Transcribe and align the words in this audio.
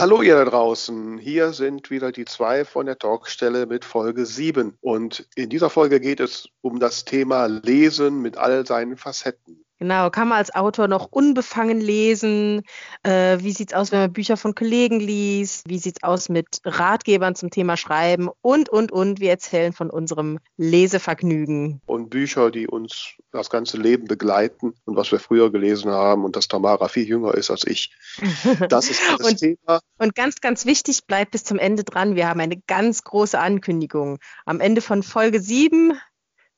Hallo 0.00 0.22
ihr 0.22 0.34
da 0.34 0.46
draußen, 0.46 1.18
hier 1.18 1.52
sind 1.52 1.90
wieder 1.90 2.10
die 2.10 2.24
zwei 2.24 2.64
von 2.64 2.86
der 2.86 2.98
Talkstelle 2.98 3.66
mit 3.66 3.84
Folge 3.84 4.24
7 4.24 4.78
und 4.80 5.28
in 5.34 5.50
dieser 5.50 5.68
Folge 5.68 6.00
geht 6.00 6.20
es 6.20 6.48
um 6.62 6.80
das 6.80 7.04
Thema 7.04 7.44
Lesen 7.44 8.22
mit 8.22 8.38
all 8.38 8.66
seinen 8.66 8.96
Facetten. 8.96 9.62
Genau, 9.80 10.10
kann 10.10 10.28
man 10.28 10.36
als 10.36 10.54
Autor 10.54 10.88
noch 10.88 11.08
unbefangen 11.10 11.80
lesen? 11.80 12.62
Äh, 13.02 13.38
wie 13.40 13.52
sieht's 13.52 13.72
aus, 13.72 13.90
wenn 13.92 14.00
man 14.00 14.12
Bücher 14.12 14.36
von 14.36 14.54
Kollegen 14.54 15.00
liest? 15.00 15.66
Wie 15.66 15.78
sieht's 15.78 16.02
aus 16.02 16.28
mit 16.28 16.60
Ratgebern 16.64 17.34
zum 17.34 17.48
Thema 17.48 17.78
Schreiben? 17.78 18.28
Und, 18.42 18.68
und, 18.68 18.92
und. 18.92 19.20
Wir 19.20 19.30
erzählen 19.30 19.72
von 19.72 19.88
unserem 19.88 20.38
Lesevergnügen. 20.58 21.80
Und 21.86 22.10
Bücher, 22.10 22.50
die 22.50 22.68
uns 22.68 23.14
das 23.32 23.48
ganze 23.48 23.78
Leben 23.78 24.06
begleiten 24.06 24.74
und 24.84 24.96
was 24.96 25.12
wir 25.12 25.18
früher 25.18 25.50
gelesen 25.50 25.90
haben 25.90 26.26
und 26.26 26.36
dass 26.36 26.48
Tamara 26.48 26.88
viel 26.88 27.08
jünger 27.08 27.34
ist 27.34 27.50
als 27.50 27.66
ich. 27.66 27.90
Das 28.68 28.90
ist 28.90 29.00
das 29.08 29.26
und, 29.26 29.38
Thema. 29.38 29.80
Und 29.98 30.14
ganz, 30.14 30.40
ganz 30.40 30.66
wichtig, 30.66 31.06
bleibt 31.06 31.30
bis 31.30 31.44
zum 31.44 31.58
Ende 31.58 31.84
dran. 31.84 32.16
Wir 32.16 32.28
haben 32.28 32.40
eine 32.40 32.60
ganz 32.66 33.02
große 33.02 33.38
Ankündigung. 33.38 34.18
Am 34.44 34.60
Ende 34.60 34.82
von 34.82 35.02
Folge 35.02 35.40
7 35.40 35.98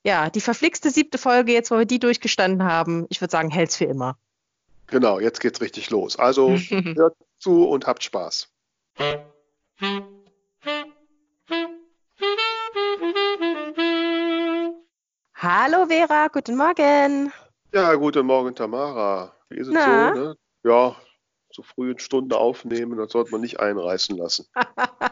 ja, 0.05 0.31
die 0.31 0.41
verflixte 0.41 0.91
siebte 0.91 1.19
Folge, 1.19 1.53
jetzt 1.53 1.71
wo 1.71 1.79
wir 1.79 1.85
die 1.85 1.99
durchgestanden 1.99 2.65
haben, 2.65 3.07
ich 3.09 3.21
würde 3.21 3.31
sagen, 3.31 3.51
hält's 3.51 3.77
für 3.77 3.85
immer. 3.85 4.17
Genau, 4.89 5.21
jetzt 5.21 5.41
geht's 5.41 5.61
richtig 5.61 5.91
los. 5.91 6.19
Also 6.19 6.51
hört 6.97 7.17
zu 7.39 7.69
und 7.69 7.87
habt 7.87 8.03
Spaß. 8.03 8.49
Hallo 15.35 15.87
Vera, 15.87 16.29
guten 16.29 16.57
Morgen. 16.57 17.33
Ja, 17.73 17.95
guten 17.95 18.27
Morgen 18.27 18.55
Tamara. 18.55 19.35
Wie 19.49 19.59
ist 19.59 19.69
es 19.69 19.75
Na? 19.75 20.15
so? 20.15 20.21
Ne? 20.21 20.37
Ja, 20.65 20.97
zu 21.51 21.63
frühen 21.63 21.99
Stunden 21.99 22.33
aufnehmen, 22.33 22.99
das 22.99 23.13
sollte 23.13 23.31
man 23.31 23.41
nicht 23.41 23.61
einreißen 23.61 24.17
lassen. 24.17 24.47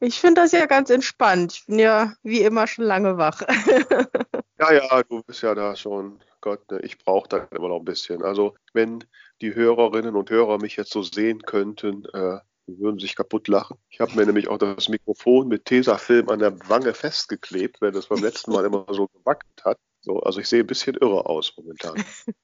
Ich 0.00 0.20
finde 0.20 0.42
das 0.42 0.52
ja 0.52 0.66
ganz 0.66 0.90
entspannt. 0.90 1.54
Ich 1.54 1.66
bin 1.66 1.78
ja 1.78 2.14
wie 2.22 2.42
immer 2.42 2.66
schon 2.66 2.84
lange 2.84 3.18
wach. 3.18 3.42
ja, 4.58 4.72
ja, 4.72 5.02
du 5.02 5.22
bist 5.22 5.42
ja 5.42 5.54
da 5.54 5.76
schon. 5.76 6.20
Gott, 6.40 6.70
ne, 6.70 6.80
ich 6.82 6.98
brauche 6.98 7.28
da 7.28 7.48
immer 7.56 7.68
noch 7.68 7.78
ein 7.78 7.84
bisschen. 7.84 8.22
Also, 8.22 8.54
wenn 8.72 9.04
die 9.40 9.54
Hörerinnen 9.54 10.16
und 10.16 10.30
Hörer 10.30 10.58
mich 10.58 10.76
jetzt 10.76 10.92
so 10.92 11.02
sehen 11.02 11.42
könnten, 11.42 12.04
äh, 12.12 12.38
die 12.66 12.78
würden 12.78 12.98
sich 12.98 13.16
kaputt 13.16 13.48
lachen. 13.48 13.76
Ich 13.90 14.00
habe 14.00 14.14
mir 14.14 14.26
nämlich 14.26 14.48
auch 14.48 14.58
das 14.58 14.88
Mikrofon 14.88 15.48
mit 15.48 15.64
Tesafilm 15.64 16.28
an 16.28 16.38
der 16.38 16.58
Wange 16.68 16.94
festgeklebt, 16.94 17.80
wenn 17.80 17.94
es 17.94 18.06
beim 18.06 18.22
letzten 18.22 18.52
Mal 18.52 18.64
immer 18.64 18.86
so 18.90 19.08
gewackelt 19.08 19.64
hat. 19.64 19.78
So, 20.00 20.20
also 20.20 20.40
ich 20.40 20.48
sehe 20.48 20.60
ein 20.60 20.66
bisschen 20.66 20.96
irre 20.96 21.26
aus 21.26 21.52
momentan. 21.56 21.94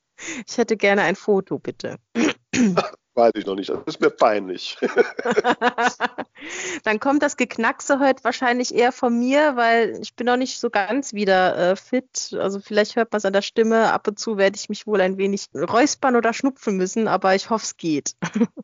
Ich 0.48 0.58
hätte 0.58 0.76
gerne 0.76 1.02
ein 1.02 1.14
Foto, 1.14 1.60
bitte. 1.60 1.96
Weiß 3.18 3.32
ich 3.34 3.46
noch 3.46 3.56
nicht. 3.56 3.68
Das 3.68 3.80
ist 3.84 4.00
mir 4.00 4.10
peinlich. 4.10 4.78
Dann 6.84 7.00
kommt 7.00 7.20
das 7.20 7.36
Geknackse 7.36 7.98
heute 7.98 8.22
wahrscheinlich 8.22 8.72
eher 8.72 8.92
von 8.92 9.18
mir, 9.18 9.56
weil 9.56 9.98
ich 10.00 10.14
bin 10.14 10.26
noch 10.26 10.36
nicht 10.36 10.60
so 10.60 10.70
ganz 10.70 11.12
wieder 11.12 11.72
äh, 11.72 11.74
fit. 11.74 12.32
Also 12.38 12.60
vielleicht 12.60 12.94
hört 12.94 13.10
man 13.10 13.16
es 13.16 13.24
an 13.24 13.32
der 13.32 13.42
Stimme. 13.42 13.92
Ab 13.92 14.06
und 14.06 14.20
zu 14.20 14.36
werde 14.36 14.54
ich 14.54 14.68
mich 14.68 14.86
wohl 14.86 15.00
ein 15.00 15.18
wenig 15.18 15.46
räuspern 15.52 16.14
oder 16.14 16.32
schnupfen 16.32 16.76
müssen, 16.76 17.08
aber 17.08 17.34
ich 17.34 17.50
hoffe, 17.50 17.64
es 17.64 17.76
geht. 17.76 18.14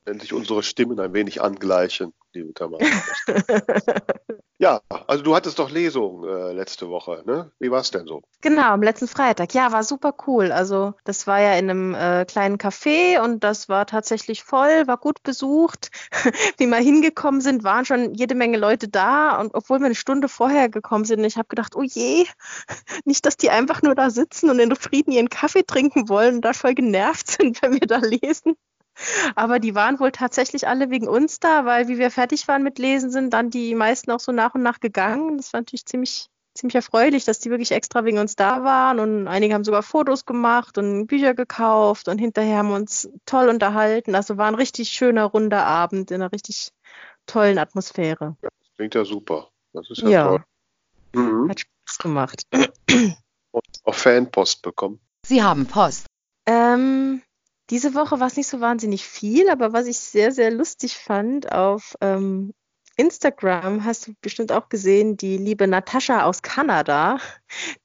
Wenn 0.04 0.20
sich 0.20 0.32
unsere 0.32 0.62
Stimmen 0.62 1.00
ein 1.00 1.14
wenig 1.14 1.42
angleichen, 1.42 2.12
liebe 2.32 2.54
Tamara. 2.54 2.84
Ja, 4.58 4.82
also 5.08 5.24
du 5.24 5.34
hattest 5.34 5.58
doch 5.58 5.68
Lesung 5.68 6.22
äh, 6.24 6.52
letzte 6.52 6.88
Woche, 6.88 7.24
ne? 7.26 7.50
Wie 7.58 7.72
war 7.72 7.80
es 7.80 7.90
denn 7.90 8.06
so? 8.06 8.22
Genau, 8.40 8.70
am 8.70 8.82
letzten 8.82 9.08
Freitag. 9.08 9.52
Ja, 9.52 9.72
war 9.72 9.82
super 9.82 10.14
cool. 10.28 10.52
Also 10.52 10.94
das 11.02 11.26
war 11.26 11.40
ja 11.40 11.54
in 11.54 11.68
einem 11.68 11.94
äh, 11.94 12.24
kleinen 12.24 12.56
Café 12.56 13.20
und 13.20 13.42
das 13.42 13.68
war 13.68 13.84
tatsächlich 13.86 14.44
voll, 14.44 14.86
war 14.86 14.96
gut 14.96 15.24
besucht. 15.24 15.90
Wie 16.58 16.66
wir 16.66 16.76
hingekommen 16.76 17.40
sind, 17.40 17.64
waren 17.64 17.84
schon 17.84 18.14
jede 18.14 18.36
Menge 18.36 18.56
Leute 18.56 18.86
da 18.86 19.40
und 19.40 19.54
obwohl 19.54 19.80
wir 19.80 19.86
eine 19.86 19.96
Stunde 19.96 20.28
vorher 20.28 20.68
gekommen 20.68 21.04
sind, 21.04 21.24
ich 21.24 21.36
habe 21.36 21.48
gedacht, 21.48 21.74
oh 21.74 21.82
je, 21.82 22.24
nicht, 23.04 23.26
dass 23.26 23.36
die 23.36 23.50
einfach 23.50 23.82
nur 23.82 23.96
da 23.96 24.10
sitzen 24.10 24.50
und 24.50 24.60
in 24.60 24.76
Frieden 24.76 25.10
ihren 25.10 25.30
Kaffee 25.30 25.64
trinken 25.64 26.08
wollen 26.08 26.36
und 26.36 26.42
da 26.42 26.52
voll 26.52 26.74
genervt 26.74 27.28
sind, 27.42 27.60
wenn 27.60 27.72
wir 27.72 27.88
da 27.88 27.98
lesen. 27.98 28.54
Aber 29.34 29.58
die 29.58 29.74
waren 29.74 29.98
wohl 30.00 30.12
tatsächlich 30.12 30.68
alle 30.68 30.90
wegen 30.90 31.08
uns 31.08 31.40
da, 31.40 31.64
weil 31.64 31.88
wie 31.88 31.98
wir 31.98 32.10
fertig 32.10 32.46
waren 32.48 32.62
mit 32.62 32.78
Lesen, 32.78 33.10
sind 33.10 33.30
dann 33.32 33.50
die 33.50 33.74
meisten 33.74 34.10
auch 34.10 34.20
so 34.20 34.32
nach 34.32 34.54
und 34.54 34.62
nach 34.62 34.80
gegangen. 34.80 35.36
Das 35.36 35.52
war 35.52 35.60
natürlich 35.60 35.86
ziemlich, 35.86 36.28
ziemlich 36.54 36.74
erfreulich, 36.76 37.24
dass 37.24 37.40
die 37.40 37.50
wirklich 37.50 37.72
extra 37.72 38.04
wegen 38.04 38.18
uns 38.18 38.36
da 38.36 38.62
waren. 38.64 39.00
Und 39.00 39.28
einige 39.28 39.54
haben 39.54 39.64
sogar 39.64 39.82
Fotos 39.82 40.26
gemacht 40.26 40.78
und 40.78 41.06
Bücher 41.06 41.34
gekauft 41.34 42.08
und 42.08 42.18
hinterher 42.18 42.58
haben 42.58 42.68
wir 42.68 42.76
uns 42.76 43.08
toll 43.26 43.48
unterhalten. 43.48 44.14
Also 44.14 44.36
war 44.36 44.46
ein 44.46 44.54
richtig 44.54 44.90
schöner, 44.90 45.24
runder 45.24 45.66
Abend 45.66 46.10
in 46.10 46.22
einer 46.22 46.32
richtig 46.32 46.70
tollen 47.26 47.58
Atmosphäre. 47.58 48.36
Ja, 48.42 48.48
das 48.60 48.76
klingt 48.76 48.94
ja 48.94 49.04
super. 49.04 49.50
Das 49.72 49.90
ist 49.90 50.02
ja, 50.02 50.08
ja. 50.08 50.28
toll. 50.28 50.44
Mhm. 51.14 51.50
Hat 51.50 51.60
Spaß 51.60 51.98
gemacht. 51.98 52.42
Und 53.50 53.64
auch 53.84 53.94
Fanpost 53.94 54.62
bekommen. 54.62 55.00
Sie 55.26 55.42
haben 55.42 55.66
Post. 55.66 56.06
Ähm, 56.46 57.22
diese 57.70 57.94
Woche 57.94 58.20
war 58.20 58.26
es 58.26 58.36
nicht 58.36 58.48
so 58.48 58.60
wahnsinnig 58.60 59.06
viel, 59.06 59.48
aber 59.48 59.72
was 59.72 59.86
ich 59.86 59.98
sehr, 59.98 60.32
sehr 60.32 60.50
lustig 60.50 60.96
fand 60.96 61.50
auf 61.50 61.96
ähm, 62.00 62.52
Instagram, 62.96 63.84
hast 63.84 64.06
du 64.06 64.14
bestimmt 64.20 64.52
auch 64.52 64.68
gesehen, 64.68 65.16
die 65.16 65.36
liebe 65.38 65.66
Natascha 65.66 66.24
aus 66.24 66.42
Kanada, 66.42 67.18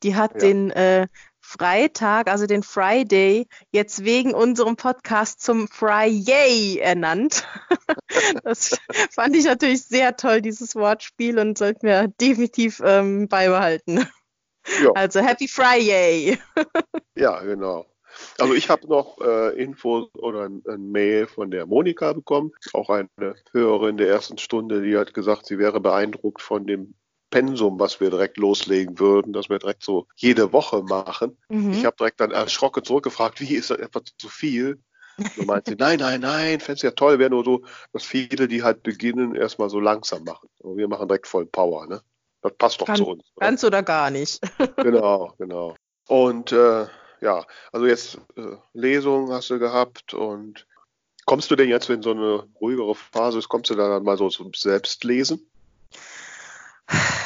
die 0.03 0.15
hat 0.15 0.33
ja. 0.33 0.39
den 0.39 0.71
äh, 0.71 1.07
Freitag, 1.39 2.29
also 2.29 2.45
den 2.45 2.61
Friday, 2.61 3.47
jetzt 3.71 4.03
wegen 4.03 4.35
unserem 4.35 4.75
Podcast 4.75 5.41
zum 5.41 5.67
Friday 5.67 6.77
ernannt. 6.77 7.47
das 8.43 8.77
fand 9.11 9.35
ich 9.35 9.45
natürlich 9.45 9.83
sehr 9.83 10.15
toll, 10.15 10.41
dieses 10.41 10.75
Wortspiel, 10.75 11.39
und 11.39 11.57
sollten 11.57 11.87
wir 11.87 12.07
definitiv 12.21 12.81
ähm, 12.85 13.27
beibehalten. 13.27 14.07
Ja. 14.83 14.91
Also 14.93 15.21
Happy 15.21 15.47
Friday! 15.47 16.37
ja, 17.15 17.39
genau. 17.41 17.87
Also 18.37 18.53
ich 18.53 18.69
habe 18.69 18.87
noch 18.87 19.19
äh, 19.21 19.61
Infos 19.61 20.09
oder 20.15 20.43
ein, 20.43 20.63
ein, 20.67 20.91
Mail 20.91 21.27
von 21.27 21.51
der 21.51 21.65
Monika 21.65 22.13
bekommen, 22.13 22.51
auch 22.73 22.89
eine 22.89 23.35
Hörerin 23.51 23.97
der 23.97 24.09
ersten 24.09 24.37
Stunde, 24.37 24.81
die 24.81 24.97
hat 24.97 25.13
gesagt, 25.13 25.45
sie 25.45 25.59
wäre 25.59 25.79
beeindruckt 25.79 26.41
von 26.41 26.65
dem 26.65 26.95
Pensum, 27.29 27.79
was 27.79 27.99
wir 27.99 28.09
direkt 28.09 28.37
loslegen 28.37 28.99
würden, 28.99 29.33
dass 29.33 29.49
wir 29.49 29.59
direkt 29.59 29.83
so 29.83 30.07
jede 30.15 30.51
Woche 30.51 30.81
machen. 30.83 31.37
Mhm. 31.49 31.71
Ich 31.71 31.85
habe 31.85 31.95
direkt 31.95 32.19
dann 32.19 32.31
erschrocken 32.31 32.83
zurückgefragt, 32.83 33.39
wie 33.39 33.53
ist 33.53 33.69
das 33.69 33.77
etwa 33.77 34.01
zu 34.17 34.29
viel? 34.29 34.79
So 35.35 35.43
meint 35.43 35.67
sie, 35.67 35.75
nein, 35.75 35.99
nein, 35.99 36.21
nein, 36.21 36.59
fände 36.59 36.77
es 36.77 36.81
ja 36.81 36.91
toll, 36.91 37.19
wäre 37.19 37.29
nur 37.29 37.43
so, 37.43 37.61
dass 37.91 38.03
viele, 38.03 38.47
die 38.47 38.63
halt 38.63 38.83
beginnen, 38.83 39.35
erstmal 39.35 39.69
so 39.69 39.79
langsam 39.79 40.23
machen. 40.23 40.49
Und 40.59 40.77
wir 40.77 40.87
machen 40.87 41.07
direkt 41.07 41.27
voll 41.27 41.45
Power, 41.45 41.87
ne? 41.87 42.01
Das 42.41 42.53
passt 42.57 42.79
doch 42.79 42.85
Kann, 42.85 42.95
zu 42.95 43.07
uns. 43.07 43.23
Oder? 43.35 43.45
Ganz 43.47 43.63
oder 43.63 43.83
gar 43.83 44.11
nicht. 44.11 44.39
genau, 44.77 45.33
genau. 45.37 45.75
Und 46.07 46.51
äh, 46.51 46.87
ja, 47.21 47.45
also 47.71 47.85
jetzt 47.85 48.19
äh, 48.35 48.55
Lesung 48.73 49.31
hast 49.31 49.49
du 49.49 49.59
gehabt 49.59 50.13
und 50.13 50.65
kommst 51.25 51.51
du 51.51 51.55
denn 51.55 51.69
jetzt 51.69 51.89
in 51.89 52.01
so 52.01 52.11
eine 52.11 52.47
ruhigere 52.59 52.95
Phase, 52.95 53.41
kommst 53.47 53.69
du 53.69 53.75
da 53.75 53.89
dann 53.89 54.03
mal 54.03 54.17
so 54.17 54.29
zum 54.29 54.53
Selbstlesen? 54.53 55.45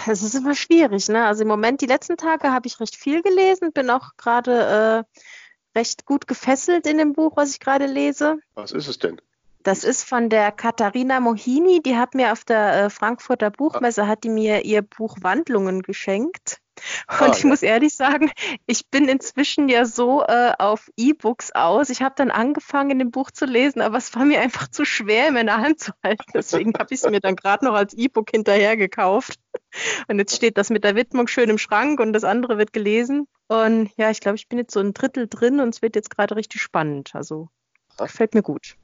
Es 0.07 0.21
ist 0.21 0.35
immer 0.35 0.55
schwierig, 0.55 1.07
ne? 1.07 1.25
Also 1.25 1.43
im 1.43 1.47
Moment, 1.47 1.79
die 1.79 1.85
letzten 1.85 2.17
Tage 2.17 2.51
habe 2.51 2.67
ich 2.67 2.79
recht 2.81 2.95
viel 2.95 3.21
gelesen, 3.21 3.71
bin 3.71 3.89
auch 3.89 4.17
gerade 4.17 5.05
äh, 5.15 5.79
recht 5.79 6.05
gut 6.05 6.27
gefesselt 6.27 6.85
in 6.85 6.97
dem 6.97 7.13
Buch, 7.13 7.37
was 7.37 7.51
ich 7.51 7.59
gerade 7.61 7.85
lese. 7.85 8.39
Was 8.55 8.73
ist 8.73 8.87
es 8.87 8.99
denn? 8.99 9.21
Das 9.63 9.85
ist 9.85 10.03
von 10.03 10.29
der 10.29 10.51
Katharina 10.51 11.21
Mohini, 11.21 11.81
die 11.81 11.95
hat 11.95 12.15
mir 12.15 12.33
auf 12.33 12.43
der 12.43 12.73
äh, 12.73 12.89
Frankfurter 12.89 13.49
Buchmesse, 13.49 14.07
hat 14.07 14.25
die 14.25 14.29
mir 14.29 14.65
ihr 14.65 14.81
Buch 14.81 15.15
Wandlungen 15.21 15.81
geschenkt. 15.81 16.59
Und 17.07 17.21
ah, 17.21 17.31
ich 17.33 17.43
ja. 17.43 17.49
muss 17.49 17.61
ehrlich 17.61 17.95
sagen, 17.95 18.31
ich 18.65 18.87
bin 18.89 19.07
inzwischen 19.07 19.69
ja 19.69 19.85
so 19.85 20.23
äh, 20.23 20.53
auf 20.57 20.89
E-Books 20.97 21.51
aus. 21.51 21.89
Ich 21.89 22.01
habe 22.01 22.15
dann 22.17 22.31
angefangen, 22.31 22.99
in 22.99 23.11
Buch 23.11 23.31
zu 23.31 23.45
lesen, 23.45 23.81
aber 23.81 23.97
es 23.97 24.13
war 24.15 24.25
mir 24.25 24.41
einfach 24.41 24.67
zu 24.67 24.85
schwer, 24.85 25.27
in 25.29 25.35
meiner 25.35 25.57
Hand 25.57 25.79
zu 25.79 25.91
halten. 26.03 26.25
Deswegen 26.33 26.73
habe 26.77 26.93
ich 26.93 27.03
es 27.03 27.09
mir 27.09 27.19
dann 27.19 27.35
gerade 27.35 27.65
noch 27.65 27.73
als 27.73 27.93
E-Book 27.93 28.31
hinterher 28.31 28.77
gekauft. 28.77 29.39
Und 30.07 30.19
jetzt 30.19 30.35
steht 30.35 30.57
das 30.57 30.69
mit 30.69 30.83
der 30.83 30.95
Widmung 30.95 31.27
schön 31.27 31.49
im 31.49 31.57
Schrank 31.57 31.99
und 31.99 32.13
das 32.13 32.23
andere 32.23 32.57
wird 32.57 32.73
gelesen. 32.73 33.27
Und 33.47 33.91
ja, 33.97 34.09
ich 34.09 34.19
glaube, 34.19 34.35
ich 34.35 34.47
bin 34.47 34.59
jetzt 34.59 34.73
so 34.73 34.79
ein 34.79 34.93
Drittel 34.93 35.27
drin 35.27 35.59
und 35.59 35.69
es 35.69 35.81
wird 35.81 35.95
jetzt 35.95 36.09
gerade 36.09 36.35
richtig 36.35 36.61
spannend. 36.61 37.11
Also 37.13 37.49
gefällt 37.97 38.33
mir 38.33 38.43
gut. 38.43 38.75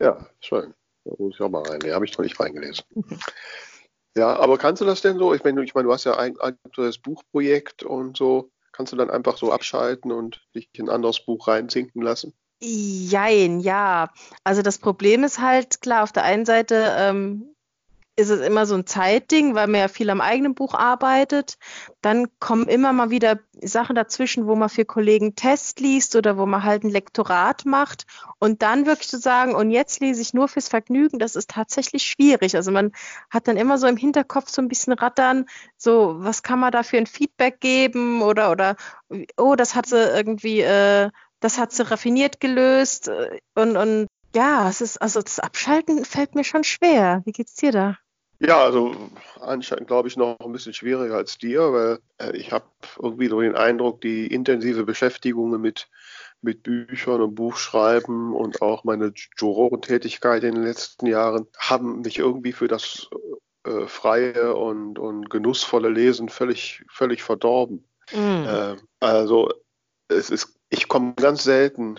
Ja, 0.00 0.26
schön. 0.40 0.74
Da 1.04 1.12
muss 1.18 1.34
ich 1.34 1.40
auch 1.40 1.48
mal 1.48 1.62
rein. 1.62 1.80
Nee, 1.82 1.92
habe 1.92 2.04
ich 2.04 2.16
noch 2.16 2.24
nicht 2.24 2.38
reingelesen. 2.38 2.84
Ja, 4.16 4.36
aber 4.36 4.58
kannst 4.58 4.80
du 4.82 4.86
das 4.86 5.02
denn 5.02 5.18
so? 5.18 5.34
Ich 5.34 5.44
meine, 5.44 5.62
ich 5.62 5.74
meine, 5.74 5.86
du 5.86 5.92
hast 5.92 6.04
ja 6.04 6.16
ein 6.16 6.38
aktuelles 6.40 6.98
Buchprojekt 6.98 7.82
und 7.82 8.16
so. 8.16 8.50
Kannst 8.72 8.92
du 8.92 8.96
dann 8.96 9.10
einfach 9.10 9.36
so 9.36 9.52
abschalten 9.52 10.10
und 10.10 10.42
dich 10.54 10.68
in 10.74 10.88
ein 10.88 10.94
anderes 10.94 11.24
Buch 11.24 11.48
reinsinken 11.48 12.02
lassen? 12.02 12.34
Jein, 12.62 13.60
ja. 13.60 14.10
Also 14.44 14.62
das 14.62 14.78
Problem 14.78 15.24
ist 15.24 15.40
halt, 15.40 15.80
klar, 15.80 16.02
auf 16.02 16.12
der 16.12 16.24
einen 16.24 16.44
Seite 16.44 16.94
ähm, 16.96 17.49
ist 18.20 18.30
es 18.30 18.40
immer 18.40 18.66
so 18.66 18.74
ein 18.74 18.86
Zeitding, 18.86 19.54
weil 19.54 19.66
man 19.66 19.80
ja 19.80 19.88
viel 19.88 20.10
am 20.10 20.20
eigenen 20.20 20.54
Buch 20.54 20.74
arbeitet. 20.74 21.58
Dann 22.02 22.28
kommen 22.38 22.68
immer 22.68 22.92
mal 22.92 23.10
wieder 23.10 23.40
Sachen 23.60 23.96
dazwischen, 23.96 24.46
wo 24.46 24.54
man 24.54 24.68
für 24.68 24.84
Kollegen 24.84 25.34
Test 25.34 25.80
liest 25.80 26.14
oder 26.16 26.36
wo 26.36 26.46
man 26.46 26.62
halt 26.62 26.84
ein 26.84 26.90
Lektorat 26.90 27.64
macht. 27.64 28.06
Und 28.38 28.62
dann 28.62 28.86
wirklich 28.86 29.08
zu 29.08 29.18
sagen, 29.18 29.54
und 29.54 29.70
jetzt 29.70 30.00
lese 30.00 30.22
ich 30.22 30.34
nur 30.34 30.48
fürs 30.48 30.68
Vergnügen, 30.68 31.18
das 31.18 31.36
ist 31.36 31.50
tatsächlich 31.50 32.04
schwierig. 32.04 32.54
Also 32.54 32.70
man 32.70 32.92
hat 33.30 33.48
dann 33.48 33.56
immer 33.56 33.78
so 33.78 33.86
im 33.86 33.96
Hinterkopf 33.96 34.50
so 34.50 34.62
ein 34.62 34.68
bisschen 34.68 34.92
rattern, 34.92 35.46
so, 35.76 36.16
was 36.18 36.42
kann 36.42 36.60
man 36.60 36.72
da 36.72 36.82
für 36.82 36.98
ein 36.98 37.06
Feedback 37.06 37.60
geben 37.60 38.22
oder, 38.22 38.50
oder, 38.50 38.76
oh, 39.36 39.56
das 39.56 39.74
hat 39.74 39.86
sie 39.86 39.96
irgendwie, 39.96 40.60
äh, 40.60 41.10
das 41.40 41.58
hat 41.58 41.72
sie 41.72 41.90
raffiniert 41.90 42.40
gelöst 42.40 43.10
und, 43.54 43.76
und 43.76 44.06
ja, 44.34 44.68
es 44.68 44.80
ist, 44.80 44.98
also 44.98 45.20
das 45.22 45.40
Abschalten 45.40 46.04
fällt 46.04 46.34
mir 46.34 46.44
schon 46.44 46.64
schwer. 46.64 47.22
Wie 47.24 47.32
geht's 47.32 47.54
dir 47.54 47.72
da? 47.72 47.98
Ja, 48.42 48.62
also 48.62 48.94
anscheinend 49.38 49.86
glaube 49.86 50.08
ich 50.08 50.16
noch 50.16 50.38
ein 50.40 50.52
bisschen 50.52 50.72
schwieriger 50.72 51.14
als 51.14 51.36
dir, 51.36 51.72
weil 51.72 51.98
äh, 52.18 52.34
ich 52.36 52.52
habe 52.52 52.64
irgendwie 53.00 53.28
so 53.28 53.40
den 53.40 53.54
Eindruck, 53.54 54.00
die 54.00 54.26
intensive 54.26 54.84
Beschäftigung 54.84 55.60
mit, 55.60 55.88
mit 56.40 56.62
Büchern 56.62 57.20
und 57.20 57.34
Buchschreiben 57.34 58.32
und 58.32 58.62
auch 58.62 58.82
meine 58.84 59.12
Jurorentätigkeit 59.38 60.42
in 60.42 60.54
den 60.54 60.64
letzten 60.64 61.04
Jahren 61.04 61.48
haben 61.58 62.00
mich 62.00 62.18
irgendwie 62.18 62.52
für 62.52 62.66
das 62.66 63.10
äh, 63.64 63.86
freie 63.86 64.56
und, 64.56 64.98
und 64.98 65.28
genussvolle 65.28 65.90
Lesen 65.90 66.30
völlig, 66.30 66.82
völlig 66.88 67.22
verdorben. 67.22 67.84
Mm. 68.10 68.46
Äh, 68.46 68.76
also 69.00 69.52
es 70.08 70.30
ist, 70.30 70.58
ich 70.70 70.88
komme 70.88 71.12
ganz 71.14 71.44
selten 71.44 71.96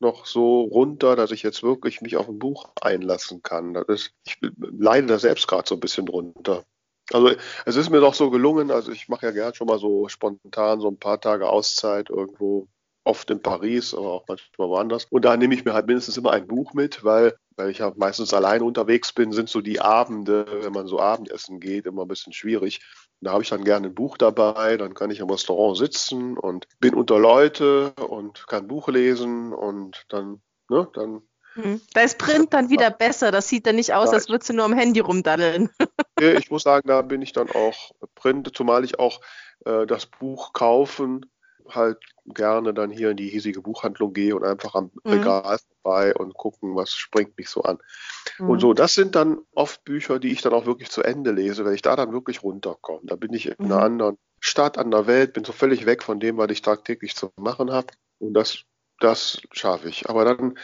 noch 0.00 0.26
so 0.26 0.62
runter, 0.62 1.16
dass 1.16 1.30
ich 1.30 1.42
jetzt 1.42 1.62
wirklich 1.62 2.00
mich 2.00 2.16
auf 2.16 2.28
ein 2.28 2.38
Buch 2.38 2.70
einlassen 2.80 3.42
kann. 3.42 3.74
Das 3.74 3.86
ist, 3.88 4.12
ich 4.24 4.38
leide 4.58 5.06
da 5.06 5.18
selbst 5.18 5.46
gerade 5.48 5.68
so 5.68 5.76
ein 5.76 5.80
bisschen 5.80 6.06
drunter. 6.06 6.64
Also 7.12 7.30
es 7.66 7.76
ist 7.76 7.90
mir 7.90 8.00
doch 8.00 8.14
so 8.14 8.30
gelungen, 8.30 8.70
also 8.70 8.92
ich 8.92 9.08
mache 9.08 9.26
ja 9.26 9.32
gern 9.32 9.54
schon 9.54 9.66
mal 9.66 9.78
so 9.78 10.08
spontan 10.08 10.80
so 10.80 10.88
ein 10.88 10.98
paar 10.98 11.20
Tage 11.20 11.48
Auszeit 11.48 12.08
irgendwo, 12.08 12.68
oft 13.04 13.30
in 13.30 13.42
Paris, 13.42 13.94
aber 13.94 14.12
auch 14.12 14.24
manchmal 14.28 14.68
woanders. 14.68 15.06
Und 15.10 15.24
da 15.24 15.36
nehme 15.36 15.54
ich 15.54 15.64
mir 15.64 15.72
halt 15.72 15.86
mindestens 15.86 16.16
immer 16.16 16.32
ein 16.32 16.46
Buch 16.46 16.74
mit, 16.74 17.02
weil, 17.02 17.34
weil 17.56 17.70
ich 17.70 17.78
ja 17.78 17.92
meistens 17.96 18.34
alleine 18.34 18.64
unterwegs 18.64 19.12
bin, 19.12 19.32
sind 19.32 19.48
so 19.48 19.60
die 19.60 19.80
Abende, 19.80 20.46
wenn 20.62 20.72
man 20.72 20.86
so 20.86 21.00
Abendessen 21.00 21.60
geht, 21.60 21.86
immer 21.86 22.02
ein 22.02 22.08
bisschen 22.08 22.32
schwierig. 22.32 22.80
Da 23.20 23.32
habe 23.32 23.42
ich 23.42 23.50
dann 23.50 23.64
gerne 23.64 23.88
ein 23.88 23.94
Buch 23.94 24.16
dabei, 24.16 24.76
dann 24.76 24.94
kann 24.94 25.10
ich 25.10 25.20
im 25.20 25.28
Restaurant 25.30 25.76
sitzen 25.76 26.38
und 26.38 26.66
bin 26.78 26.94
unter 26.94 27.18
Leute 27.18 27.92
und 27.92 28.46
kann 28.46 28.66
Buch 28.66 28.88
lesen 28.88 29.52
und 29.52 30.06
dann, 30.08 30.40
ne, 30.68 30.88
dann. 30.94 31.22
Hm. 31.54 31.80
Da 31.92 32.00
ist 32.02 32.18
Print 32.18 32.54
dann 32.54 32.70
wieder 32.70 32.90
besser. 32.90 33.30
Das 33.30 33.48
sieht 33.48 33.66
dann 33.66 33.76
nicht 33.76 33.92
aus, 33.92 34.10
als 34.10 34.28
würdest 34.28 34.48
du 34.48 34.54
nur 34.54 34.64
am 34.64 34.72
Handy 34.72 35.00
rumdaddeln. 35.00 35.68
ich 36.20 36.50
muss 36.50 36.62
sagen, 36.62 36.88
da 36.88 37.02
bin 37.02 37.20
ich 37.22 37.32
dann 37.32 37.50
auch 37.50 37.90
Print, 38.14 38.50
zumal 38.54 38.84
ich 38.84 38.98
auch 38.98 39.20
äh, 39.64 39.86
das 39.86 40.06
Buch 40.06 40.52
kaufen 40.52 41.26
halt 41.74 41.98
gerne 42.26 42.74
dann 42.74 42.90
hier 42.90 43.10
in 43.10 43.16
die 43.16 43.28
hiesige 43.28 43.60
Buchhandlung 43.60 44.12
gehe 44.12 44.34
und 44.36 44.44
einfach 44.44 44.74
am 44.74 44.90
mhm. 45.04 45.12
Regal 45.12 45.58
vorbei 45.82 46.14
und 46.14 46.34
gucken, 46.34 46.76
was 46.76 46.92
springt 46.92 47.36
mich 47.38 47.48
so 47.48 47.62
an. 47.62 47.78
Mhm. 48.38 48.50
Und 48.50 48.60
so, 48.60 48.74
das 48.74 48.94
sind 48.94 49.14
dann 49.14 49.38
oft 49.54 49.84
Bücher, 49.84 50.18
die 50.18 50.32
ich 50.32 50.42
dann 50.42 50.52
auch 50.52 50.66
wirklich 50.66 50.90
zu 50.90 51.02
Ende 51.02 51.32
lese, 51.32 51.64
wenn 51.64 51.74
ich 51.74 51.82
da 51.82 51.96
dann 51.96 52.12
wirklich 52.12 52.42
runterkomme. 52.42 53.02
Da 53.04 53.16
bin 53.16 53.32
ich 53.32 53.46
in 53.46 53.54
mhm. 53.58 53.72
einer 53.72 53.82
anderen 53.82 54.18
Stadt, 54.40 54.78
an 54.78 54.90
der 54.90 55.06
Welt, 55.06 55.34
bin 55.34 55.44
so 55.44 55.52
völlig 55.52 55.86
weg 55.86 56.02
von 56.02 56.20
dem, 56.20 56.36
was 56.36 56.50
ich 56.50 56.62
tagtäglich 56.62 57.14
zu 57.14 57.30
machen 57.36 57.72
habe. 57.72 57.88
Und 58.18 58.34
das, 58.34 58.64
das 58.98 59.40
schaffe 59.52 59.88
ich. 59.88 60.08
Aber 60.08 60.24
dann 60.24 60.58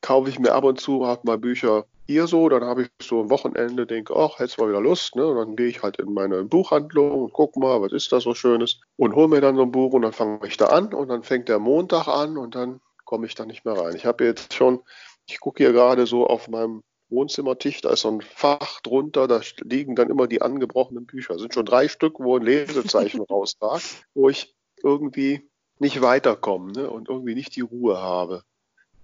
kaufe 0.00 0.28
ich 0.30 0.38
mir 0.38 0.52
ab 0.52 0.64
und 0.64 0.80
zu 0.80 1.06
halt 1.06 1.24
mal 1.24 1.38
Bücher 1.38 1.86
hier 2.08 2.26
so, 2.26 2.48
dann 2.48 2.64
habe 2.64 2.82
ich 2.82 2.88
so 3.02 3.22
ein 3.22 3.28
Wochenende, 3.28 3.86
denke, 3.86 4.16
ach, 4.16 4.38
hättest 4.38 4.58
mal 4.58 4.68
wieder 4.68 4.80
Lust, 4.80 5.14
ne? 5.14 5.26
Und 5.26 5.36
dann 5.36 5.56
gehe 5.56 5.66
ich 5.66 5.82
halt 5.82 5.98
in 5.98 6.14
meine 6.14 6.42
Buchhandlung 6.44 7.24
und 7.24 7.32
guck 7.34 7.56
mal, 7.56 7.82
was 7.82 7.92
ist 7.92 8.10
da 8.10 8.18
so 8.18 8.34
Schönes 8.34 8.80
und 8.96 9.14
hole 9.14 9.28
mir 9.28 9.42
dann 9.42 9.56
so 9.56 9.62
ein 9.62 9.72
Buch 9.72 9.92
und 9.92 10.02
dann 10.02 10.14
fange 10.14 10.46
ich 10.46 10.56
da 10.56 10.66
an 10.66 10.94
und 10.94 11.08
dann 11.08 11.22
fängt 11.22 11.50
der 11.50 11.58
Montag 11.58 12.08
an 12.08 12.38
und 12.38 12.54
dann 12.54 12.80
komme 13.04 13.26
ich 13.26 13.34
da 13.34 13.44
nicht 13.44 13.66
mehr 13.66 13.74
rein. 13.74 13.94
Ich 13.94 14.06
habe 14.06 14.24
jetzt 14.24 14.54
schon, 14.54 14.80
ich 15.28 15.38
gucke 15.38 15.62
hier 15.62 15.72
gerade 15.72 16.06
so 16.06 16.26
auf 16.26 16.48
meinem 16.48 16.82
Wohnzimmertisch, 17.10 17.82
da 17.82 17.90
ist 17.90 18.00
so 18.00 18.10
ein 18.10 18.22
Fach 18.22 18.80
drunter, 18.80 19.28
da 19.28 19.42
liegen 19.62 19.94
dann 19.94 20.08
immer 20.08 20.26
die 20.26 20.40
angebrochenen 20.40 21.04
Bücher. 21.04 21.34
Das 21.34 21.42
sind 21.42 21.52
schon 21.52 21.66
drei 21.66 21.88
Stück, 21.88 22.18
wo 22.18 22.36
ein 22.36 22.42
Lesezeichen 22.42 23.20
rausragt, 23.30 24.06
wo 24.14 24.30
ich 24.30 24.54
irgendwie 24.82 25.46
nicht 25.78 26.00
weiterkomme 26.00 26.72
ne? 26.72 26.90
und 26.90 27.10
irgendwie 27.10 27.34
nicht 27.34 27.54
die 27.54 27.60
Ruhe 27.60 27.98
habe 27.98 28.44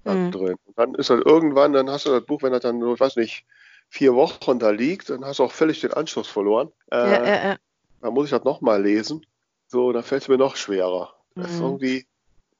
mhm. 0.04 0.30
drin. 0.32 0.56
Und 0.64 0.78
dann 0.78 0.94
ist 0.94 1.10
halt 1.10 1.24
irgendwann, 1.24 1.72
dann 1.72 1.90
hast 1.90 2.06
du 2.06 2.10
das 2.10 2.24
Buch, 2.24 2.42
wenn 2.42 2.52
das 2.52 2.62
dann 2.62 2.78
nur, 2.78 2.94
ich 2.94 3.00
weiß 3.00 3.16
nicht, 3.16 3.44
vier 3.88 4.14
Wochen 4.14 4.58
da 4.58 4.70
liegt, 4.70 5.10
dann 5.10 5.24
hast 5.24 5.38
du 5.38 5.44
auch 5.44 5.52
völlig 5.52 5.80
den 5.80 5.92
Anschluss 5.92 6.28
verloren. 6.28 6.72
Äh, 6.90 6.96
ja, 6.96 7.24
ja, 7.24 7.48
ja. 7.48 7.56
Dann 8.00 8.14
muss 8.14 8.26
ich 8.26 8.30
das 8.30 8.44
nochmal 8.44 8.82
lesen. 8.82 9.24
So, 9.68 9.92
dann 9.92 10.02
fällt 10.02 10.22
es 10.22 10.28
mir 10.28 10.38
noch 10.38 10.56
schwerer. 10.56 11.14
Mhm. 11.34 11.42
Das 11.42 11.52
ist 11.52 11.60
irgendwie, 11.60 12.06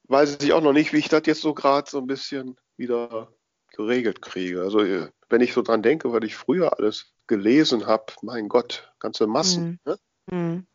weiß 0.07 0.37
ich 0.41 0.53
auch 0.53 0.61
noch 0.61 0.73
nicht, 0.73 0.93
wie 0.93 0.97
ich 0.97 1.09
das 1.09 1.23
jetzt 1.25 1.41
so 1.41 1.53
gerade 1.53 1.89
so 1.89 1.99
ein 1.99 2.07
bisschen 2.07 2.57
wieder 2.77 3.31
geregelt 3.71 4.21
kriege. 4.21 4.61
Also 4.61 4.79
äh, 4.79 5.09
wenn 5.29 5.41
ich 5.41 5.53
so 5.53 5.61
dran 5.61 5.83
denke, 5.83 6.11
was 6.11 6.23
ich 6.23 6.35
früher 6.35 6.77
alles 6.77 7.13
gelesen 7.27 7.85
habe, 7.85 8.05
mein 8.21 8.47
Gott, 8.47 8.91
ganze 8.99 9.27
Massen. 9.27 9.79
Mhm. 9.85 9.91
Ne? 9.91 9.97
Mhm. 10.31 10.67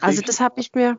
Also 0.00 0.22
das 0.22 0.40
habe 0.40 0.60
ich 0.60 0.72
mir, 0.74 0.98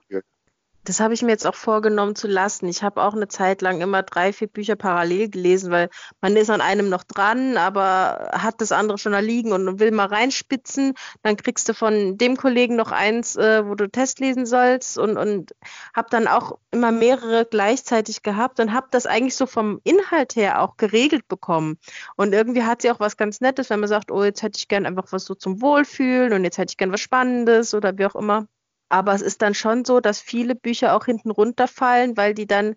das 0.89 0.99
habe 0.99 1.13
ich 1.13 1.21
mir 1.21 1.29
jetzt 1.29 1.45
auch 1.45 1.53
vorgenommen 1.53 2.15
zu 2.15 2.27
lassen. 2.27 2.67
Ich 2.67 2.81
habe 2.81 3.03
auch 3.03 3.13
eine 3.13 3.27
Zeit 3.27 3.61
lang 3.61 3.79
immer 3.79 4.01
drei, 4.01 4.33
vier 4.33 4.47
Bücher 4.47 4.75
parallel 4.75 5.29
gelesen, 5.29 5.69
weil 5.69 5.89
man 6.19 6.35
ist 6.35 6.49
an 6.49 6.61
einem 6.61 6.89
noch 6.89 7.03
dran, 7.03 7.57
aber 7.57 8.31
hat 8.33 8.59
das 8.59 8.71
andere 8.71 8.97
schon 8.97 9.11
da 9.11 9.19
liegen 9.19 9.51
und 9.51 9.79
will 9.79 9.91
mal 9.91 10.07
reinspitzen. 10.07 10.95
Dann 11.21 11.37
kriegst 11.37 11.69
du 11.69 11.75
von 11.75 12.17
dem 12.17 12.37
Kollegen 12.37 12.75
noch 12.75 12.91
eins, 12.91 13.35
äh, 13.35 13.67
wo 13.67 13.75
du 13.75 13.87
Test 13.87 14.19
lesen 14.19 14.47
sollst 14.47 14.97
und, 14.97 15.15
und 15.15 15.53
habe 15.95 16.07
dann 16.09 16.27
auch 16.27 16.57
immer 16.71 16.91
mehrere 16.91 17.45
gleichzeitig 17.45 18.23
gehabt 18.23 18.59
und 18.59 18.73
habe 18.73 18.87
das 18.89 19.05
eigentlich 19.05 19.35
so 19.35 19.45
vom 19.45 19.81
Inhalt 19.83 20.35
her 20.35 20.59
auch 20.59 20.75
geregelt 20.77 21.27
bekommen. 21.27 21.77
Und 22.15 22.33
irgendwie 22.33 22.63
hat 22.63 22.81
sie 22.81 22.89
auch 22.89 22.99
was 22.99 23.15
ganz 23.15 23.41
Nettes, 23.41 23.69
wenn 23.69 23.79
man 23.79 23.89
sagt, 23.89 24.09
oh, 24.09 24.23
jetzt 24.23 24.41
hätte 24.41 24.57
ich 24.57 24.67
gern 24.67 24.87
einfach 24.87 25.05
was 25.11 25.25
so 25.25 25.35
zum 25.35 25.61
Wohlfühlen 25.61 26.33
und 26.33 26.43
jetzt 26.45 26.57
hätte 26.57 26.71
ich 26.71 26.77
gern 26.77 26.91
was 26.91 27.01
Spannendes 27.01 27.75
oder 27.75 27.95
wie 27.95 28.07
auch 28.07 28.15
immer. 28.15 28.47
Aber 28.89 29.13
es 29.13 29.21
ist 29.21 29.41
dann 29.41 29.53
schon 29.53 29.85
so, 29.85 29.99
dass 29.99 30.19
viele 30.19 30.55
Bücher 30.55 30.95
auch 30.95 31.05
hinten 31.05 31.31
runterfallen, 31.31 32.17
weil 32.17 32.33
die 32.33 32.47
dann 32.47 32.75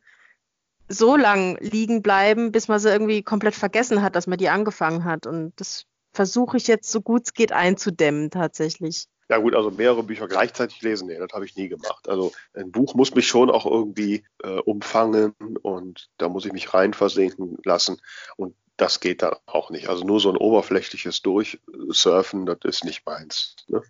so 0.89 1.17
lang 1.17 1.57
liegen 1.61 2.03
bleiben, 2.03 2.53
bis 2.53 2.69
man 2.69 2.79
sie 2.79 2.91
irgendwie 2.91 3.23
komplett 3.23 3.55
vergessen 3.55 4.03
hat, 4.03 4.15
dass 4.15 4.27
man 4.27 4.39
die 4.39 4.51
angefangen 4.51 5.05
hat. 5.05 5.27
Und 5.27 5.53
das 5.57 5.87
versuche 6.13 6.57
ich 6.59 6.67
jetzt 6.67 6.91
so 6.91 7.01
gut 7.01 7.23
es 7.25 7.35
geht 7.35 7.53
einzudämmen 7.53 8.31
tatsächlich. 8.31 9.07
Ja 9.29 9.39
gut, 9.39 9.55
also 9.55 9.71
mehrere 9.71 10.03
Bücher 10.03 10.29
gleichzeitig 10.29 10.83
lesen, 10.83 11.09
nee, 11.09 11.17
das 11.17 11.33
habe 11.33 11.47
ich 11.47 11.57
nie 11.57 11.69
gemacht. 11.69 12.07
Also 12.09 12.33
ein 12.55 12.71
Buch 12.71 12.95
muss 12.95 13.15
mich 13.15 13.27
schon 13.27 13.51
auch 13.51 13.65
irgendwie 13.65 14.25
äh, 14.43 14.59
umfangen 14.59 15.35
und 15.63 16.11
da 16.19 16.29
muss 16.29 16.45
ich 16.45 16.53
mich 16.53 16.75
reinversinken 16.75 17.57
lassen. 17.65 17.99
Und 18.37 18.55
das 18.77 19.01
geht 19.01 19.23
dann 19.23 19.35
auch 19.47 19.71
nicht. 19.71 19.89
Also 19.89 20.05
nur 20.05 20.21
so 20.21 20.31
ein 20.31 20.37
oberflächliches 20.37 21.23
Durchsurfen, 21.23 22.47
das 22.47 22.59
ist 22.65 22.85
nicht 22.85 23.07
meins. 23.07 23.57
Ne? 23.69 23.83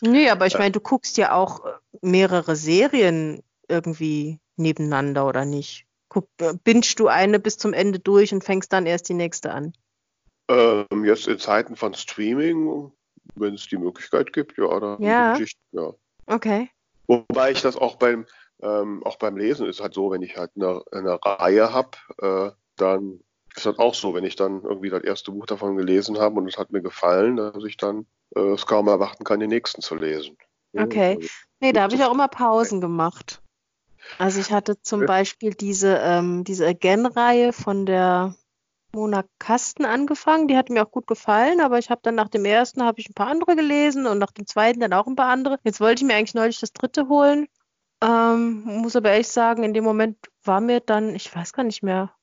Nee, 0.00 0.30
aber 0.30 0.46
ich 0.46 0.58
meine, 0.58 0.72
du 0.72 0.80
guckst 0.80 1.16
ja 1.16 1.34
auch 1.34 1.64
äh, 1.64 1.72
mehrere 2.02 2.56
Serien 2.56 3.42
irgendwie 3.68 4.40
nebeneinander 4.56 5.26
oder 5.26 5.44
nicht? 5.44 5.86
Guck, 6.08 6.28
äh, 6.40 6.54
bingst 6.64 6.98
du 6.98 7.08
eine 7.08 7.38
bis 7.38 7.58
zum 7.58 7.72
Ende 7.72 7.98
durch 7.98 8.32
und 8.32 8.44
fängst 8.44 8.72
dann 8.72 8.86
erst 8.86 9.08
die 9.08 9.14
nächste 9.14 9.52
an? 9.52 9.72
Ähm, 10.48 11.04
jetzt 11.04 11.28
in 11.28 11.38
Zeiten 11.38 11.76
von 11.76 11.94
Streaming, 11.94 12.92
wenn 13.36 13.54
es 13.54 13.68
die 13.68 13.78
Möglichkeit 13.78 14.32
gibt, 14.32 14.58
ja, 14.58 14.80
dann 14.80 15.00
ja. 15.02 15.38
Ja. 15.72 15.94
Okay. 16.26 16.70
Wobei 17.06 17.52
ich 17.52 17.62
das 17.62 17.76
auch 17.76 17.96
beim, 17.96 18.26
ähm, 18.60 19.02
auch 19.04 19.16
beim 19.16 19.36
Lesen 19.36 19.66
ist 19.66 19.80
halt 19.80 19.94
so, 19.94 20.10
wenn 20.10 20.22
ich 20.22 20.36
halt 20.36 20.50
eine, 20.56 20.82
eine 20.90 21.18
Reihe 21.24 21.72
habe, 21.72 21.90
äh, 22.18 22.50
dann 22.76 23.20
ist 23.56 23.66
das 23.66 23.78
auch 23.78 23.94
so, 23.94 24.14
wenn 24.14 24.24
ich 24.24 24.36
dann 24.36 24.62
irgendwie 24.62 24.90
das 24.90 25.02
erste 25.02 25.32
Buch 25.32 25.46
davon 25.46 25.76
gelesen 25.76 26.18
habe 26.18 26.36
und 26.36 26.48
es 26.48 26.58
hat 26.58 26.70
mir 26.70 26.82
gefallen, 26.82 27.36
dass 27.36 27.64
ich 27.64 27.76
dann 27.76 28.06
äh, 28.36 28.40
es 28.40 28.66
kaum 28.66 28.88
erwarten 28.88 29.24
kann, 29.24 29.40
den 29.40 29.50
nächsten 29.50 29.82
zu 29.82 29.94
lesen. 29.94 30.36
Okay. 30.76 31.16
Also, 31.16 31.28
nee, 31.60 31.72
da 31.72 31.82
habe 31.82 31.94
ich 31.94 32.04
auch 32.04 32.12
immer 32.12 32.28
Pausen 32.28 32.80
gemacht. 32.80 33.42
Also 34.18 34.40
ich 34.40 34.50
hatte 34.52 34.80
zum 34.82 35.06
Beispiel 35.06 35.54
diese, 35.54 35.98
ähm, 36.02 36.44
diese 36.44 36.66
Again-Reihe 36.66 37.52
von 37.52 37.86
der 37.86 38.34
Mona 38.92 39.24
Kasten 39.38 39.84
angefangen. 39.84 40.48
Die 40.48 40.56
hat 40.56 40.70
mir 40.70 40.84
auch 40.84 40.90
gut 40.90 41.06
gefallen, 41.06 41.60
aber 41.60 41.78
ich 41.78 41.90
habe 41.90 42.00
dann 42.02 42.14
nach 42.14 42.28
dem 42.28 42.44
ersten 42.44 42.82
habe 42.82 43.00
ich 43.00 43.08
ein 43.08 43.14
paar 43.14 43.28
andere 43.28 43.56
gelesen 43.56 44.06
und 44.06 44.18
nach 44.18 44.32
dem 44.32 44.46
zweiten 44.46 44.80
dann 44.80 44.92
auch 44.92 45.06
ein 45.06 45.16
paar 45.16 45.30
andere. 45.30 45.58
Jetzt 45.64 45.80
wollte 45.80 46.02
ich 46.02 46.08
mir 46.08 46.16
eigentlich 46.16 46.34
neulich 46.34 46.60
das 46.60 46.72
dritte 46.72 47.08
holen. 47.08 47.46
Ähm, 48.02 48.62
muss 48.64 48.96
aber 48.96 49.10
ehrlich 49.10 49.28
sagen, 49.28 49.62
in 49.62 49.74
dem 49.74 49.84
Moment 49.84 50.16
war 50.42 50.60
mir 50.60 50.80
dann, 50.80 51.14
ich 51.14 51.34
weiß 51.34 51.52
gar 51.52 51.64
nicht 51.64 51.82
mehr, 51.82 52.14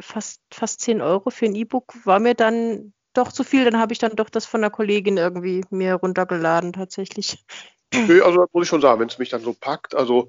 fast, 0.00 0.42
fast 0.52 0.80
10 0.80 1.00
Euro 1.00 1.30
für 1.30 1.46
ein 1.46 1.54
E-Book 1.54 1.94
war 2.04 2.18
mir 2.18 2.34
dann 2.34 2.92
doch 3.12 3.32
zu 3.32 3.44
viel. 3.44 3.64
Dann 3.64 3.78
habe 3.78 3.92
ich 3.92 3.98
dann 3.98 4.16
doch 4.16 4.30
das 4.30 4.46
von 4.46 4.60
der 4.60 4.70
Kollegin 4.70 5.16
irgendwie 5.16 5.64
mir 5.70 5.94
runtergeladen 5.94 6.72
tatsächlich. 6.72 7.44
Nee, 7.92 8.20
also 8.20 8.42
das 8.42 8.48
muss 8.52 8.64
ich 8.64 8.68
schon 8.68 8.80
sagen, 8.80 9.00
wenn 9.00 9.08
es 9.08 9.18
mich 9.18 9.30
dann 9.30 9.42
so 9.42 9.52
packt. 9.52 9.94
Also 9.94 10.28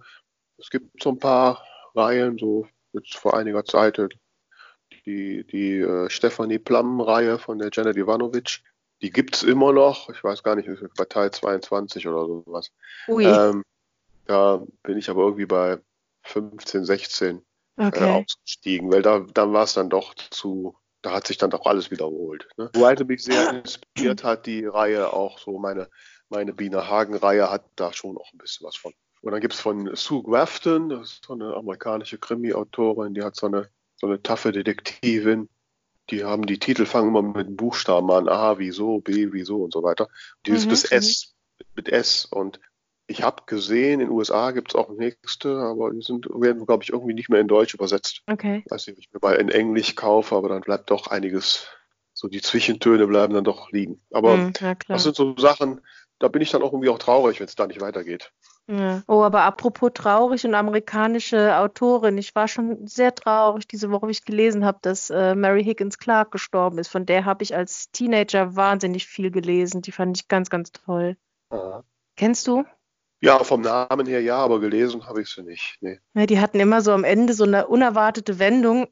es 0.58 0.70
gibt 0.70 1.02
so 1.02 1.10
ein 1.10 1.20
paar 1.20 1.64
Reihen, 1.94 2.38
so 2.38 2.68
jetzt 2.94 3.16
vor 3.16 3.38
einiger 3.38 3.64
Zeit 3.66 4.00
die, 5.06 5.46
die 5.46 5.78
äh, 5.80 6.10
Stefanie 6.10 6.60
Plum-Reihe 6.60 7.40
von 7.40 7.60
der 7.60 7.70
Janet 7.72 7.98
Ivanovic. 7.98 8.62
Die 9.02 9.10
gibt 9.10 9.36
es 9.36 9.44
immer 9.44 9.74
noch. 9.74 10.10
Ich 10.10 10.24
weiß 10.24 10.44
gar 10.44 10.56
nicht, 10.56 10.70
bei 10.96 11.06
Teil 11.06 11.32
22 11.32 12.08
oder 12.08 12.28
sowas. 12.28 12.72
Ui. 13.08 13.26
Ähm, 13.26 13.64
da 14.26 14.62
bin 14.84 14.98
ich 14.98 15.10
aber 15.10 15.24
irgendwie 15.24 15.48
bei 15.48 15.80
15, 16.24 16.86
16 16.86 17.38
äh, 17.38 17.42
Okay. 17.88 18.24
ausgestiegen, 18.24 18.92
weil 18.92 19.02
da, 19.02 19.26
da 19.34 19.52
war 19.52 19.64
es 19.64 19.74
dann 19.74 19.90
doch 19.90 20.14
zu, 20.14 20.76
da 21.02 21.14
hat 21.14 21.28
sich 21.28 21.38
dann 21.38 21.50
doch 21.50 21.66
alles 21.66 21.90
wiederholt. 21.90 22.48
Ne? 22.58 22.70
Wobei 22.74 22.96
sie 22.96 23.06
mich 23.06 23.24
sehr 23.24 23.50
inspiriert 23.50 24.24
hat, 24.24 24.46
die 24.46 24.66
Reihe 24.66 25.12
auch 25.12 25.40
so, 25.40 25.58
meine, 25.58 25.90
meine 26.30 26.54
Biene 26.54 26.88
Hagen-Reihe 26.88 27.50
hat 27.50 27.66
da 27.76 27.92
schon 27.92 28.18
auch 28.18 28.32
ein 28.34 28.38
bisschen 28.38 28.68
was 28.68 28.76
von. 28.76 28.94
Und 29.22 29.32
dann 29.32 29.42
gibt 29.42 29.54
es 29.54 29.60
von 29.60 29.96
Sue 29.96 30.24
Grafton, 30.24 30.90
das 30.90 31.14
ist 31.14 31.26
so 31.26 31.34
eine 31.34 31.56
amerikanische 31.56 32.18
Krimi-Autorin, 32.18 33.14
die 33.14 33.24
hat 33.24 33.36
so 33.36 33.48
eine, 33.48 33.70
so 33.96 34.08
eine 34.08 34.22
taffe 34.22 34.52
Detektivin. 34.52 35.50
Die 36.10 36.24
haben 36.24 36.46
die 36.46 36.60
Titel 36.60 36.86
fangen 36.86 37.10
immer 37.10 37.22
mit 37.22 37.56
Buchstaben 37.56 38.12
an, 38.12 38.28
A, 38.28 38.58
wieso, 38.58 39.00
B, 39.00 39.32
wieso 39.32 39.64
und 39.64 39.74
so 39.74 39.84
weiter. 39.84 40.10
Die 40.46 40.52
ist 40.52 40.66
Mhm, 40.66 40.70
bis 40.70 40.92
mhm. 40.92 40.98
S, 40.98 41.36
mit 41.76 41.90
S. 41.90 42.26
Und 42.26 42.60
ich 43.12 43.24
habe 43.24 43.44
gesehen, 43.46 44.00
in 44.00 44.08
den 44.08 44.10
USA 44.10 44.52
gibt 44.52 44.72
es 44.72 44.76
auch 44.76 44.90
nächste, 44.90 45.58
aber 45.58 45.92
die 45.92 46.02
sind, 46.02 46.26
werden, 46.30 46.66
glaube 46.66 46.84
ich, 46.84 46.92
irgendwie 46.92 47.14
nicht 47.14 47.30
mehr 47.30 47.40
in 47.40 47.48
Deutsch 47.48 47.74
übersetzt. 47.74 48.24
Okay. 48.28 48.64
Weiß 48.70 48.88
nicht, 48.88 48.98
ob 48.98 49.04
ich 49.04 49.14
mir 49.14 49.20
mal 49.22 49.36
in 49.36 49.50
Englisch 49.50 49.96
kaufe, 49.96 50.36
aber 50.36 50.50
dann 50.50 50.62
bleibt 50.62 50.90
doch 50.90 51.08
einiges, 51.08 51.68
so 52.14 52.28
die 52.28 52.42
Zwischentöne 52.42 53.08
bleiben 53.08 53.34
dann 53.34 53.44
doch 53.44 53.72
liegen. 53.72 54.02
Aber 54.12 54.34
Hm, 54.34 54.54
ja, 54.60 54.76
klar. 54.76 54.96
das 54.96 55.04
sind 55.04 55.16
so 55.16 55.36
Sachen, 55.38 55.82
da 56.20 56.28
bin 56.28 56.42
ich 56.42 56.52
dann 56.52 56.62
auch 56.64 56.72
irgendwie 56.72 56.90
auch 56.90 57.00
traurig, 57.00 57.40
wenn 57.40 57.48
es 57.48 57.56
da 57.56 57.68
nicht 57.68 57.82
weitergeht. 57.82 58.32
Ja. 58.68 59.02
Oh, 59.08 59.24
aber 59.24 59.42
apropos 59.42 59.92
traurig 59.94 60.46
und 60.46 60.54
amerikanische 60.54 61.58
Autorin, 61.58 62.18
ich 62.18 62.36
war 62.36 62.48
schon 62.48 62.88
sehr 62.88 63.14
traurig 63.14 63.68
diese 63.68 63.92
Woche, 63.92 64.08
wie 64.08 64.12
ich 64.12 64.24
gelesen 64.24 64.64
habe, 64.64 64.78
dass 64.82 65.10
äh, 65.10 65.36
Mary 65.36 65.64
Higgins 65.64 65.98
Clark 65.98 66.32
gestorben 66.32 66.78
ist. 66.78 66.88
Von 66.88 67.06
der 67.06 67.26
habe 67.26 67.44
ich 67.44 67.56
als 67.56 67.92
Teenager 67.92 68.56
wahnsinnig 68.56 69.08
viel 69.08 69.32
gelesen. 69.32 69.82
Die 69.82 69.92
fand 69.92 70.16
ich 70.16 70.28
ganz, 70.28 70.50
ganz 70.50 70.72
toll. 70.72 71.18
Kennst 72.16 72.48
du? 72.48 72.64
Ja, 73.24 73.44
vom 73.44 73.62
Namen 73.62 74.08
her 74.08 74.22
ja, 74.22 74.38
aber 74.38 74.60
gelesen 74.60 75.06
habe 75.06 75.22
ich 75.22 75.30
sie 75.30 75.44
nicht. 75.44 75.78
Nee. 75.80 76.00
Ja, 76.16 76.26
die 76.26 76.40
hatten 76.40 76.60
immer 76.60 76.82
so 76.82 76.92
am 76.92 77.04
Ende 77.04 77.34
so 77.34 77.44
eine 77.44 77.68
unerwartete 77.68 78.40
Wendung. 78.40 78.88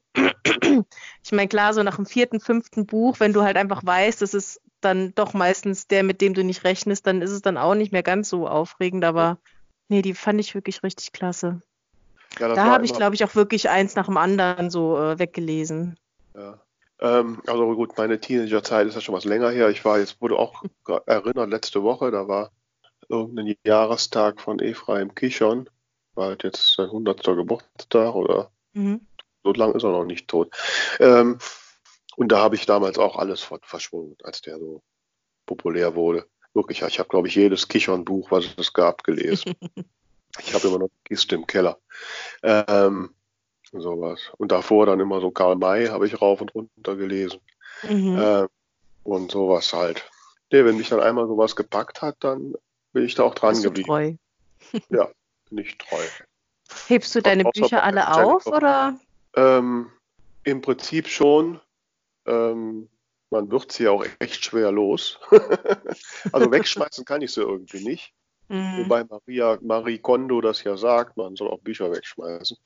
Ich 1.24 1.32
meine, 1.32 1.48
klar, 1.48 1.74
so 1.74 1.84
nach 1.84 1.96
dem 1.96 2.06
vierten, 2.06 2.40
fünften 2.40 2.86
Buch, 2.86 3.20
wenn 3.20 3.34
du 3.34 3.42
halt 3.42 3.58
einfach 3.58 3.82
weißt, 3.84 4.22
das 4.22 4.34
ist 4.34 4.62
dann 4.82 5.14
doch 5.16 5.34
meistens 5.34 5.88
der, 5.88 6.04
mit 6.04 6.22
dem 6.22 6.34
du 6.34 6.44
nicht 6.44 6.64
rechnest, 6.64 7.08
dann 7.08 7.22
ist 7.22 7.32
es 7.32 7.42
dann 7.42 7.58
auch 7.58 7.76
nicht 7.76 7.92
mehr 7.92 8.04
ganz 8.04 8.30
so 8.30 8.48
aufregend, 8.48 9.04
aber 9.04 9.40
nee, 9.90 10.02
die 10.02 10.14
fand 10.14 10.40
ich 10.40 10.56
wirklich 10.56 10.84
richtig 10.84 11.12
klasse. 11.12 11.62
Ja, 12.40 12.54
Da 12.54 12.66
habe 12.66 12.86
ich, 12.86 12.94
glaube 12.94 13.16
ich, 13.16 13.24
auch 13.24 13.36
wirklich 13.36 13.70
eins 13.70 13.96
nach 13.96 14.06
dem 14.06 14.18
anderen 14.18 14.70
so 14.70 14.98
äh, 14.98 15.20
weggelesen. 15.20 15.98
Ja. 16.36 16.62
Ähm, 17.02 17.42
also 17.48 17.76
gut, 17.76 17.98
meine 17.98 18.20
Teenagerzeit 18.20 18.88
ist 18.88 18.96
ja 18.96 19.02
schon 19.02 19.16
was 19.16 19.26
länger 19.26 19.50
her. 19.50 19.70
Ich 19.70 19.84
war 19.86 20.00
jetzt, 20.00 20.22
wurde 20.22 20.38
auch 20.38 20.64
erinnert 21.08 21.50
letzte 21.50 21.82
Woche, 21.84 22.12
da 22.12 22.28
war 22.28 22.52
irgendein 23.08 23.56
Jahrestag 23.64 24.42
von 24.42 24.60
Ephraim 24.60 25.16
Kichon. 25.16 25.70
War 26.16 26.30
halt 26.30 26.44
jetzt 26.44 26.74
sein 26.76 26.90
100. 26.90 27.24
Geburtstag 27.24 28.16
oder 28.16 28.52
Mhm. 28.74 29.02
so 29.44 29.52
lang 29.54 29.74
ist 29.74 29.84
er 29.84 29.92
noch 29.92 30.06
nicht 30.06 30.28
tot. 30.28 30.54
Ähm, 31.00 31.40
und 32.16 32.32
da 32.32 32.40
habe 32.40 32.56
ich 32.56 32.66
damals 32.66 32.98
auch 32.98 33.16
alles 33.18 33.48
verschwunden, 33.64 34.18
als 34.24 34.42
der 34.42 34.60
so 34.60 34.82
populär 35.46 35.96
wurde. 35.96 36.28
Wirklich, 36.54 36.82
ich 36.82 37.00
habe, 37.00 37.10
glaube 37.10 37.28
ich, 37.28 37.36
jedes 37.36 37.68
Kichon-Buch, 37.68 38.32
was 38.32 38.46
es 38.58 38.74
gab, 38.74 39.04
gelesen. 39.04 39.54
ich 40.40 40.54
habe 40.54 40.68
immer 40.68 40.80
noch 40.80 40.90
eine 40.90 41.04
Kiste 41.06 41.36
im 41.36 41.48
Keller. 41.48 41.80
Ähm, 42.44 43.16
sowas. 43.72 44.32
Und 44.38 44.52
davor 44.52 44.86
dann 44.86 45.00
immer 45.00 45.22
so 45.22 45.32
Karl 45.32 45.56
May 45.56 45.88
habe 45.88 46.08
ich 46.08 46.22
rauf 46.22 46.42
und 46.42 46.54
runter 46.54 46.96
gelesen. 46.96 47.40
Mhm. 47.84 48.18
Äh, 48.18 48.48
und 49.04 49.32
sowas 49.32 49.74
halt. 49.74 50.10
Nee, 50.52 50.66
wenn 50.66 50.78
mich 50.78 50.90
dann 50.90 51.00
einmal 51.00 51.28
sowas 51.28 51.56
gepackt 51.56 52.02
hat, 52.02 52.18
dann 52.22 52.56
bin 52.94 53.06
ich 53.06 53.16
da 53.16 53.24
auch 53.24 53.36
dran 53.36 53.52
Bist 53.52 53.64
geblieben. 53.64 53.88
treu? 53.88 54.14
Bin 55.50 55.58
ich 55.58 55.78
treu. 55.78 56.04
Hebst 56.88 57.16
du 57.16 57.22
deine 57.22 57.44
Bücher 57.46 57.84
alle 57.84 58.14
auf 58.14 58.46
oder? 58.46 59.00
Ähm, 59.36 59.90
Im 60.44 60.62
Prinzip 60.62 61.08
schon. 61.08 61.60
Ähm, 62.28 62.88
man 63.32 63.50
wird 63.52 63.72
sie 63.72 63.84
ja 63.84 63.92
auch 63.92 64.06
echt 64.20 64.46
schwer 64.46 64.72
los. 64.72 65.20
also 66.32 66.52
wegschmeißen 66.52 67.06
kann 67.06 67.22
ich 67.22 67.34
sie 67.34 67.42
irgendwie 67.42 67.84
nicht. 67.84 68.14
Mhm. 68.48 68.84
Wobei 68.84 69.04
Maria, 69.04 69.58
Marie 69.62 70.00
Kondo 70.00 70.42
das 70.42 70.64
ja 70.64 70.76
sagt, 70.76 71.18
man 71.18 71.36
soll 71.36 71.50
auch 71.50 71.60
Bücher 71.60 71.92
wegschmeißen. 71.92 72.58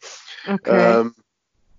Okay. 0.47 1.01
Ähm, 1.01 1.15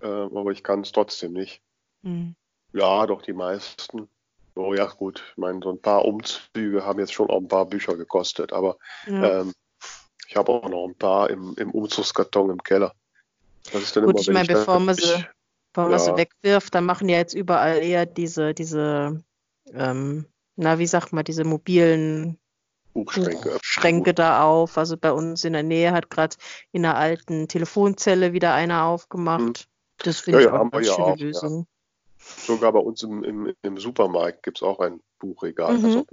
ähm, 0.02 0.36
aber 0.36 0.50
ich 0.52 0.62
kann 0.62 0.82
es 0.82 0.92
trotzdem 0.92 1.32
nicht. 1.32 1.62
Mhm. 2.02 2.34
Ja, 2.72 3.06
doch 3.06 3.22
die 3.22 3.32
meisten. 3.32 4.08
Oh 4.56 4.74
ja, 4.74 4.86
gut. 4.86 5.24
Ich 5.30 5.36
meine, 5.36 5.60
so 5.62 5.70
ein 5.70 5.80
paar 5.80 6.04
Umzüge 6.04 6.84
haben 6.84 7.00
jetzt 7.00 7.12
schon 7.12 7.28
auch 7.28 7.40
ein 7.40 7.48
paar 7.48 7.66
Bücher 7.66 7.96
gekostet, 7.96 8.52
aber 8.52 8.76
Ja. 9.06 9.40
ähm, 9.40 9.52
ich 10.28 10.36
habe 10.36 10.52
auch 10.52 10.68
noch 10.68 10.86
ein 10.86 10.94
paar 10.94 11.30
im, 11.30 11.54
im 11.56 11.70
Umzugskarton 11.70 12.50
im 12.50 12.62
Keller. 12.62 12.94
Das 13.72 13.82
ist 13.82 13.96
dann 13.96 14.04
Gut, 14.04 14.14
immer, 14.14 14.20
ich 14.20 14.30
meine, 14.30 14.46
bevor 14.46 14.78
man 14.78 14.94
sie, 14.94 15.24
bevor 15.72 15.90
man 15.90 15.98
sie 15.98 16.16
wegwirft, 16.16 16.74
dann 16.74 16.84
machen 16.84 17.08
ja 17.08 17.18
jetzt 17.18 17.34
überall 17.34 17.78
eher 17.78 18.06
diese, 18.06 18.54
diese, 18.54 19.22
ähm, 19.72 20.26
na, 20.56 20.78
wie 20.78 20.86
sagt 20.86 21.12
man, 21.12 21.24
diese 21.24 21.44
mobilen 21.44 22.38
Buchschränke. 22.92 23.58
Schränke 23.62 24.14
da 24.14 24.44
auf. 24.44 24.78
Also 24.78 24.96
bei 24.96 25.12
uns 25.12 25.44
in 25.44 25.52
der 25.52 25.64
Nähe 25.64 25.92
hat 25.92 26.10
gerade 26.10 26.36
in 26.72 26.84
einer 26.84 26.96
alten 26.96 27.48
Telefonzelle 27.48 28.32
wieder 28.32 28.54
einer 28.54 28.84
aufgemacht. 28.84 29.68
Das 29.98 30.20
finde 30.20 30.42
Ja, 30.42 30.46
ich 30.46 30.52
ja, 30.52 30.60
auch 30.60 30.72
eine 30.72 30.84
schöne 30.84 31.12
auch. 31.12 31.16
Lösung. 31.16 31.66
Sogar 32.36 32.72
bei 32.72 32.78
uns 32.78 33.02
im, 33.02 33.24
im, 33.24 33.54
im 33.62 33.78
Supermarkt 33.78 34.42
gibt 34.42 34.58
es 34.58 34.62
auch 34.62 34.80
ein 34.80 35.00
Buchregal. 35.18 35.78
Mhm. 35.78 36.06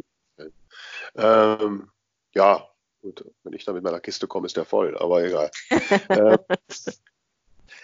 ähm, 1.16 1.92
ja, 2.34 2.68
gut, 3.02 3.26
wenn 3.44 3.54
ich 3.54 3.66
da 3.66 3.74
mit 3.74 3.84
meiner 3.84 4.00
Kiste 4.00 4.28
komme, 4.28 4.48
ist 4.48 4.58
der 4.58 4.66
voll, 4.66 4.98
aber 4.98 5.24
egal. 5.24 5.52
ähm, 6.10 6.38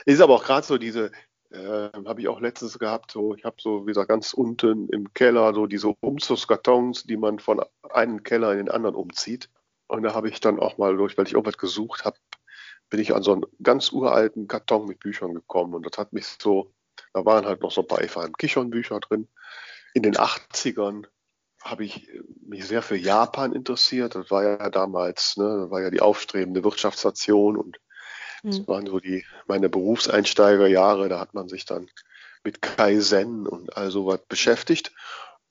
ist 0.06 0.22
aber 0.22 0.36
auch 0.36 0.44
gerade 0.44 0.66
so 0.66 0.78
diese, 0.78 1.12
äh, 1.50 1.90
habe 2.06 2.22
ich 2.22 2.28
auch 2.28 2.40
letztens 2.40 2.80
gehabt, 2.80 3.12
so, 3.12 3.36
ich 3.36 3.46
habe 3.46 3.58
so, 3.60 3.84
wie 3.84 3.92
gesagt, 3.92 4.10
ganz 4.10 4.34
unten 4.34 4.90
im 4.90 5.14
Keller 5.14 5.54
so 5.54 5.66
diese 5.66 5.90
Umzugskartons, 6.00 7.04
die 7.04 7.18
man 7.18 7.40
von 7.40 7.64
einem 7.90 8.24
Keller 8.24 8.52
in 8.52 8.58
den 8.58 8.70
anderen 8.70 8.96
umzieht. 8.96 9.50
Und 9.88 10.04
da 10.04 10.14
habe 10.14 10.30
ich 10.30 10.40
dann 10.42 10.60
auch 10.60 10.78
mal 10.78 10.96
durch, 10.98 11.18
weil 11.18 11.26
ich 11.26 11.34
irgendwas 11.34 11.58
gesucht 11.58 12.04
habe, 12.04 12.18
bin 12.90 13.00
ich 13.00 13.14
an 13.14 13.24
so 13.24 13.34
einen 13.34 13.46
ganz 13.64 13.92
uralten 13.92 14.48
Karton 14.48 14.88
mit 14.88 15.00
Büchern 15.00 15.34
gekommen. 15.34 15.74
Und 15.74 15.86
das 15.86 15.98
hat 15.98 16.14
mich 16.14 16.26
so, 16.26 16.74
da 17.18 17.26
waren 17.26 17.46
halt 17.46 17.62
noch 17.62 17.72
so 17.72 17.82
ein 17.82 17.88
paar 17.88 18.02
Ephraim 18.02 18.34
Kichon 18.34 18.70
Bücher 18.70 19.00
drin. 19.00 19.28
In 19.94 20.04
den 20.04 20.18
80ern 20.18 21.08
habe 21.64 21.84
ich 21.84 22.10
mich 22.46 22.68
sehr 22.68 22.82
für 22.84 22.96
Japan 22.96 23.54
interessiert. 23.54 24.14
Das 24.16 24.30
war 24.30 24.44
ja 24.44 24.70
damals, 24.70 25.38
ne, 25.38 25.68
war 25.70 25.82
ja 25.82 25.90
die 25.90 26.02
aufstrebende 26.02 26.64
Wirtschaftsnation 26.64 27.58
und 27.58 27.80
das 28.44 28.60
Hm. 28.60 28.68
waren 28.68 28.86
so 28.86 29.00
die 29.00 29.26
meine 29.48 29.68
Berufseinsteigerjahre. 29.68 31.10
Da 31.10 31.20
hat 31.20 31.34
man 31.34 31.50
sich 31.50 31.66
dann 31.66 31.90
mit 32.44 32.62
Kaizen 32.62 33.48
und 33.48 33.76
all 33.76 33.90
sowas 33.90 34.22
beschäftigt. 34.30 34.94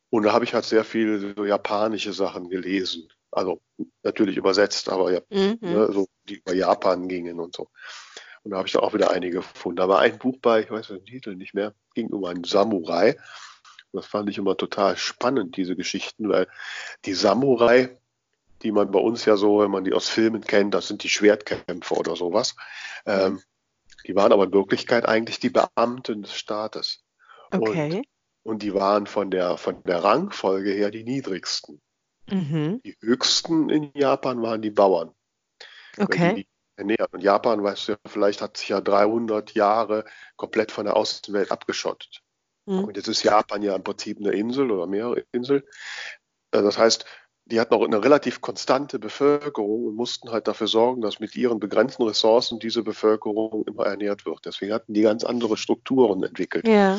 Und 0.08 0.22
da 0.22 0.32
habe 0.32 0.44
ich 0.44 0.54
halt 0.54 0.64
sehr 0.64 0.84
viel 0.84 1.34
so 1.36 1.44
japanische 1.44 2.12
Sachen 2.12 2.48
gelesen. 2.48 3.08
Also 3.32 3.60
natürlich 4.04 4.36
übersetzt, 4.36 4.88
aber 4.88 5.12
ja, 5.12 5.20
Mhm. 5.30 5.58
ne, 5.60 5.92
so, 5.92 6.06
die 6.28 6.36
über 6.36 6.54
Japan 6.54 7.08
gingen 7.08 7.40
und 7.40 7.56
so. 7.56 7.68
Und 8.46 8.52
da 8.52 8.58
habe 8.58 8.68
ich 8.68 8.74
dann 8.74 8.84
auch 8.84 8.94
wieder 8.94 9.10
einige 9.10 9.38
gefunden. 9.38 9.74
Da 9.74 9.88
war 9.88 9.98
ein 9.98 10.18
Buch 10.18 10.36
bei, 10.40 10.60
ich 10.60 10.70
weiß 10.70 10.86
den 10.86 11.04
Titel 11.04 11.34
nicht 11.34 11.52
mehr, 11.52 11.74
ging 11.94 12.10
um 12.10 12.24
einen 12.24 12.44
Samurai. 12.44 13.16
Und 13.90 14.00
das 14.00 14.06
fand 14.06 14.30
ich 14.30 14.38
immer 14.38 14.56
total 14.56 14.96
spannend, 14.96 15.56
diese 15.56 15.74
Geschichten, 15.74 16.28
weil 16.28 16.46
die 17.06 17.14
Samurai, 17.14 17.98
die 18.62 18.70
man 18.70 18.92
bei 18.92 19.00
uns 19.00 19.24
ja 19.24 19.36
so, 19.36 19.58
wenn 19.58 19.72
man 19.72 19.82
die 19.82 19.92
aus 19.92 20.08
Filmen 20.08 20.42
kennt, 20.42 20.74
das 20.74 20.86
sind 20.86 21.02
die 21.02 21.08
Schwertkämpfer 21.08 21.96
oder 21.96 22.14
sowas. 22.14 22.54
Ähm, 23.04 23.42
die 24.06 24.14
waren 24.14 24.32
aber 24.32 24.44
in 24.44 24.52
Wirklichkeit 24.52 25.06
eigentlich 25.06 25.40
die 25.40 25.50
Beamten 25.50 26.22
des 26.22 26.34
Staates. 26.36 27.02
Okay. 27.50 28.04
Und 28.44 28.62
die 28.62 28.74
waren 28.74 29.08
von 29.08 29.32
der, 29.32 29.56
von 29.56 29.82
der 29.82 30.04
Rangfolge 30.04 30.70
her 30.70 30.92
die 30.92 31.02
niedrigsten. 31.02 31.80
Mhm. 32.30 32.80
Die 32.84 32.96
höchsten 33.00 33.70
in 33.70 33.90
Japan 33.94 34.40
waren 34.40 34.62
die 34.62 34.70
Bauern. 34.70 35.10
Okay. 35.98 36.34
Die, 36.36 36.46
die 36.76 36.80
ernähren. 36.80 37.08
Und 37.12 37.22
Japan, 37.22 37.62
weißt 37.62 37.88
du, 37.88 37.92
ja, 37.92 37.98
vielleicht 38.06 38.40
hat 38.42 38.56
sich 38.56 38.68
ja 38.68 38.80
300 38.80 39.54
Jahre 39.54 40.04
komplett 40.36 40.72
von 40.72 40.84
der 40.84 40.96
Außenwelt 40.96 41.50
abgeschottet. 41.50 42.22
Mhm. 42.66 42.84
Und 42.84 42.96
jetzt 42.96 43.08
ist 43.08 43.22
Japan 43.22 43.62
ja 43.62 43.74
im 43.74 43.84
Prinzip 43.84 44.18
eine 44.18 44.32
Insel 44.32 44.70
oder 44.70 44.86
mehrere 44.86 45.24
Inseln. 45.32 45.62
Äh, 46.52 46.62
Das 46.62 46.78
heißt, 46.78 47.04
die 47.48 47.60
hatten 47.60 47.74
auch 47.74 47.84
eine 47.84 48.02
relativ 48.02 48.40
konstante 48.40 48.98
Bevölkerung 48.98 49.86
und 49.86 49.94
mussten 49.94 50.32
halt 50.32 50.48
dafür 50.48 50.66
sorgen, 50.66 51.00
dass 51.00 51.20
mit 51.20 51.36
ihren 51.36 51.60
begrenzten 51.60 52.02
Ressourcen 52.02 52.58
diese 52.58 52.82
Bevölkerung 52.82 53.64
immer 53.66 53.86
ernährt 53.86 54.26
wird. 54.26 54.44
Deswegen 54.44 54.72
hatten 54.72 54.94
die 54.94 55.02
ganz 55.02 55.22
andere 55.22 55.56
Strukturen 55.56 56.24
entwickelt. 56.24 56.66
Ja. 56.66 56.98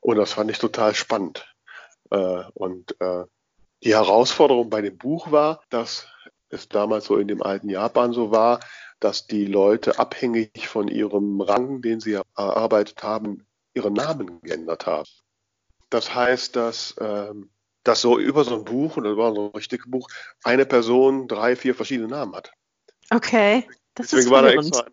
Und 0.00 0.16
das 0.16 0.32
fand 0.32 0.50
ich 0.50 0.58
total 0.58 0.94
spannend. 0.94 1.46
Äh, 2.10 2.44
Und 2.54 2.98
äh, 3.00 3.24
die 3.82 3.94
Herausforderung 3.94 4.70
bei 4.70 4.80
dem 4.80 4.96
Buch 4.96 5.30
war, 5.30 5.60
dass 5.68 6.08
es 6.54 6.68
damals 6.68 7.06
so 7.06 7.16
in 7.16 7.28
dem 7.28 7.42
alten 7.42 7.68
Japan 7.68 8.12
so 8.12 8.30
war, 8.30 8.60
dass 9.00 9.26
die 9.26 9.44
Leute 9.44 9.98
abhängig 9.98 10.68
von 10.68 10.88
ihrem 10.88 11.40
Rang, 11.40 11.82
den 11.82 12.00
sie 12.00 12.18
erarbeitet 12.36 13.02
haben, 13.02 13.46
ihren 13.74 13.92
Namen 13.92 14.40
geändert 14.42 14.86
haben. 14.86 15.08
Das 15.90 16.14
heißt, 16.14 16.56
dass 16.56 16.94
ähm, 17.00 17.50
dass 17.84 18.00
so 18.00 18.18
über 18.18 18.44
so 18.44 18.56
ein 18.56 18.64
Buch, 18.64 18.96
und 18.96 19.04
das 19.04 19.16
war 19.16 19.34
so 19.34 19.46
ein 19.48 19.50
richtiges 19.52 19.88
Buch, 19.88 20.08
eine 20.42 20.64
Person 20.66 21.28
drei, 21.28 21.54
vier 21.54 21.74
verschiedene 21.74 22.08
Namen 22.08 22.34
hat. 22.34 22.50
Okay, 23.10 23.68
das 23.94 24.08
deswegen 24.08 24.26
ist 24.26 24.30
war, 24.32 24.42
da 24.42 24.50
extra, 24.50 24.86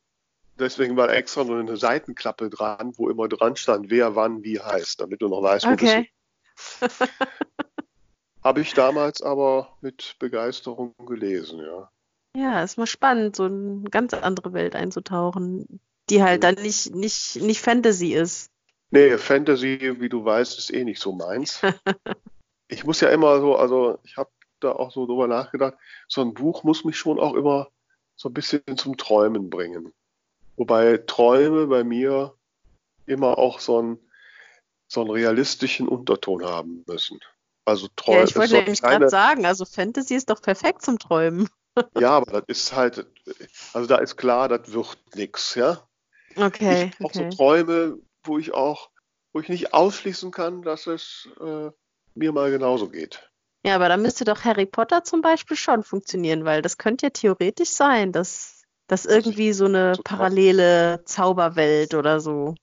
deswegen 0.59 0.97
war 0.97 1.07
da 1.07 1.13
extra 1.13 1.45
so 1.45 1.53
eine 1.53 1.77
Seitenklappe 1.77 2.49
dran, 2.49 2.93
wo 2.97 3.09
immer 3.09 3.29
dran 3.29 3.55
stand, 3.55 3.89
wer 3.89 4.15
wann 4.15 4.43
wie 4.43 4.59
heißt, 4.59 4.99
damit 4.99 5.21
du 5.21 5.29
noch 5.29 5.41
weißt, 5.41 5.65
wo 5.65 5.71
Okay. 5.71 6.11
du. 6.81 6.87
Habe 8.43 8.61
ich 8.61 8.73
damals 8.73 9.21
aber 9.21 9.77
mit 9.81 10.15
Begeisterung 10.19 10.95
gelesen, 11.05 11.59
ja. 11.59 11.91
Ja, 12.35 12.63
ist 12.63 12.77
mal 12.77 12.87
spannend, 12.87 13.35
so 13.35 13.43
eine 13.43 13.83
ganz 13.89 14.13
andere 14.13 14.53
Welt 14.53 14.75
einzutauchen, 14.75 15.79
die 16.09 16.23
halt 16.23 16.43
dann 16.43 16.55
nicht, 16.55 16.95
nicht, 16.95 17.35
nicht 17.41 17.61
Fantasy 17.61 18.13
ist. 18.13 18.49
Nee, 18.89 19.17
Fantasy, 19.17 19.95
wie 19.99 20.09
du 20.09 20.23
weißt, 20.23 20.57
ist 20.57 20.73
eh 20.73 20.83
nicht 20.83 20.99
so 20.99 21.13
meins. 21.13 21.61
Ich 22.73 22.85
muss 22.85 23.01
ja 23.01 23.09
immer 23.09 23.41
so, 23.41 23.57
also 23.57 23.99
ich 24.05 24.15
habe 24.15 24.29
da 24.61 24.71
auch 24.71 24.91
so 24.91 25.05
drüber 25.05 25.27
nachgedacht, 25.27 25.73
so 26.07 26.21
ein 26.21 26.33
Buch 26.33 26.63
muss 26.63 26.85
mich 26.85 26.97
schon 26.97 27.19
auch 27.19 27.33
immer 27.33 27.67
so 28.15 28.29
ein 28.29 28.33
bisschen 28.33 28.61
zum 28.77 28.95
Träumen 28.95 29.49
bringen. 29.49 29.91
Wobei 30.55 30.97
Träume 31.05 31.67
bei 31.67 31.83
mir 31.83 32.33
immer 33.05 33.37
auch 33.37 33.59
so 33.59 33.79
einen, 33.79 33.99
so 34.87 35.01
einen 35.01 35.09
realistischen 35.09 35.89
Unterton 35.89 36.45
haben 36.45 36.85
müssen. 36.87 37.19
Also 37.65 37.85
Ja, 37.85 37.91
Träume. 37.95 38.23
ich 38.23 38.35
wollte 38.35 38.53
nämlich 38.55 38.81
gerade 38.81 39.09
sagen, 39.09 39.45
also 39.45 39.65
Fantasy 39.65 40.15
ist 40.15 40.29
doch 40.29 40.41
perfekt 40.41 40.81
zum 40.83 40.99
Träumen. 40.99 41.49
Ja, 41.97 42.17
aber 42.17 42.41
das 42.41 42.43
ist 42.47 42.75
halt, 42.75 43.07
also 43.71 43.87
da 43.87 43.99
ist 43.99 44.17
klar, 44.17 44.49
das 44.49 44.73
wird 44.73 44.97
nichts, 45.15 45.55
ja. 45.55 45.87
Okay, 46.35 46.91
ich 46.99 47.05
auch 47.05 47.05
okay. 47.05 47.29
so 47.31 47.37
Träume, 47.37 47.97
wo 48.23 48.37
ich 48.37 48.53
auch, 48.53 48.89
wo 49.31 49.39
ich 49.39 49.47
nicht 49.47 49.73
ausschließen 49.73 50.31
kann, 50.31 50.63
dass 50.63 50.85
es 50.87 51.29
äh, 51.39 51.69
mir 52.13 52.33
mal 52.33 52.51
genauso 52.51 52.89
geht. 52.89 53.31
Ja, 53.65 53.75
aber 53.75 53.87
da 53.87 53.95
müsste 53.95 54.25
doch 54.25 54.43
Harry 54.43 54.65
Potter 54.65 55.05
zum 55.05 55.21
Beispiel 55.21 55.55
schon 55.55 55.83
funktionieren, 55.83 56.43
weil 56.43 56.61
das 56.61 56.77
könnte 56.77 57.05
ja 57.05 57.09
theoretisch 57.11 57.69
sein, 57.69 58.11
dass 58.11 58.63
das 58.87 59.05
irgendwie 59.05 59.53
so 59.53 59.65
eine 59.65 59.93
parallele 60.03 61.03
Zauberwelt 61.05 61.93
oder 61.93 62.19
so. 62.19 62.55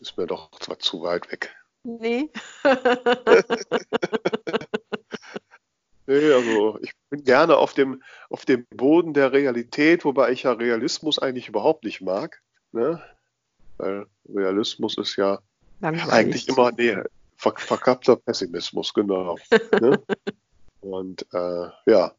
Ist 0.00 0.16
mir 0.16 0.26
doch 0.26 0.50
zwar 0.58 0.80
zu 0.80 1.02
weit 1.02 1.30
weg. 1.30 1.54
Nee. 1.84 2.32
Nee, 6.06 6.32
also 6.32 6.78
ich 6.82 6.92
bin 7.10 7.24
gerne 7.24 7.56
auf 7.56 7.74
dem, 7.74 8.02
auf 8.30 8.44
dem 8.44 8.66
Boden 8.70 9.12
der 9.12 9.32
Realität, 9.32 10.04
wobei 10.04 10.30
ich 10.32 10.44
ja 10.44 10.52
Realismus 10.52 11.18
eigentlich 11.18 11.48
überhaupt 11.48 11.84
nicht 11.84 12.00
mag. 12.00 12.40
Ne? 12.72 13.02
Weil 13.78 14.06
Realismus 14.28 14.96
ist 14.98 15.16
ja 15.16 15.40
Langweilig. 15.80 16.12
eigentlich 16.12 16.48
immer, 16.48 16.70
nee, 16.72 16.96
ver 17.36 17.54
verkappter 17.56 18.16
Pessimismus, 18.16 18.94
genau. 18.94 19.36
ne? 19.80 20.02
Und 20.80 21.26
äh, 21.32 21.68
ja. 21.86 22.12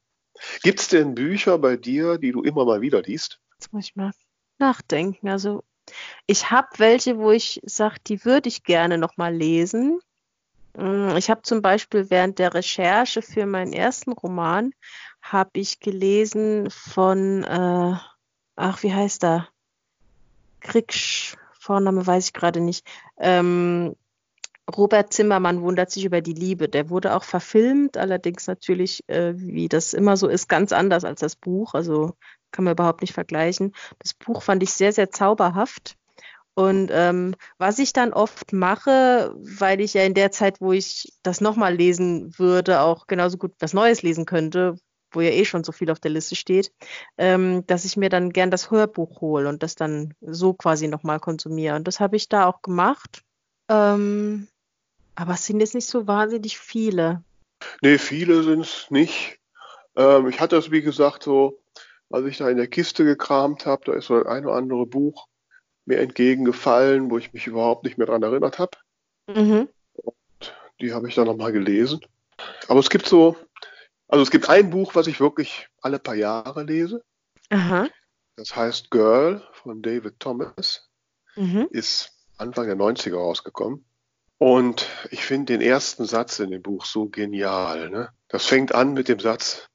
Gibt 0.61 0.79
es 0.79 0.89
denn 0.89 1.15
Bücher 1.15 1.57
bei 1.57 1.77
dir, 1.77 2.17
die 2.17 2.31
du 2.31 2.43
immer 2.43 2.65
mal 2.65 2.81
wieder 2.81 3.01
liest? 3.01 3.39
Jetzt 3.57 3.73
muss 3.73 3.85
ich 3.85 3.95
mal 3.95 4.11
nachdenken. 4.59 5.29
Also 5.29 5.63
ich 6.27 6.51
habe 6.51 6.67
welche, 6.77 7.17
wo 7.17 7.31
ich 7.31 7.61
sage, 7.65 7.95
die 8.05 8.23
würde 8.25 8.49
ich 8.49 8.63
gerne 8.63 8.97
noch 8.97 9.17
mal 9.17 9.33
lesen. 9.33 9.99
Mm, 10.77 11.15
Ich 11.17 11.29
habe 11.29 11.41
zum 11.41 11.61
Beispiel 11.61 12.09
während 12.09 12.39
der 12.39 12.53
Recherche 12.53 13.21
für 13.21 13.45
meinen 13.45 13.73
ersten 13.73 14.11
Roman 14.13 14.71
habe 15.21 15.51
ich 15.55 15.79
gelesen 15.79 16.69
von, 16.69 17.43
äh, 17.43 17.95
ach, 18.55 18.83
wie 18.83 18.93
heißt 18.93 19.23
er? 19.25 19.49
Kriegsch, 20.61 21.35
Vorname 21.59 22.05
weiß 22.05 22.25
ich 22.27 22.33
gerade 22.33 22.59
nicht. 22.61 22.87
Ähm, 23.17 23.95
Robert 24.75 25.13
Zimmermann 25.13 25.61
wundert 25.61 25.91
sich 25.91 26.05
über 26.05 26.21
die 26.21 26.33
Liebe. 26.33 26.69
Der 26.69 26.89
wurde 26.89 27.15
auch 27.15 27.23
verfilmt, 27.23 27.97
allerdings 27.97 28.47
natürlich, 28.47 29.03
äh, 29.09 29.33
wie 29.37 29.69
das 29.69 29.93
immer 29.93 30.17
so 30.17 30.27
ist, 30.27 30.49
ganz 30.49 30.73
anders 30.73 31.05
als 31.05 31.21
das 31.21 31.35
Buch. 31.37 31.73
Also 31.73 32.15
kann 32.51 32.65
man 32.65 32.73
überhaupt 32.73 33.01
nicht 33.01 33.13
vergleichen. 33.13 33.73
Das 33.99 34.13
Buch 34.13 34.43
fand 34.43 34.63
ich 34.63 34.73
sehr, 34.73 34.93
sehr 34.93 35.09
zauberhaft. 35.11 35.96
Und 36.57 36.89
ähm, 36.91 37.35
was 37.59 37.77
ich 37.77 37.93
dann 37.93 38.13
oft 38.13 38.51
mache, 38.51 39.31
weil 39.37 39.79
ich 39.79 39.93
ja 39.93 40.01
in 40.01 40.15
der 40.15 40.31
Zeit, 40.31 40.59
wo 40.59 40.71
ich 40.73 41.13
das 41.21 41.39
nochmal 41.39 41.75
lesen 41.75 42.33
würde, 42.39 42.81
auch 42.81 43.05
genauso 43.05 43.37
gut 43.37 43.53
was 43.59 43.75
Neues 43.75 44.01
lesen 44.01 44.25
könnte, 44.25 44.75
wo 45.11 45.21
ja 45.21 45.29
eh 45.29 45.45
schon 45.45 45.63
so 45.63 45.71
viel 45.71 45.91
auf 45.91 45.99
der 45.99 46.09
Liste 46.09 46.35
steht, 46.35 46.71
ähm, 47.19 47.63
dass 47.67 47.85
ich 47.85 47.95
mir 47.95 48.09
dann 48.09 48.31
gern 48.31 48.49
das 48.49 48.71
Hörbuch 48.71 49.21
hole 49.21 49.47
und 49.47 49.61
das 49.61 49.75
dann 49.75 50.15
so 50.19 50.55
quasi 50.55 50.87
nochmal 50.87 51.19
konsumiere. 51.19 51.75
Und 51.75 51.87
das 51.87 51.99
habe 51.99 52.15
ich 52.15 52.27
da 52.27 52.47
auch 52.47 52.63
gemacht. 52.63 53.21
Ähm, 53.69 54.47
aber 55.13 55.33
es 55.33 55.45
sind 55.45 55.59
jetzt 55.59 55.75
nicht 55.75 55.87
so 55.87 56.07
wahnsinnig 56.07 56.57
viele. 56.57 57.23
Nee, 57.83 57.99
viele 57.99 58.41
sind 58.41 58.61
es 58.61 58.87
nicht. 58.89 59.37
Ähm, 59.95 60.27
ich 60.27 60.39
hatte 60.39 60.55
das, 60.55 60.71
wie 60.71 60.81
gesagt, 60.81 61.21
so, 61.21 61.61
als 62.09 62.25
ich 62.25 62.37
da 62.37 62.49
in 62.49 62.57
der 62.57 62.65
Kiste 62.65 63.03
gekramt 63.03 63.67
habe, 63.67 63.85
da 63.85 63.93
ist 63.93 64.07
so 64.07 64.23
ein 64.25 64.43
oder 64.43 64.55
andere 64.55 64.87
Buch 64.87 65.27
mir 65.87 65.99
entgegengefallen, 65.99 67.09
wo 67.09 67.17
ich 67.17 67.33
mich 67.33 67.47
überhaupt 67.47 67.83
nicht 67.83 67.97
mehr 67.97 68.07
dran 68.07 68.23
erinnert 68.23 68.59
habe. 68.59 68.77
Mhm. 69.27 69.69
Die 70.81 70.93
habe 70.93 71.07
ich 71.07 71.15
dann 71.15 71.25
nochmal 71.25 71.51
gelesen. 71.51 72.01
Aber 72.67 72.79
es 72.79 72.89
gibt 72.89 73.07
so, 73.07 73.35
also 74.07 74.21
es 74.21 74.29
gibt 74.29 74.49
ein 74.49 74.69
Buch, 74.69 74.95
was 74.95 75.07
ich 75.07 75.19
wirklich 75.19 75.67
alle 75.81 75.97
paar 75.97 76.15
Jahre 76.15 76.63
lese. 76.63 77.03
Aha. 77.49 77.87
Das 78.35 78.55
heißt 78.55 78.91
Girl 78.91 79.41
von 79.53 79.81
David 79.81 80.19
Thomas. 80.19 80.87
Mhm. 81.35 81.67
Ist 81.71 82.11
Anfang 82.37 82.67
der 82.67 82.75
90er 82.75 83.15
rausgekommen. 83.15 83.85
Und 84.37 84.85
ich 85.09 85.25
finde 85.25 85.53
den 85.53 85.61
ersten 85.61 86.05
Satz 86.05 86.39
in 86.39 86.51
dem 86.51 86.61
Buch 86.61 86.85
so 86.85 87.09
genial. 87.09 87.89
Ne? 87.89 88.09
Das 88.27 88.45
fängt 88.45 88.75
an 88.75 88.93
mit 88.93 89.07
dem 89.07 89.19
Satz, 89.19 89.67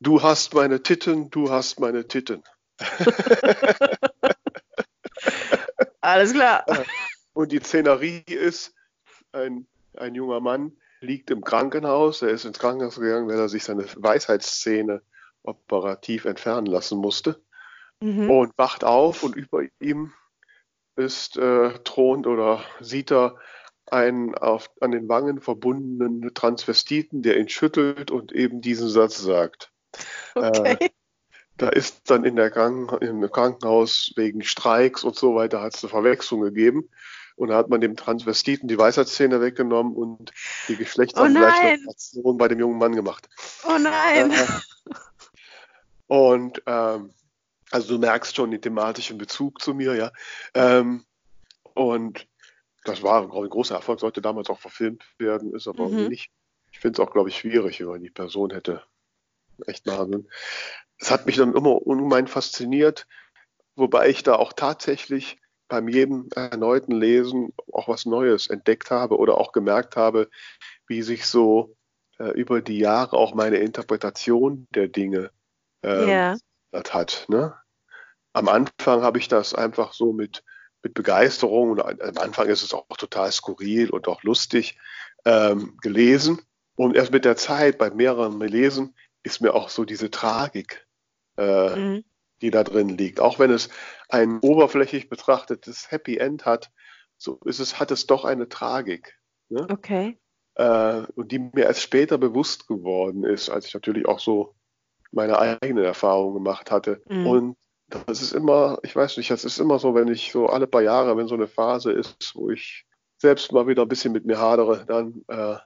du 0.00 0.22
hast 0.22 0.54
meine 0.54 0.82
Titten, 0.82 1.30
du 1.30 1.50
hast 1.50 1.78
meine 1.78 2.08
Titten. 2.08 2.42
Alles 6.08 6.32
klar. 6.32 6.64
Und 7.32 7.52
die 7.52 7.60
Szenerie 7.60 8.22
ist, 8.26 8.74
ein, 9.32 9.66
ein 9.96 10.14
junger 10.14 10.40
Mann 10.40 10.72
liegt 11.00 11.30
im 11.30 11.44
Krankenhaus, 11.44 12.22
er 12.22 12.30
ist 12.30 12.44
ins 12.44 12.58
Krankenhaus 12.58 12.98
gegangen, 12.98 13.28
weil 13.28 13.38
er 13.38 13.48
sich 13.48 13.64
seine 13.64 13.84
Weisheitszähne 13.96 15.02
operativ 15.42 16.24
entfernen 16.24 16.66
lassen 16.66 16.98
musste 16.98 17.40
Mhm. 18.00 18.30
und 18.30 18.52
wacht 18.56 18.84
auf 18.84 19.22
und 19.22 19.34
über 19.34 19.62
ihm 19.80 20.12
ist 20.96 21.36
äh, 21.36 21.78
thront 21.84 22.26
oder 22.26 22.64
sieht 22.80 23.10
er 23.10 23.36
einen 23.86 24.34
auf, 24.34 24.70
an 24.80 24.90
den 24.92 25.08
Wangen 25.08 25.40
verbundenen 25.40 26.32
Transvestiten, 26.34 27.22
der 27.22 27.38
ihn 27.38 27.48
schüttelt 27.48 28.10
und 28.10 28.32
eben 28.32 28.60
diesen 28.60 28.88
Satz 28.88 29.18
sagt. 29.18 29.72
Okay. 30.34 30.90
Da 31.58 31.68
ist 31.68 32.08
dann 32.08 32.24
in 32.24 32.36
der 32.36 32.50
Kranken 32.50 32.96
im 32.98 33.30
Krankenhaus 33.30 34.12
wegen 34.14 34.42
Streiks 34.42 35.02
und 35.02 35.16
so 35.16 35.34
weiter 35.34 35.60
hat 35.60 35.74
es 35.74 35.82
eine 35.82 35.90
Verwechslung 35.90 36.40
gegeben. 36.40 36.88
Und 37.34 37.48
da 37.48 37.56
hat 37.56 37.68
man 37.68 37.80
dem 37.80 37.96
Transvestiten 37.96 38.68
die 38.68 38.78
Weisheitszähne 38.78 39.40
weggenommen 39.40 39.94
und 39.94 40.32
die 40.68 40.76
Geschlechtsangleichung 40.76 42.38
bei 42.38 42.48
dem 42.48 42.60
jungen 42.60 42.78
Mann 42.78 42.94
gemacht. 42.94 43.28
Oh 43.64 43.78
nein. 43.78 44.30
Äh, 44.30 44.46
und 46.06 46.62
ähm, 46.66 47.12
also 47.70 47.94
du 47.94 47.98
merkst 47.98 48.34
schon 48.34 48.50
den 48.50 48.62
thematischen 48.62 49.18
Bezug 49.18 49.60
zu 49.60 49.74
mir, 49.74 49.94
ja. 49.94 50.12
Ähm, 50.54 51.04
und 51.74 52.26
das 52.84 53.02
war 53.02 53.26
glaube 53.26 53.46
ich, 53.46 53.50
ein 53.50 53.54
großer 53.54 53.74
Erfolg, 53.74 54.00
sollte 54.00 54.22
damals 54.22 54.48
auch 54.48 54.60
verfilmt 54.60 55.04
werden, 55.18 55.54
ist 55.54 55.68
aber 55.68 55.88
Mhm. 55.88 56.08
nicht. 56.08 56.30
Ich 56.72 56.80
finde 56.80 57.00
es 57.00 57.06
auch, 57.06 57.12
glaube 57.12 57.28
ich, 57.28 57.38
schwierig, 57.38 57.80
wenn 57.80 57.88
man 57.88 58.02
die 58.02 58.10
Person 58.10 58.50
hätte 58.50 58.82
echt 59.66 59.86
machen 59.86 60.28
Es 60.98 61.10
hat 61.10 61.26
mich 61.26 61.36
dann 61.36 61.54
immer 61.54 61.86
ungemein 61.86 62.26
fasziniert, 62.26 63.06
wobei 63.76 64.08
ich 64.08 64.22
da 64.22 64.34
auch 64.34 64.52
tatsächlich 64.52 65.38
beim 65.68 65.88
jedem 65.88 66.28
erneuten 66.34 66.92
Lesen 66.92 67.52
auch 67.72 67.88
was 67.88 68.06
Neues 68.06 68.48
entdeckt 68.48 68.90
habe 68.90 69.18
oder 69.18 69.38
auch 69.38 69.52
gemerkt 69.52 69.96
habe, 69.96 70.28
wie 70.86 71.02
sich 71.02 71.26
so 71.26 71.76
äh, 72.18 72.30
über 72.30 72.62
die 72.62 72.78
Jahre 72.78 73.16
auch 73.16 73.34
meine 73.34 73.58
Interpretation 73.58 74.66
der 74.74 74.88
Dinge 74.88 75.30
ähm, 75.82 76.38
das 76.70 76.92
hat. 76.92 77.26
Ne? 77.28 77.54
Am 78.32 78.48
Anfang 78.48 79.02
habe 79.02 79.18
ich 79.18 79.28
das 79.28 79.54
einfach 79.54 79.92
so 79.92 80.12
mit, 80.12 80.42
mit 80.82 80.94
Begeisterung 80.94 81.70
und 81.72 81.80
am 81.80 82.18
Anfang 82.18 82.48
ist 82.48 82.62
es 82.62 82.74
auch 82.74 82.86
total 82.96 83.30
skurril 83.30 83.90
und 83.90 84.08
auch 84.08 84.22
lustig 84.22 84.78
ähm, 85.24 85.76
gelesen. 85.82 86.40
Und 86.76 86.96
erst 86.96 87.12
mit 87.12 87.24
der 87.24 87.36
Zeit, 87.36 87.78
bei 87.78 87.90
mehreren 87.90 88.40
Lesen, 88.40 88.94
ist 89.22 89.40
mir 89.40 89.54
auch 89.54 89.68
so 89.68 89.84
diese 89.84 90.10
Tragik, 90.10 90.86
äh, 91.38 91.76
Mhm. 91.76 92.04
die 92.42 92.50
da 92.50 92.64
drin 92.64 92.90
liegt. 92.90 93.20
Auch 93.20 93.38
wenn 93.38 93.50
es 93.50 93.68
ein 94.08 94.40
oberflächlich 94.40 95.08
betrachtetes 95.08 95.90
Happy 95.90 96.18
End 96.18 96.44
hat, 96.46 96.70
so 97.16 97.40
ist 97.44 97.58
es, 97.60 97.80
hat 97.80 97.90
es 97.90 98.06
doch 98.06 98.24
eine 98.24 98.48
Tragik. 98.48 99.18
Ne? 99.48 99.66
Okay. 99.70 100.18
äh, 100.56 101.02
und 101.14 101.32
die 101.32 101.38
mir 101.38 101.64
erst 101.64 101.80
später 101.82 102.18
bewusst 102.18 102.68
geworden 102.68 103.24
ist, 103.24 103.48
als 103.48 103.66
ich 103.66 103.74
natürlich 103.74 104.06
auch 104.06 104.20
so 104.20 104.54
meine 105.10 105.38
eigenen 105.38 105.84
Erfahrungen 105.84 106.34
gemacht 106.34 106.70
hatte. 106.70 107.02
Mhm. 107.08 107.26
Und 107.26 107.56
das 107.88 108.20
ist 108.20 108.32
immer, 108.32 108.78
ich 108.82 108.94
weiß 108.94 109.16
nicht, 109.16 109.30
das 109.30 109.44
ist 109.44 109.58
immer 109.58 109.78
so, 109.78 109.94
wenn 109.94 110.08
ich 110.08 110.30
so 110.30 110.46
alle 110.46 110.66
paar 110.66 110.82
Jahre, 110.82 111.16
wenn 111.16 111.28
so 111.28 111.34
eine 111.34 111.48
Phase 111.48 111.92
ist, 111.92 112.34
wo 112.34 112.50
ich 112.50 112.84
selbst 113.16 113.50
mal 113.52 113.66
wieder 113.66 113.82
ein 113.82 113.88
bisschen 113.88 114.12
mit 114.12 114.26
mir 114.26 114.38
hadere, 114.38 114.84
dann, 114.86 115.24
äh, 115.28 115.56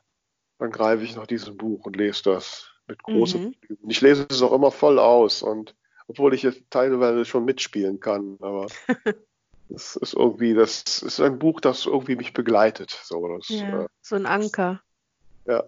dann 0.59 0.71
greife 0.71 1.03
ich 1.03 1.17
nach 1.17 1.27
diesem 1.27 1.57
Buch 1.57 1.85
und 1.87 1.97
lese 1.97 2.23
das 2.23 2.72
mit 2.93 3.03
großem 3.03 3.43
mhm. 3.43 3.55
Ich 3.89 4.01
lese 4.01 4.27
es 4.29 4.43
auch 4.43 4.53
immer 4.53 4.71
voll 4.71 4.99
aus 4.99 5.43
und 5.43 5.75
obwohl 6.09 6.35
ich 6.35 6.43
jetzt 6.43 6.63
teilweise 6.71 7.25
schon 7.25 7.45
mitspielen 7.45 8.01
kann, 8.01 8.37
aber 8.41 8.67
es 9.75 9.97
ist 9.97 10.15
irgendwie, 10.15 10.53
das 10.53 11.03
ist 11.03 11.21
ein 11.21 11.39
Buch, 11.39 11.61
das 11.61 11.87
irgendwie 11.87 12.17
mich 12.17 12.35
begleitet. 12.35 12.91
So, 12.91 13.27
das, 13.29 13.49
ja, 13.49 13.85
äh, 13.85 13.89
so 14.03 14.17
ein 14.17 14.27
Anker. 14.27 14.83
Ja. 15.47 15.65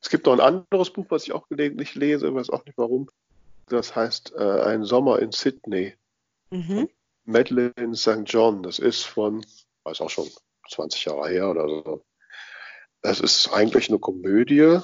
Es 0.00 0.10
gibt 0.10 0.26
noch 0.26 0.32
ein 0.34 0.40
anderes 0.40 0.90
Buch, 0.90 1.06
was 1.08 1.24
ich 1.24 1.32
auch 1.32 1.48
gelegentlich 1.48 1.94
lese, 1.94 2.34
weiß 2.34 2.50
auch 2.50 2.64
nicht 2.64 2.76
warum. 2.76 3.08
Das 3.68 3.96
heißt 3.96 4.34
äh, 4.36 4.62
Ein 4.62 4.84
Sommer 4.84 5.18
in 5.20 5.32
Sydney. 5.32 5.94
Mhm. 6.50 6.88
Madeleine 7.24 7.94
St. 7.94 8.24
John. 8.26 8.62
Das 8.62 8.78
ist 8.78 9.04
von, 9.04 9.44
weiß 9.84 10.02
auch 10.02 10.10
schon 10.10 10.28
20 10.70 11.06
Jahre 11.06 11.28
her 11.28 11.50
oder 11.50 11.68
so. 11.68 12.04
Das 13.00 13.20
ist 13.20 13.52
eigentlich 13.52 13.88
eine 13.88 13.98
Komödie 13.98 14.78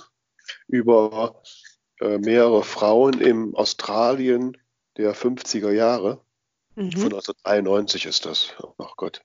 über 0.68 1.42
äh, 2.00 2.18
mehrere 2.18 2.62
Frauen 2.62 3.20
im 3.20 3.54
Australien 3.54 4.56
der 4.96 5.14
50er 5.14 5.70
Jahre. 5.70 6.20
Mhm. 6.74 6.92
Von 6.92 7.12
1993 7.12 8.06
ist 8.06 8.26
das. 8.26 8.54
Ach 8.78 8.96
Gott. 8.96 9.22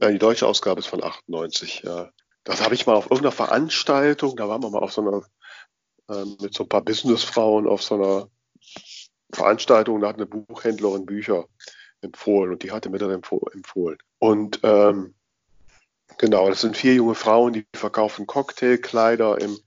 Ja, 0.00 0.10
die 0.10 0.18
deutsche 0.18 0.46
Ausgabe 0.46 0.80
ist 0.80 0.86
von 0.86 1.02
98, 1.02 1.82
ja. 1.84 2.10
Das 2.44 2.62
habe 2.62 2.74
ich 2.74 2.86
mal 2.86 2.94
auf 2.94 3.06
irgendeiner 3.06 3.32
Veranstaltung, 3.32 4.36
da 4.36 4.48
waren 4.48 4.62
wir 4.62 4.70
mal 4.70 4.82
auf 4.82 4.92
so 4.92 5.00
einer, 5.00 5.22
äh, 6.08 6.24
mit 6.40 6.54
so 6.54 6.64
ein 6.64 6.68
paar 6.68 6.82
Businessfrauen 6.82 7.66
auf 7.66 7.82
so 7.82 7.96
einer 7.96 8.30
Veranstaltung, 9.32 10.00
da 10.00 10.08
hat 10.08 10.16
eine 10.16 10.26
Buchhändlerin 10.26 11.06
Bücher 11.06 11.46
empfohlen 12.02 12.52
und 12.52 12.62
die 12.62 12.70
hatte 12.70 12.90
mir 12.90 12.98
dann 12.98 13.10
empfohlen. 13.10 13.98
Und 14.18 14.60
ähm, 14.62 15.14
genau, 16.18 16.48
das 16.48 16.60
sind 16.60 16.76
vier 16.76 16.94
junge 16.94 17.14
Frauen, 17.14 17.52
die 17.52 17.66
verkaufen 17.74 18.26
Cocktailkleider 18.26 19.40
im, 19.40 19.58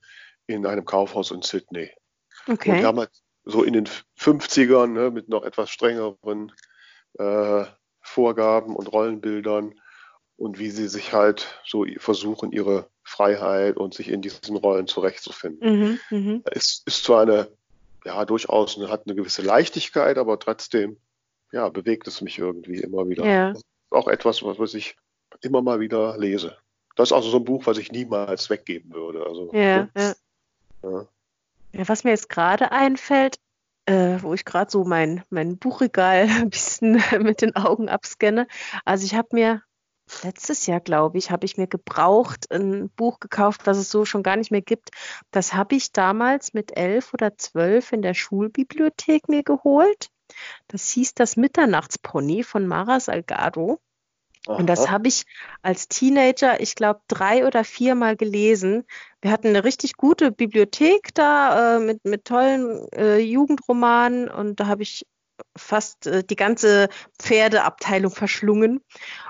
in 0.47 0.65
einem 0.65 0.85
Kaufhaus 0.85 1.31
in 1.31 1.41
Sydney. 1.41 1.91
Okay. 2.47 2.77
Und 2.77 2.81
damals 2.81 3.23
so 3.45 3.63
in 3.63 3.73
den 3.73 3.87
50ern 4.17 4.87
ne, 4.87 5.11
mit 5.11 5.29
noch 5.29 5.43
etwas 5.43 5.69
strengeren 5.69 6.51
äh, 7.17 7.65
Vorgaben 8.01 8.75
und 8.75 8.87
Rollenbildern 8.87 9.79
und 10.37 10.57
wie 10.57 10.69
sie 10.69 10.87
sich 10.87 11.13
halt 11.13 11.61
so 11.65 11.85
versuchen, 11.97 12.51
ihre 12.51 12.89
Freiheit 13.03 13.77
und 13.77 13.93
sich 13.93 14.09
in 14.09 14.21
diesen 14.21 14.55
Rollen 14.55 14.87
zurechtzufinden. 14.87 15.99
Mhm, 16.09 16.17
mh. 16.17 16.41
Es 16.45 16.81
ist 16.85 17.03
zwar 17.03 17.23
eine, 17.23 17.49
ja, 18.05 18.23
durchaus 18.25 18.77
eine, 18.77 18.89
hat 18.89 19.03
eine 19.05 19.15
gewisse 19.15 19.41
Leichtigkeit, 19.41 20.17
aber 20.17 20.39
trotzdem, 20.39 20.97
ja, 21.51 21.67
bewegt 21.69 22.07
es 22.07 22.21
mich 22.21 22.37
irgendwie 22.37 22.79
immer 22.79 23.09
wieder. 23.09 23.25
Ja. 23.25 23.49
Das 23.49 23.59
ist 23.59 23.65
auch 23.91 24.07
etwas, 24.07 24.43
was 24.43 24.73
ich 24.73 24.95
immer 25.41 25.61
mal 25.61 25.79
wieder 25.79 26.17
lese. 26.17 26.57
Das 26.95 27.09
ist 27.09 27.13
also 27.13 27.29
so 27.29 27.37
ein 27.37 27.45
Buch, 27.45 27.65
was 27.65 27.77
ich 27.77 27.91
niemals 27.91 28.49
weggeben 28.49 28.93
würde. 28.93 29.25
Also, 29.25 29.51
ja, 29.53 29.83
ne? 29.83 29.89
ja. 29.95 30.15
ja. 30.83 31.07
Ja, 31.73 31.87
was 31.87 32.03
mir 32.03 32.11
jetzt 32.11 32.29
gerade 32.29 32.71
einfällt, 32.71 33.39
äh, 33.85 34.21
wo 34.21 34.33
ich 34.33 34.45
gerade 34.45 34.69
so 34.71 34.83
mein, 34.83 35.23
mein 35.29 35.57
Buchregal 35.57 36.27
ein 36.29 36.49
bisschen 36.49 37.01
mit 37.19 37.41
den 37.41 37.55
Augen 37.55 37.89
abscanne. 37.89 38.47
Also 38.85 39.05
ich 39.05 39.15
habe 39.15 39.29
mir 39.33 39.63
letztes 40.23 40.65
Jahr, 40.65 40.79
glaube 40.79 41.17
ich, 41.17 41.31
habe 41.31 41.45
ich 41.45 41.57
mir 41.57 41.67
gebraucht 41.67 42.51
ein 42.51 42.89
Buch 42.89 43.19
gekauft, 43.19 43.61
was 43.65 43.77
es 43.77 43.91
so 43.91 44.05
schon 44.05 44.23
gar 44.23 44.35
nicht 44.35 44.51
mehr 44.51 44.61
gibt. 44.61 44.89
Das 45.31 45.53
habe 45.53 45.75
ich 45.75 45.91
damals 45.91 46.53
mit 46.53 46.75
elf 46.77 47.13
oder 47.13 47.37
zwölf 47.37 47.91
in 47.91 48.01
der 48.01 48.13
Schulbibliothek 48.13 49.29
mir 49.29 49.43
geholt. 49.43 50.09
Das 50.67 50.89
hieß 50.89 51.13
das 51.15 51.37
Mitternachtspony 51.37 52.43
von 52.43 52.67
Mara 52.67 52.99
Salgado. 54.45 54.61
Und 54.61 54.67
das 54.67 54.89
habe 54.89 55.07
ich 55.07 55.25
als 55.61 55.87
Teenager, 55.87 56.59
ich 56.59 56.75
glaube, 56.75 57.01
drei 57.07 57.45
oder 57.45 57.63
viermal 57.63 58.15
gelesen. 58.15 58.85
Wir 59.21 59.31
hatten 59.31 59.47
eine 59.47 59.63
richtig 59.63 59.93
gute 59.93 60.31
Bibliothek 60.31 61.13
da 61.13 61.77
äh, 61.77 61.79
mit, 61.79 62.05
mit 62.05 62.25
tollen 62.25 62.87
äh, 62.93 63.17
Jugendromanen 63.17 64.29
und 64.29 64.59
da 64.59 64.67
habe 64.67 64.83
ich 64.83 65.05
fast 65.55 66.07
äh, 66.07 66.23
die 66.23 66.35
ganze 66.35 66.89
Pferdeabteilung 67.19 68.11
verschlungen. 68.11 68.81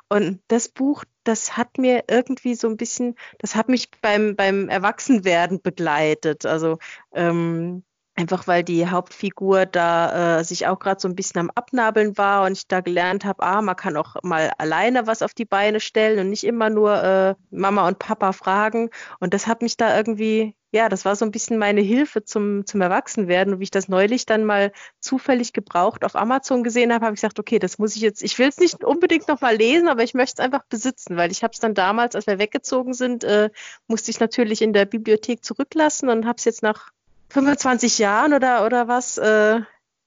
Und 0.09 0.41
das 0.47 0.69
Buch, 0.69 1.03
das 1.23 1.57
hat 1.57 1.77
mir 1.77 2.03
irgendwie 2.09 2.55
so 2.55 2.67
ein 2.67 2.77
bisschen, 2.77 3.15
das 3.39 3.55
hat 3.55 3.69
mich 3.69 3.89
beim, 4.01 4.35
beim 4.35 4.69
Erwachsenwerden 4.69 5.61
begleitet. 5.61 6.45
Also 6.45 6.77
ähm, 7.13 7.83
Einfach 8.19 8.47
weil 8.47 8.65
die 8.65 8.85
Hauptfigur 8.85 9.65
da 9.65 10.39
äh, 10.39 10.43
sich 10.43 10.67
auch 10.67 10.77
gerade 10.79 10.99
so 10.99 11.07
ein 11.07 11.15
bisschen 11.15 11.39
am 11.39 11.51
Abnabeln 11.55 12.17
war 12.17 12.45
und 12.45 12.51
ich 12.51 12.67
da 12.67 12.81
gelernt 12.81 13.23
habe, 13.23 13.41
ah, 13.43 13.61
man 13.61 13.77
kann 13.77 13.95
auch 13.95 14.17
mal 14.23 14.51
alleine 14.57 15.07
was 15.07 15.21
auf 15.21 15.33
die 15.33 15.45
Beine 15.45 15.79
stellen 15.79 16.19
und 16.19 16.29
nicht 16.29 16.43
immer 16.43 16.69
nur 16.69 17.01
äh, 17.01 17.35
Mama 17.49 17.87
und 17.87 17.97
Papa 17.97 18.33
fragen. 18.33 18.89
Und 19.21 19.33
das 19.33 19.47
hat 19.47 19.61
mich 19.61 19.77
da 19.77 19.95
irgendwie, 19.95 20.53
ja, 20.73 20.89
das 20.89 21.05
war 21.05 21.15
so 21.15 21.23
ein 21.23 21.31
bisschen 21.31 21.57
meine 21.57 21.79
Hilfe 21.79 22.25
zum, 22.25 22.65
zum 22.65 22.81
Erwachsenwerden. 22.81 23.53
Und 23.53 23.59
wie 23.61 23.63
ich 23.63 23.71
das 23.71 23.87
neulich 23.87 24.25
dann 24.25 24.43
mal 24.43 24.73
zufällig 24.99 25.53
gebraucht 25.53 26.03
auf 26.03 26.17
Amazon 26.17 26.61
gesehen 26.61 26.91
habe, 26.93 27.05
habe 27.05 27.15
ich 27.15 27.21
gesagt, 27.21 27.39
okay, 27.39 27.57
das 27.57 27.77
muss 27.77 27.95
ich 27.95 28.01
jetzt, 28.01 28.21
ich 28.21 28.37
will 28.37 28.49
es 28.49 28.57
nicht 28.57 28.83
unbedingt 28.83 29.29
nochmal 29.29 29.55
lesen, 29.55 29.87
aber 29.87 30.03
ich 30.03 30.13
möchte 30.13 30.41
es 30.41 30.45
einfach 30.45 30.65
besitzen, 30.65 31.15
weil 31.15 31.31
ich 31.31 31.41
habe 31.41 31.53
es 31.53 31.61
dann 31.61 31.73
damals, 31.73 32.17
als 32.17 32.27
wir 32.27 32.37
weggezogen 32.37 32.93
sind, 32.93 33.23
äh, 33.23 33.49
musste 33.87 34.11
ich 34.11 34.19
natürlich 34.19 34.61
in 34.61 34.73
der 34.73 34.83
Bibliothek 34.83 35.45
zurücklassen 35.45 36.09
und 36.09 36.25
habe 36.25 36.35
es 36.37 36.43
jetzt 36.43 36.63
nach 36.63 36.91
25 37.29 37.99
Jahren 37.99 38.33
oder, 38.33 38.65
oder 38.65 38.87
was 38.87 39.17
äh, 39.17 39.61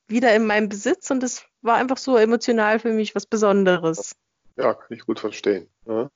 wieder 0.09 0.35
in 0.35 0.47
meinem 0.47 0.69
Besitz 0.69 1.11
und 1.11 1.23
es 1.23 1.45
war 1.63 1.77
einfach 1.77 1.97
so 1.97 2.17
emotional 2.17 2.79
für 2.79 2.93
mich 2.93 3.15
was 3.15 3.27
Besonderes. 3.27 4.17
Ja, 4.57 4.75
kann 4.75 4.97
ich 4.97 5.07
gut 5.07 5.21
verstehen. 5.21 5.69
Ja. 5.87 6.11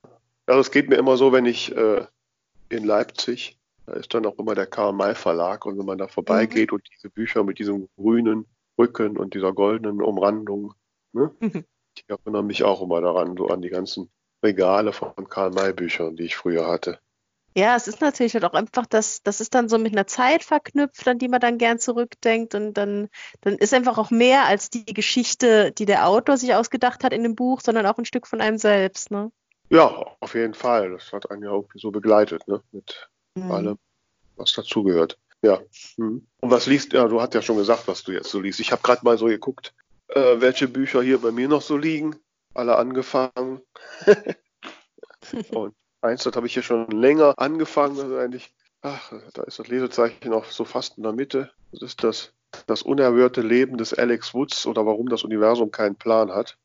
Also 0.47 0.61
es 0.61 0.71
geht 0.71 0.89
mir 0.89 0.97
immer 0.97 1.17
so, 1.17 1.33
wenn 1.33 1.47
ich 1.47 1.75
äh, 1.75 2.07
in 2.69 2.85
Leipzig, 2.85 3.59
da 3.87 3.95
ist 3.95 4.13
dann 4.15 4.27
auch 4.27 4.39
immer 4.39 4.55
der 4.55 4.67
Karl 4.67 4.93
May 4.93 5.15
Verlag 5.15 5.65
und 5.67 5.79
wenn 5.79 5.87
man 5.87 5.99
da 5.99 6.09
vorbeigeht 6.09 6.71
mhm. 6.71 6.77
und 6.77 6.89
diese 6.93 7.09
Bücher 7.09 7.45
mit 7.45 7.59
diesem 7.59 7.89
grünen 7.97 8.47
Rücken 8.79 9.17
und 9.17 9.35
dieser 9.35 9.53
goldenen 9.53 10.03
Umrandung, 10.03 10.75
ne, 11.13 11.31
mhm. 11.41 11.65
die 11.99 12.09
erinnern 12.09 12.47
mich 12.47 12.65
auch 12.65 12.83
immer 12.83 13.01
daran, 13.01 13.37
so 13.37 13.49
an 13.49 13.63
die 13.63 13.71
ganzen 13.71 14.11
Regale 14.43 14.93
von 14.93 15.29
Karl 15.29 15.51
May 15.51 15.73
Büchern, 15.73 16.17
die 16.17 16.25
ich 16.25 16.37
früher 16.37 16.69
hatte. 16.69 16.99
Ja, 17.57 17.75
es 17.75 17.89
ist 17.89 18.03
natürlich 18.03 18.35
halt 18.35 18.45
auch 18.45 18.53
einfach, 18.53 18.85
das, 18.85 19.23
das 19.23 19.41
ist 19.41 19.55
dann 19.55 19.71
so 19.71 19.79
mit 19.79 19.93
einer 19.93 20.07
Zeit 20.07 20.45
verknüpft, 20.45 21.09
an 21.09 21.19
die 21.19 21.29
man 21.29 21.41
dann 21.41 21.57
gern 21.57 21.79
zurückdenkt 21.79 22.55
und 22.55 22.75
dann, 22.75 23.09
dann 23.41 23.55
ist 23.55 23.73
einfach 23.73 23.97
auch 23.97 24.11
mehr 24.11 24.45
als 24.45 24.69
die 24.69 24.85
Geschichte, 24.85 25.73
die 25.73 25.87
der 25.87 26.07
Autor 26.07 26.37
sich 26.37 26.53
ausgedacht 26.55 27.03
hat 27.03 27.15
in 27.15 27.23
dem 27.23 27.35
Buch, 27.35 27.63
sondern 27.63 27.87
auch 27.87 27.97
ein 27.97 28.05
Stück 28.05 28.27
von 28.27 28.43
einem 28.43 28.59
selbst, 28.59 29.11
ne? 29.11 29.33
Ja, 29.71 29.89
auf 30.21 30.35
jeden 30.35 30.53
Fall. 30.53 30.91
Das 30.91 31.11
hat 31.15 31.31
einen 31.31 31.45
ja 31.45 31.51
irgendwie 31.51 31.79
so 31.79 31.91
begleitet, 31.91 32.47
ne? 32.47 32.61
Mit 32.73 33.09
mhm. 33.37 33.51
allem, 33.51 33.79
was 34.37 34.53
dazugehört. 34.53 35.19
Ja. 35.41 35.63
Mhm. 35.97 36.27
Und 36.41 36.51
was 36.51 36.67
liest, 36.67 36.93
ja, 36.93 37.09
du 37.09 37.23
hast 37.23 37.33
ja 37.33 37.41
schon 37.41 37.57
gesagt, 37.57 37.89
was 37.89 38.03
du 38.03 38.13
jetzt 38.13 38.29
so 38.29 38.39
liest. 38.39 38.61
Ich 38.61 38.71
habe 38.71 38.83
gerade 38.83 39.03
mal 39.03 39.17
so 39.17 39.27
geguckt, 39.27 39.75
äh, 40.09 40.43
welche 40.43 40.69
Bücher 40.69 41.01
hier 41.01 41.23
bei 41.23 41.33
mir 41.33 41.49
noch 41.49 41.63
so 41.63 41.79
liegen. 41.79 42.17
Alle 42.53 42.77
angefangen. 42.77 43.63
und 45.53 45.75
eins, 46.01 46.25
das 46.25 46.37
habe 46.37 46.47
ich 46.47 46.55
hier 46.55 46.63
schon 46.63 46.89
länger 46.91 47.35
angefangen. 47.39 47.99
Also 48.01 48.17
eigentlich, 48.17 48.53
ach, 48.83 49.13
da 49.35 49.43
ist 49.43 49.59
das 49.59 49.69
Lesezeichen 49.69 50.33
auch 50.33 50.47
so 50.47 50.65
fast 50.65 50.97
in 50.97 51.03
der 51.03 51.13
Mitte. 51.13 51.51
Das 51.73 51.83
ist 51.83 52.05
das, 52.05 52.33
das 52.67 52.83
unerhörte 52.83 53.43
Leben 53.43 53.77
des 53.77 53.95
Alex 53.95 54.35
Woods 54.35 54.67
oder 54.67 54.87
warum 54.87 55.09
das 55.09 55.25
Universum 55.25 55.71
keinen 55.71 55.97
Plan 55.97 56.31
hat. 56.31 56.57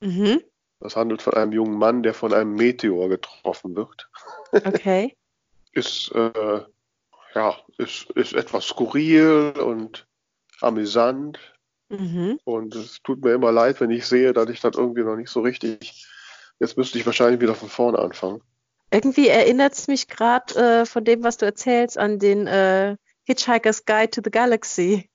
Mhm. 0.00 0.42
Das 0.80 0.96
handelt 0.96 1.20
von 1.20 1.34
einem 1.34 1.52
jungen 1.52 1.78
Mann, 1.78 2.02
der 2.02 2.14
von 2.14 2.32
einem 2.32 2.54
Meteor 2.54 3.08
getroffen 3.08 3.76
wird. 3.76 4.08
Okay. 4.52 5.14
ist, 5.72 6.10
äh, 6.14 6.62
ja, 7.34 7.56
ist, 7.78 8.10
ist 8.12 8.32
etwas 8.32 8.66
skurril 8.66 9.52
und 9.58 10.06
amüsant. 10.60 11.38
Mhm. 11.88 12.38
Und 12.44 12.74
es 12.74 13.02
tut 13.02 13.22
mir 13.22 13.32
immer 13.34 13.52
leid, 13.52 13.80
wenn 13.80 13.90
ich 13.90 14.06
sehe, 14.06 14.32
dass 14.32 14.48
ich 14.48 14.60
das 14.60 14.76
irgendwie 14.76 15.02
noch 15.02 15.16
nicht 15.16 15.30
so 15.30 15.40
richtig. 15.40 16.06
Jetzt 16.58 16.76
müsste 16.76 16.98
ich 16.98 17.06
wahrscheinlich 17.06 17.40
wieder 17.40 17.54
von 17.54 17.68
vorne 17.68 17.98
anfangen. 17.98 18.42
Irgendwie 18.90 19.28
erinnert 19.28 19.74
es 19.74 19.86
mich 19.88 20.08
gerade 20.08 20.54
äh, 20.80 20.86
von 20.86 21.04
dem, 21.04 21.22
was 21.22 21.36
du 21.36 21.46
erzählst, 21.46 21.96
an 21.96 22.18
den 22.18 22.46
äh, 22.46 22.96
Hitchhiker's 23.24 23.84
Guide 23.84 24.10
to 24.10 24.20
the 24.24 24.30
Galaxy. 24.30 25.08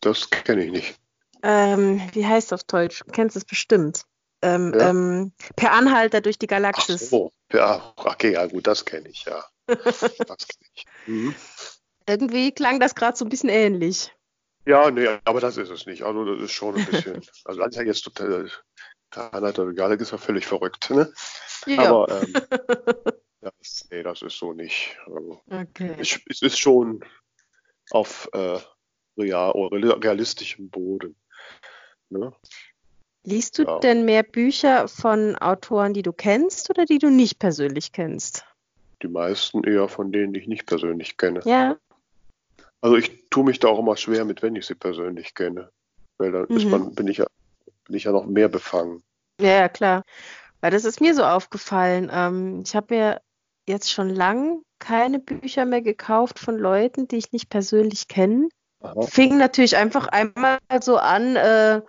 Das 0.00 0.30
kenne 0.30 0.64
ich 0.64 0.70
nicht. 0.70 0.96
Ähm, 1.42 2.00
wie 2.12 2.26
heißt 2.26 2.48
es 2.48 2.52
auf 2.52 2.64
Deutsch? 2.64 3.02
Du 3.04 3.12
kennst 3.12 3.36
es 3.36 3.44
bestimmt. 3.44 4.02
Ähm, 4.42 4.72
ja. 4.74 4.90
ähm, 4.90 5.32
per 5.56 5.72
Anhalter 5.72 6.20
durch 6.20 6.38
die 6.38 6.46
Galaxis. 6.46 7.04
Ach 7.04 7.08
so, 7.08 7.32
ja, 7.52 7.94
okay, 7.96 8.32
ja 8.32 8.46
gut, 8.46 8.66
das 8.66 8.84
kenne 8.84 9.08
ich, 9.08 9.24
ja. 9.24 9.44
das 9.66 10.00
kenn 10.46 10.68
ich. 10.74 10.84
Mhm. 11.06 11.34
Irgendwie 12.08 12.52
klang 12.52 12.78
das 12.78 12.94
gerade 12.94 13.16
so 13.16 13.24
ein 13.24 13.28
bisschen 13.28 13.48
ähnlich. 13.48 14.12
Ja, 14.66 14.90
nee, 14.90 15.08
aber 15.24 15.40
das 15.40 15.56
ist 15.56 15.70
es 15.70 15.86
nicht. 15.86 16.02
Also 16.02 16.24
das 16.24 16.44
ist 16.44 16.52
schon 16.52 16.76
ein 16.76 16.86
bisschen, 16.86 17.22
also 17.44 17.60
das 17.60 17.68
ist 17.70 17.76
ja 17.76 17.82
jetzt 17.82 18.02
total, 18.02 18.50
durch 19.16 19.70
die 19.70 19.76
Galaxis 19.76 20.08
ist 20.08 20.12
ja 20.12 20.18
völlig 20.18 20.46
verrückt, 20.46 20.90
ne? 20.90 21.12
Ja. 21.66 21.90
Aber 21.90 22.22
ähm, 22.22 22.34
das, 23.40 23.88
nee, 23.90 24.02
das 24.02 24.22
ist 24.22 24.38
so 24.38 24.52
nicht. 24.52 24.96
Also, 25.06 25.40
okay. 25.50 25.96
es, 25.98 26.20
es, 26.28 26.42
ist 26.42 26.58
schon 26.58 27.04
auf 27.90 28.28
äh, 28.32 28.58
real, 29.16 29.52
realistischem 29.52 30.68
Boden. 30.70 31.16
Ne? 32.10 32.32
Liest 33.24 33.58
du 33.58 33.64
ja. 33.64 33.78
denn 33.80 34.04
mehr 34.04 34.22
Bücher 34.22 34.86
von 34.86 35.36
Autoren, 35.36 35.94
die 35.94 36.02
du 36.02 36.12
kennst 36.12 36.70
oder 36.70 36.84
die 36.84 36.98
du 36.98 37.10
nicht 37.10 37.38
persönlich 37.38 37.92
kennst? 37.92 38.44
Die 39.02 39.08
meisten 39.08 39.64
eher 39.64 39.88
von 39.88 40.12
denen, 40.12 40.32
die 40.32 40.40
ich 40.40 40.46
nicht 40.46 40.66
persönlich 40.66 41.16
kenne. 41.16 41.40
Ja. 41.44 41.76
Also 42.80 42.96
ich 42.96 43.28
tue 43.30 43.44
mich 43.44 43.58
da 43.58 43.68
auch 43.68 43.78
immer 43.78 43.96
schwer 43.96 44.24
mit, 44.24 44.42
wenn 44.42 44.54
ich 44.54 44.66
sie 44.66 44.74
persönlich 44.74 45.34
kenne. 45.34 45.70
Weil 46.18 46.32
dann 46.32 46.46
mhm. 46.48 46.70
man, 46.70 46.94
bin, 46.94 47.08
ich 47.08 47.18
ja, 47.18 47.26
bin 47.84 47.96
ich 47.96 48.04
ja 48.04 48.12
noch 48.12 48.26
mehr 48.26 48.48
befangen. 48.48 49.02
Ja, 49.40 49.50
ja, 49.50 49.68
klar. 49.68 50.02
Weil 50.60 50.70
das 50.70 50.84
ist 50.84 51.00
mir 51.00 51.14
so 51.14 51.24
aufgefallen. 51.24 52.10
Ähm, 52.12 52.62
ich 52.64 52.74
habe 52.74 52.94
mir 52.94 53.20
jetzt 53.68 53.90
schon 53.92 54.08
lang 54.08 54.62
keine 54.78 55.18
Bücher 55.18 55.64
mehr 55.64 55.82
gekauft 55.82 56.38
von 56.38 56.56
Leuten, 56.56 57.08
die 57.08 57.16
ich 57.16 57.32
nicht 57.32 57.48
persönlich 57.48 58.08
kenne. 58.08 58.48
Fing 59.08 59.36
natürlich 59.38 59.76
einfach 59.76 60.06
einmal 60.06 60.58
so 60.80 60.96
an, 60.96 61.36
äh, 61.36 61.82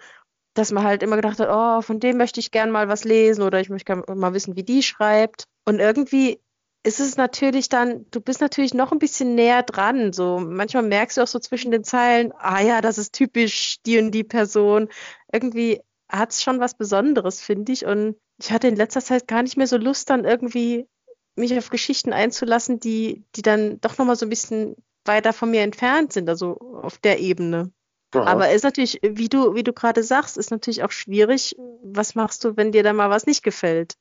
dass 0.54 0.72
man 0.72 0.84
halt 0.84 1.04
immer 1.04 1.18
gedacht 1.18 1.40
hat, 1.40 1.50
oh, 1.52 1.82
von 1.82 2.00
dem 2.00 2.18
möchte 2.18 2.40
ich 2.40 2.52
gern 2.52 2.72
mal 2.72 2.88
was 2.88 3.04
lesen 3.04 3.44
oder 3.44 3.60
ich 3.60 3.70
möchte 3.70 3.96
mal 3.96 4.34
wissen, 4.34 4.56
wie 4.56 4.64
die 4.64 4.82
schreibt. 4.82 5.44
Und 5.66 5.80
irgendwie 5.80 6.42
ist 6.84 7.00
es 7.00 7.18
natürlich 7.18 7.70
dann, 7.70 8.06
du 8.12 8.22
bist 8.22 8.42
natürlich 8.42 8.74
noch 8.74 8.92
ein 8.92 9.00
bisschen 9.00 9.36
näher 9.36 9.62
dran. 9.62 10.14
So 10.14 10.40
manchmal 10.40 10.84
merkst 10.84 11.18
du 11.18 11.22
auch 11.22 11.28
so 11.28 11.40
zwischen 11.40 11.72
den 11.72 11.84
Zeilen, 11.84 12.32
ah 12.40 12.62
ja, 12.62 12.82
das 12.82 12.98
ist 12.98 13.14
typisch 13.14 13.78
die 13.86 14.00
und 14.00 14.12
die 14.12 14.24
Person. 14.24 14.88
Irgendwie 15.32 15.82
hat 16.10 16.32
es 16.32 16.42
schon 16.42 16.60
was 16.60 16.76
Besonderes, 16.76 17.42
finde 17.42 17.72
ich. 17.72 17.86
Und 17.86 18.16
ich 18.40 18.52
hatte 18.52 18.68
in 18.68 18.76
letzter 18.76 19.02
Zeit 19.02 19.28
gar 19.28 19.44
nicht 19.44 19.58
mehr 19.58 19.68
so 19.68 19.78
Lust, 19.78 20.10
dann 20.10 20.26
irgendwie 20.26 20.88
mich 21.36 21.56
auf 21.58 21.70
Geschichten 21.70 22.14
einzulassen, 22.14 22.80
die, 22.80 23.24
die 23.36 23.42
dann 23.42 23.80
doch 23.82 23.98
nochmal 23.98 24.16
so 24.16 24.26
ein 24.26 24.30
bisschen 24.30 24.76
weiter 25.06 25.34
von 25.34 25.52
mir 25.52 25.62
entfernt 25.62 26.14
sind, 26.14 26.30
also 26.30 26.58
auf 26.82 26.98
der 26.98 27.20
Ebene. 27.20 27.72
Aha. 28.14 28.24
Aber 28.24 28.52
ist 28.52 28.64
natürlich, 28.64 29.00
wie 29.04 29.30
du, 29.30 29.54
wie 29.54 29.64
du 29.64 29.74
gerade 29.74 30.04
sagst, 30.04 30.38
ist 30.38 30.52
natürlich 30.52 30.84
auch 30.84 30.92
schwierig. 30.92 31.56
Was 31.84 32.16
machst 32.16 32.44
du, 32.44 32.56
wenn 32.56 32.72
dir 32.72 32.84
da 32.84 32.94
mal 32.94 33.10
was 33.10 33.26
nicht 33.26 33.44
gefällt? 33.44 33.96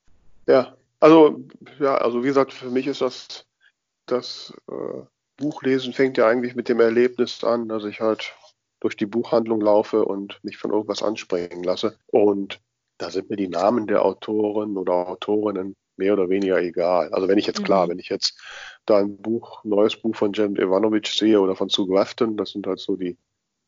Ja, 0.46 0.76
also, 1.00 1.44
ja, 1.80 1.96
also 1.96 2.22
wie 2.22 2.28
gesagt, 2.28 2.52
für 2.52 2.70
mich 2.70 2.86
ist 2.86 3.00
das, 3.00 3.46
das 4.06 4.54
äh, 4.70 5.02
Buchlesen 5.36 5.92
fängt 5.92 6.16
ja 6.16 6.28
eigentlich 6.28 6.54
mit 6.54 6.68
dem 6.68 6.80
Erlebnis 6.80 7.44
an, 7.44 7.68
dass 7.68 7.84
ich 7.84 8.00
halt 8.00 8.34
durch 8.86 8.96
die 8.96 9.06
Buchhandlung 9.06 9.60
laufe 9.60 10.04
und 10.04 10.38
mich 10.44 10.58
von 10.58 10.70
irgendwas 10.70 11.02
anspringen 11.02 11.64
lasse. 11.64 11.98
Und 12.06 12.60
da 12.98 13.10
sind 13.10 13.28
mir 13.28 13.34
die 13.34 13.48
Namen 13.48 13.88
der 13.88 14.04
Autoren 14.04 14.76
oder 14.76 15.08
Autorinnen 15.08 15.74
mehr 15.96 16.12
oder 16.12 16.28
weniger 16.28 16.62
egal. 16.62 17.12
Also 17.12 17.26
wenn 17.26 17.36
ich 17.36 17.48
jetzt, 17.48 17.58
mhm. 17.58 17.64
klar, 17.64 17.88
wenn 17.88 17.98
ich 17.98 18.08
jetzt 18.10 18.38
da 18.84 18.98
ein 18.98 19.16
Buch, 19.16 19.64
ein 19.64 19.70
neues 19.70 19.96
Buch 19.96 20.14
von 20.14 20.32
Jem 20.32 20.54
Ivanovic 20.54 21.08
sehe 21.08 21.40
oder 21.40 21.56
von 21.56 21.68
Sue 21.68 21.88
Grafton, 21.88 22.36
das 22.36 22.50
sind 22.50 22.68
halt 22.68 22.78
so 22.78 22.94
die, 22.94 23.18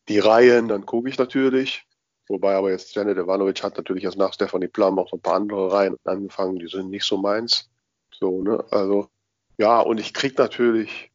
die 0.07 0.19
Reihen, 0.19 0.69
dann 0.69 0.85
gucke 0.85 1.09
ich 1.09 1.17
natürlich. 1.17 1.85
Wobei 2.29 2.55
aber 2.55 2.71
jetzt 2.71 2.95
Janet 2.95 3.17
Ivanovic 3.17 3.61
hat 3.61 3.75
natürlich 3.75 4.05
erst 4.05 4.17
nach 4.17 4.31
Stephanie 4.31 4.69
Plum 4.69 4.99
auch 4.99 5.09
so 5.09 5.17
ein 5.17 5.21
paar 5.21 5.35
andere 5.35 5.73
Reihen 5.73 5.97
angefangen, 6.05 6.59
die 6.59 6.67
sind 6.67 6.91
nicht 6.91 7.03
so 7.03 7.17
meins. 7.17 7.69
So, 8.13 8.41
ne? 8.41 8.63
Also, 8.71 9.09
ja, 9.57 9.81
und 9.81 9.99
ich 9.99 10.13
kriege 10.13 10.41
natürlich 10.41 11.08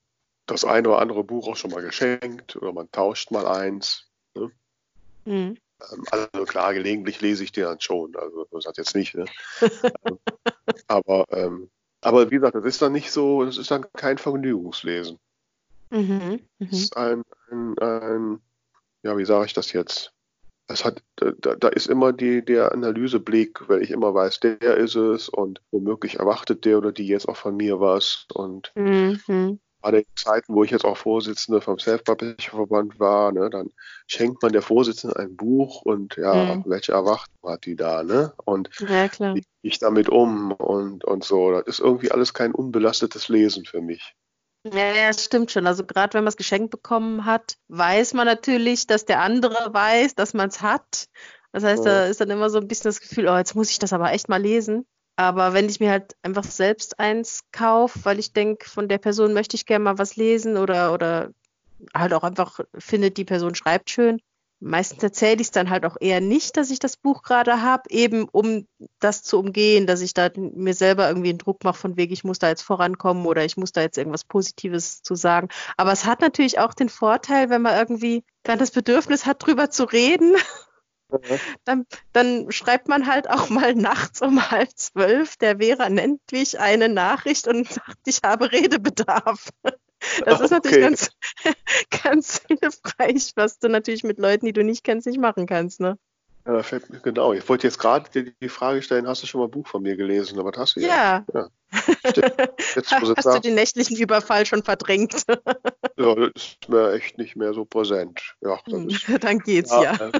das 0.46 0.64
eine 0.64 0.88
oder 0.88 0.98
andere 0.98 1.24
Buch 1.24 1.48
auch 1.48 1.56
schon 1.56 1.70
mal 1.70 1.82
geschenkt 1.82 2.56
oder 2.56 2.72
man 2.72 2.90
tauscht 2.90 3.30
mal 3.30 3.46
eins. 3.46 4.08
Ne? 4.34 4.50
Mhm. 5.24 5.56
Ähm, 5.92 6.04
also 6.10 6.44
klar, 6.44 6.74
gelegentlich 6.74 7.20
lese 7.20 7.44
ich 7.44 7.52
die 7.52 7.62
dann 7.62 7.80
schon. 7.80 8.14
Also 8.16 8.46
das 8.50 8.66
hat 8.66 8.76
jetzt 8.76 8.94
nicht. 8.94 9.14
Ne? 9.14 9.24
aber, 10.86 11.24
ähm, 11.30 11.70
aber 12.00 12.30
wie 12.30 12.36
gesagt, 12.36 12.54
das 12.54 12.64
ist 12.64 12.82
dann 12.82 12.92
nicht 12.92 13.10
so, 13.10 13.44
das 13.44 13.58
ist 13.58 13.70
dann 13.70 13.86
kein 13.94 14.18
Vergnügungslesen. 14.18 15.18
Mhm, 15.90 16.40
das 16.58 16.70
mhm. 16.70 16.76
ist 16.76 16.96
ein, 16.96 17.22
ein, 17.50 17.78
ein, 17.78 18.40
ja, 19.02 19.16
wie 19.16 19.24
sage 19.24 19.46
ich 19.46 19.52
das 19.52 19.72
jetzt? 19.72 20.12
Es 20.66 20.84
hat, 20.84 21.02
da, 21.16 21.56
da 21.56 21.68
ist 21.68 21.88
immer 21.88 22.14
die, 22.14 22.42
der 22.42 22.72
Analyseblick, 22.72 23.68
weil 23.68 23.82
ich 23.82 23.90
immer 23.90 24.14
weiß, 24.14 24.40
der 24.40 24.78
ist 24.78 24.94
es 24.94 25.28
und 25.28 25.60
womöglich 25.70 26.18
erwartet 26.18 26.64
der 26.64 26.78
oder 26.78 26.90
die 26.90 27.06
jetzt 27.06 27.28
auch 27.28 27.36
von 27.36 27.56
mir 27.56 27.80
was 27.80 28.26
und 28.32 28.72
mhm 28.74 29.60
gerade 29.84 29.98
in 29.98 30.06
Zeiten, 30.16 30.54
wo 30.54 30.64
ich 30.64 30.70
jetzt 30.70 30.84
auch 30.84 30.96
Vorsitzende 30.96 31.60
vom 31.60 31.78
Self-Publisher-Verband 31.78 32.98
war, 32.98 33.32
ne, 33.32 33.50
dann 33.50 33.70
schenkt 34.06 34.42
man 34.42 34.52
der 34.52 34.62
Vorsitzenden 34.62 35.18
ein 35.18 35.36
Buch 35.36 35.82
und 35.82 36.16
ja, 36.16 36.56
mhm. 36.56 36.64
welche 36.66 36.92
Erwartung 36.92 37.50
hat 37.50 37.66
die 37.66 37.76
da, 37.76 38.02
ne? 38.02 38.32
Und 38.44 38.70
ja, 38.80 39.10
wie 39.18 39.40
gehe 39.40 39.44
ich 39.62 39.78
damit 39.78 40.08
um 40.08 40.52
und, 40.52 41.04
und 41.04 41.24
so. 41.24 41.52
Das 41.52 41.66
ist 41.66 41.80
irgendwie 41.80 42.10
alles 42.10 42.32
kein 42.32 42.52
unbelastetes 42.52 43.28
Lesen 43.28 43.64
für 43.64 43.80
mich. 43.80 44.14
Ja, 44.64 44.94
ja, 44.94 45.12
stimmt 45.12 45.50
schon. 45.50 45.66
Also 45.66 45.84
gerade 45.84 46.14
wenn 46.14 46.24
man 46.24 46.28
es 46.28 46.38
geschenkt 46.38 46.70
bekommen 46.70 47.26
hat, 47.26 47.56
weiß 47.68 48.14
man 48.14 48.26
natürlich, 48.26 48.86
dass 48.86 49.04
der 49.04 49.20
andere 49.20 49.74
weiß, 49.74 50.14
dass 50.14 50.32
man 50.32 50.48
es 50.48 50.62
hat. 50.62 51.08
Das 51.52 51.62
heißt, 51.62 51.84
ja. 51.84 51.90
da 51.90 52.06
ist 52.06 52.20
dann 52.20 52.30
immer 52.30 52.48
so 52.48 52.58
ein 52.58 52.66
bisschen 52.66 52.88
das 52.88 53.00
Gefühl, 53.00 53.28
oh, 53.28 53.36
jetzt 53.36 53.54
muss 53.54 53.70
ich 53.70 53.78
das 53.78 53.92
aber 53.92 54.12
echt 54.12 54.30
mal 54.30 54.40
lesen. 54.40 54.86
Aber 55.16 55.52
wenn 55.52 55.68
ich 55.68 55.80
mir 55.80 55.90
halt 55.90 56.16
einfach 56.22 56.44
selbst 56.44 56.98
eins 56.98 57.42
kaufe, 57.52 58.04
weil 58.04 58.18
ich 58.18 58.32
denke, 58.32 58.68
von 58.68 58.88
der 58.88 58.98
Person 58.98 59.32
möchte 59.32 59.56
ich 59.56 59.66
gerne 59.66 59.84
mal 59.84 59.98
was 59.98 60.16
lesen 60.16 60.56
oder, 60.56 60.92
oder 60.92 61.30
halt 61.94 62.14
auch 62.14 62.24
einfach 62.24 62.60
finde, 62.76 63.10
die 63.10 63.24
Person 63.24 63.54
schreibt 63.54 63.90
schön. 63.90 64.20
Meistens 64.60 65.02
erzähle 65.02 65.36
ich 65.36 65.48
es 65.48 65.50
dann 65.50 65.68
halt 65.68 65.84
auch 65.84 65.96
eher 66.00 66.20
nicht, 66.20 66.56
dass 66.56 66.70
ich 66.70 66.78
das 66.78 66.96
Buch 66.96 67.22
gerade 67.22 67.60
habe, 67.60 67.82
eben 67.90 68.26
um 68.30 68.66
das 68.98 69.22
zu 69.22 69.38
umgehen, 69.38 69.86
dass 69.86 70.00
ich 70.00 70.14
da 70.14 70.30
mir 70.36 70.72
selber 70.72 71.08
irgendwie 71.08 71.28
einen 71.30 71.38
Druck 71.38 71.64
mache 71.64 71.76
von 71.76 71.96
wegen, 71.96 72.12
ich 72.14 72.24
muss 72.24 72.38
da 72.38 72.48
jetzt 72.48 72.62
vorankommen 72.62 73.26
oder 73.26 73.44
ich 73.44 73.56
muss 73.56 73.72
da 73.72 73.82
jetzt 73.82 73.98
irgendwas 73.98 74.24
Positives 74.24 75.02
zu 75.02 75.16
sagen. 75.16 75.48
Aber 75.76 75.92
es 75.92 76.06
hat 76.06 76.22
natürlich 76.22 76.60
auch 76.60 76.72
den 76.72 76.88
Vorteil, 76.88 77.50
wenn 77.50 77.62
man 77.62 77.76
irgendwie 77.76 78.24
dann 78.42 78.58
das 78.58 78.70
Bedürfnis 78.70 79.26
hat, 79.26 79.44
drüber 79.44 79.70
zu 79.70 79.84
reden 79.84 80.34
dann, 81.64 81.86
dann, 82.12 82.50
schreibt 82.50 82.88
man 82.88 83.06
halt 83.06 83.28
auch 83.28 83.50
mal 83.50 83.74
nachts 83.74 84.22
um 84.22 84.50
halb 84.50 84.70
zwölf, 84.76 85.36
der 85.36 85.58
Vera 85.58 85.88
nennt 85.88 86.20
mich 86.32 86.58
eine 86.58 86.88
Nachricht 86.88 87.48
und 87.48 87.68
sagt, 87.68 87.98
ich 88.06 88.20
habe 88.24 88.52
Redebedarf. 88.52 89.48
Das 90.26 90.38
ist 90.42 90.50
natürlich 90.50 90.84
okay. 90.84 90.84
ganz, 90.84 91.10
ganz 92.02 92.42
hilfreich, 92.46 93.32
was 93.36 93.58
du 93.58 93.68
natürlich 93.68 94.04
mit 94.04 94.18
Leuten, 94.18 94.44
die 94.44 94.52
du 94.52 94.62
nicht 94.62 94.84
kennst, 94.84 95.06
nicht 95.06 95.18
machen 95.18 95.46
kannst. 95.46 95.80
Ne? 95.80 95.96
Ja, 96.46 96.62
fällt 96.62 96.90
mir 96.90 97.00
genau. 97.00 97.32
Ich 97.32 97.48
wollte 97.48 97.66
jetzt 97.66 97.78
gerade 97.78 98.10
die 98.12 98.48
Frage 98.50 98.82
stellen, 98.82 99.08
hast 99.08 99.22
du 99.22 99.26
schon 99.26 99.40
mal 99.40 99.46
ein 99.46 99.50
Buch 99.50 99.66
von 99.66 99.82
mir 99.82 99.96
gelesen? 99.96 100.38
Aber 100.38 100.52
das 100.52 100.60
hast 100.60 100.76
du 100.76 100.80
ja. 100.80 101.24
Ja. 101.32 101.48
ja. 101.72 101.93
Jetzt, 102.74 102.92
hast 102.92 103.06
sagst, 103.06 103.26
du 103.26 103.40
den 103.40 103.54
nächtlichen 103.54 103.96
Überfall 103.96 104.46
schon 104.46 104.62
verdrängt? 104.62 105.24
ja, 105.96 106.14
das 106.14 106.30
ist 106.34 106.68
mir 106.68 106.92
echt 106.92 107.18
nicht 107.18 107.36
mehr 107.36 107.54
so 107.54 107.64
präsent. 107.64 108.20
Ja, 108.40 108.58
dann, 108.66 108.88
ist, 108.88 109.04
dann 109.20 109.38
geht's 109.38 109.70
ja. 109.70 110.10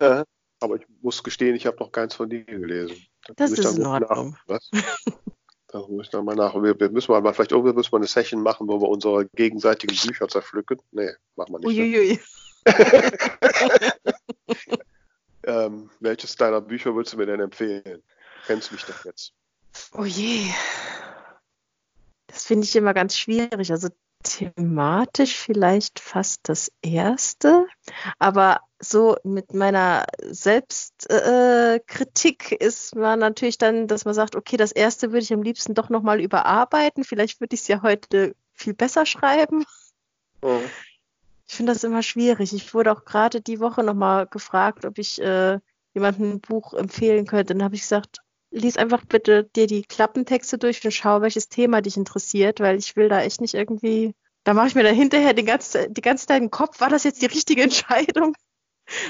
ja. 0.00 0.24
aber 0.60 0.76
ich 0.76 0.86
muss 1.02 1.22
gestehen, 1.22 1.54
ich 1.54 1.66
habe 1.66 1.76
noch 1.78 1.92
keins 1.92 2.14
von 2.14 2.30
dir 2.30 2.44
gelesen. 2.44 2.96
Das, 3.36 3.50
das 3.50 3.58
ist 3.58 3.78
in 3.78 3.86
Ordnung. 3.86 4.36
Da 5.70 5.80
muss 5.86 6.06
ich 6.06 6.10
dann 6.10 6.24
mal 6.24 6.34
nach. 6.34 6.54
Wir, 6.54 6.78
wir 6.80 6.90
müssen 6.90 7.12
mal, 7.12 7.34
vielleicht 7.34 7.52
irgendwie 7.52 7.74
müssen 7.74 7.92
wir 7.92 7.98
eine 7.98 8.06
Session 8.06 8.42
machen, 8.42 8.68
wo 8.68 8.80
wir 8.80 8.88
unsere 8.88 9.26
gegenseitigen 9.34 9.94
Bücher 9.94 10.26
zerpflücken. 10.26 10.80
Nee, 10.92 11.10
machen 11.36 11.52
wir 11.52 11.58
nicht. 11.58 11.76
Ne? 11.76 11.84
Uiuiui. 11.84 12.20
Ne? 12.64 13.38
Ähm, 15.48 15.88
welches 16.00 16.36
deiner 16.36 16.60
Bücher 16.60 16.94
würdest 16.94 17.14
du 17.14 17.16
mir 17.16 17.24
denn 17.24 17.40
empfehlen? 17.40 18.02
Kennst 18.46 18.70
du 18.70 18.74
mich 18.74 18.84
doch 18.84 19.04
jetzt? 19.06 19.32
Oh 19.92 20.04
je. 20.04 20.44
Das 22.28 22.44
finde 22.44 22.64
ich 22.64 22.76
immer 22.76 22.94
ganz 22.94 23.18
schwierig. 23.18 23.72
Also 23.72 23.88
thematisch 24.22 25.36
vielleicht 25.36 26.00
fast 26.00 26.48
das 26.48 26.72
erste, 26.82 27.66
aber 28.18 28.60
so 28.80 29.16
mit 29.24 29.54
meiner 29.54 30.06
Selbstkritik 30.22 32.52
äh, 32.52 32.64
ist 32.64 32.94
man 32.94 33.18
natürlich 33.18 33.58
dann, 33.58 33.88
dass 33.88 34.04
man 34.04 34.14
sagt, 34.14 34.36
okay, 34.36 34.56
das 34.56 34.72
erste 34.72 35.08
würde 35.08 35.24
ich 35.24 35.32
am 35.32 35.42
liebsten 35.42 35.74
doch 35.74 35.88
nochmal 35.88 36.20
überarbeiten. 36.20 37.02
Vielleicht 37.04 37.40
würde 37.40 37.54
ich 37.54 37.62
es 37.62 37.68
ja 37.68 37.82
heute 37.82 38.36
viel 38.52 38.74
besser 38.74 39.06
schreiben. 39.06 39.64
Oh. 40.42 40.60
Ich 41.46 41.54
finde 41.54 41.72
das 41.72 41.82
immer 41.82 42.02
schwierig. 42.02 42.52
Ich 42.52 42.74
wurde 42.74 42.92
auch 42.92 43.04
gerade 43.04 43.40
die 43.40 43.60
Woche 43.60 43.82
nochmal 43.82 44.26
gefragt, 44.26 44.84
ob 44.84 44.98
ich 44.98 45.20
äh, 45.20 45.58
jemandem 45.94 46.32
ein 46.32 46.40
Buch 46.40 46.74
empfehlen 46.74 47.26
könnte. 47.26 47.54
Dann 47.54 47.64
habe 47.64 47.74
ich 47.74 47.82
gesagt, 47.82 48.20
lies 48.50 48.76
einfach 48.76 49.04
bitte 49.04 49.44
dir 49.44 49.66
die 49.66 49.82
Klappentexte 49.82 50.58
durch 50.58 50.84
und 50.84 50.90
schau, 50.92 51.20
welches 51.20 51.48
Thema 51.48 51.82
dich 51.82 51.96
interessiert, 51.96 52.60
weil 52.60 52.78
ich 52.78 52.96
will 52.96 53.08
da 53.08 53.22
echt 53.22 53.40
nicht 53.40 53.54
irgendwie. 53.54 54.14
Da 54.44 54.54
mache 54.54 54.68
ich 54.68 54.74
mir 54.74 54.82
da 54.82 54.90
hinterher 54.90 55.34
die 55.34 55.44
ganze, 55.44 55.90
die 55.90 56.00
ganze 56.00 56.26
Zeit 56.26 56.40
im 56.40 56.50
Kopf, 56.50 56.80
war 56.80 56.88
das 56.88 57.04
jetzt 57.04 57.20
die 57.22 57.26
richtige 57.26 57.62
Entscheidung? 57.62 58.34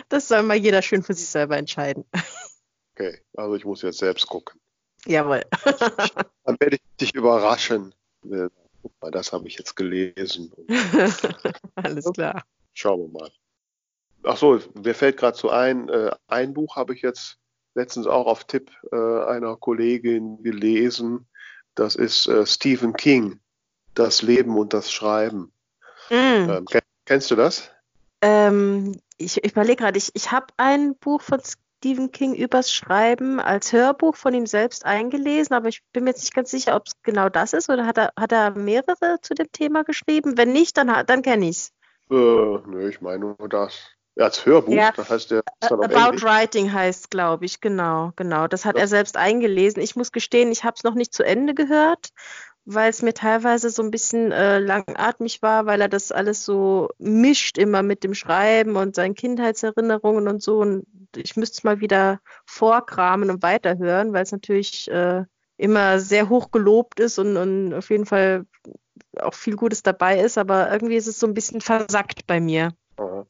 Das 0.08 0.26
soll 0.26 0.42
mal 0.42 0.56
jeder 0.56 0.82
schön 0.82 1.02
für 1.02 1.14
sich 1.14 1.28
selber 1.28 1.56
entscheiden. 1.56 2.04
Okay, 2.94 3.20
also 3.36 3.54
ich 3.54 3.64
muss 3.64 3.82
jetzt 3.82 3.98
selbst 3.98 4.26
gucken. 4.26 4.60
Jawohl. 5.06 5.44
Dann 6.44 6.56
werde 6.58 6.76
ich 6.76 6.82
dich 7.00 7.14
überraschen 7.14 7.94
guck 8.82 8.92
mal, 9.00 9.10
das 9.10 9.32
habe 9.32 9.46
ich 9.48 9.58
jetzt 9.58 9.76
gelesen. 9.76 10.52
Alles 11.74 12.10
klar. 12.12 12.44
Schauen 12.74 13.00
wir 13.00 13.20
mal. 13.20 13.30
Ach 14.24 14.36
so, 14.36 14.60
mir 14.74 14.94
fällt 14.94 15.16
gerade 15.16 15.36
so 15.36 15.50
ein, 15.50 15.88
äh, 15.88 16.10
ein 16.26 16.54
Buch 16.54 16.76
habe 16.76 16.94
ich 16.94 17.02
jetzt 17.02 17.38
letztens 17.78 18.06
auch 18.06 18.26
auf 18.26 18.44
Tipp 18.44 18.70
äh, 18.92 18.96
einer 18.96 19.56
Kollegin 19.56 20.42
gelesen. 20.42 21.26
Das 21.74 21.94
ist 21.94 22.26
äh, 22.26 22.44
Stephen 22.44 22.92
King, 22.92 23.40
Das 23.94 24.22
Leben 24.22 24.56
und 24.56 24.74
das 24.74 24.90
Schreiben. 24.92 25.52
Mm. 26.10 26.50
Ähm, 26.50 26.66
kennst 27.06 27.30
du 27.30 27.36
das? 27.36 27.70
Ähm, 28.20 29.00
ich, 29.16 29.42
ich 29.42 29.52
überlege 29.52 29.76
gerade, 29.76 29.96
ich, 29.96 30.10
ich 30.14 30.32
habe 30.32 30.46
ein 30.56 30.96
Buch 30.96 31.22
von 31.22 31.40
Stephen 31.78 32.10
King 32.10 32.34
übers 32.34 32.72
Schreiben 32.72 33.38
als 33.38 33.72
Hörbuch 33.72 34.16
von 34.16 34.34
ihm 34.34 34.46
selbst 34.46 34.84
eingelesen, 34.84 35.54
aber 35.54 35.68
ich 35.68 35.82
bin 35.92 36.04
mir 36.04 36.10
jetzt 36.10 36.22
nicht 36.22 36.34
ganz 36.34 36.50
sicher, 36.50 36.74
ob 36.74 36.88
es 36.88 36.94
genau 37.02 37.28
das 37.28 37.52
ist 37.52 37.70
oder 37.70 37.86
hat 37.86 37.98
er, 37.98 38.12
hat 38.18 38.32
er 38.32 38.50
mehrere 38.50 39.20
zu 39.22 39.34
dem 39.34 39.50
Thema 39.52 39.84
geschrieben? 39.84 40.36
Wenn 40.36 40.52
nicht, 40.52 40.76
dann, 40.76 40.88
dann 41.06 41.22
kenne 41.22 41.48
ich 41.48 41.56
es. 41.56 41.72
Äh, 42.10 42.14
nö, 42.14 42.88
ich 42.88 43.00
meine 43.00 43.20
nur 43.20 43.48
das. 43.48 43.97
Ja, 44.18 44.24
als 44.24 44.44
Hörbuch, 44.44 44.74
Ja, 44.74 44.90
das 44.96 45.10
heißt, 45.10 45.30
der 45.30 45.42
About 45.62 46.22
Writing 46.22 46.72
heißt, 46.72 47.08
glaube 47.08 47.44
ich, 47.44 47.60
genau, 47.60 48.10
genau. 48.16 48.48
Das 48.48 48.64
hat 48.64 48.74
Ja. 48.74 48.82
er 48.82 48.88
selbst 48.88 49.16
eingelesen. 49.16 49.80
Ich 49.80 49.94
muss 49.94 50.10
gestehen, 50.10 50.50
ich 50.50 50.64
habe 50.64 50.74
es 50.76 50.82
noch 50.82 50.94
nicht 50.94 51.14
zu 51.14 51.22
Ende 51.24 51.54
gehört, 51.54 52.08
weil 52.64 52.90
es 52.90 53.00
mir 53.00 53.14
teilweise 53.14 53.70
so 53.70 53.80
ein 53.80 53.92
bisschen 53.92 54.32
äh, 54.32 54.58
langatmig 54.58 55.40
war, 55.40 55.66
weil 55.66 55.80
er 55.80 55.88
das 55.88 56.10
alles 56.10 56.44
so 56.44 56.88
mischt 56.98 57.58
immer 57.58 57.84
mit 57.84 58.02
dem 58.02 58.12
Schreiben 58.14 58.74
und 58.74 58.96
seinen 58.96 59.14
Kindheitserinnerungen 59.14 60.26
und 60.26 60.42
so. 60.42 60.58
Und 60.58 60.84
ich 61.14 61.36
müsste 61.36 61.58
es 61.58 61.64
mal 61.64 61.78
wieder 61.80 62.18
vorkramen 62.44 63.30
und 63.30 63.44
weiterhören, 63.44 64.12
weil 64.12 64.24
es 64.24 64.32
natürlich 64.32 64.90
äh, 64.90 65.22
immer 65.58 66.00
sehr 66.00 66.28
hoch 66.28 66.50
gelobt 66.50 66.98
ist 66.98 67.20
und, 67.20 67.36
und 67.36 67.72
auf 67.72 67.88
jeden 67.90 68.04
Fall 68.04 68.46
auch 69.20 69.34
viel 69.34 69.54
Gutes 69.54 69.84
dabei 69.84 70.18
ist, 70.20 70.38
aber 70.38 70.72
irgendwie 70.72 70.96
ist 70.96 71.06
es 71.06 71.20
so 71.20 71.26
ein 71.28 71.34
bisschen 71.34 71.60
versackt 71.60 72.26
bei 72.26 72.40
mir. 72.40 72.72
Aha. 72.96 73.24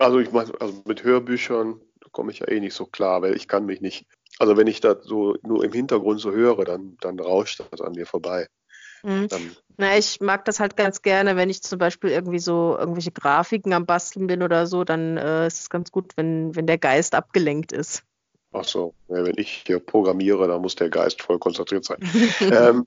Also 0.00 0.18
ich 0.18 0.32
meine, 0.32 0.52
also 0.60 0.82
mit 0.86 1.04
Hörbüchern 1.04 1.80
komme 2.10 2.32
ich 2.32 2.40
ja 2.40 2.48
eh 2.48 2.58
nicht 2.58 2.74
so 2.74 2.86
klar, 2.86 3.22
weil 3.22 3.36
ich 3.36 3.46
kann 3.46 3.66
mich 3.66 3.80
nicht, 3.80 4.06
also 4.38 4.56
wenn 4.56 4.66
ich 4.66 4.80
das 4.80 5.04
so 5.04 5.36
nur 5.42 5.62
im 5.64 5.72
Hintergrund 5.72 6.20
so 6.20 6.32
höre, 6.32 6.64
dann, 6.64 6.96
dann 7.00 7.20
rauscht 7.20 7.62
das 7.70 7.80
an 7.80 7.92
mir 7.92 8.06
vorbei. 8.06 8.48
Mhm. 9.02 9.28
Na, 9.76 9.96
ich 9.96 10.20
mag 10.20 10.44
das 10.44 10.60
halt 10.60 10.76
ganz 10.76 11.02
gerne, 11.02 11.36
wenn 11.36 11.48
ich 11.50 11.62
zum 11.62 11.78
Beispiel 11.78 12.10
irgendwie 12.10 12.38
so 12.38 12.76
irgendwelche 12.78 13.12
Grafiken 13.12 13.72
am 13.72 13.86
Basteln 13.86 14.26
bin 14.26 14.42
oder 14.42 14.66
so, 14.66 14.84
dann 14.84 15.16
äh, 15.16 15.46
ist 15.46 15.60
es 15.60 15.70
ganz 15.70 15.92
gut, 15.92 16.12
wenn, 16.16 16.54
wenn 16.56 16.66
der 16.66 16.78
Geist 16.78 17.14
abgelenkt 17.14 17.72
ist. 17.72 18.04
ach 18.52 18.64
so, 18.64 18.94
ja, 19.08 19.24
wenn 19.24 19.38
ich 19.38 19.64
hier 19.66 19.78
programmiere, 19.80 20.48
dann 20.48 20.62
muss 20.62 20.74
der 20.76 20.90
Geist 20.90 21.22
voll 21.22 21.38
konzentriert 21.38 21.84
sein. 21.84 21.98
ähm, 22.50 22.86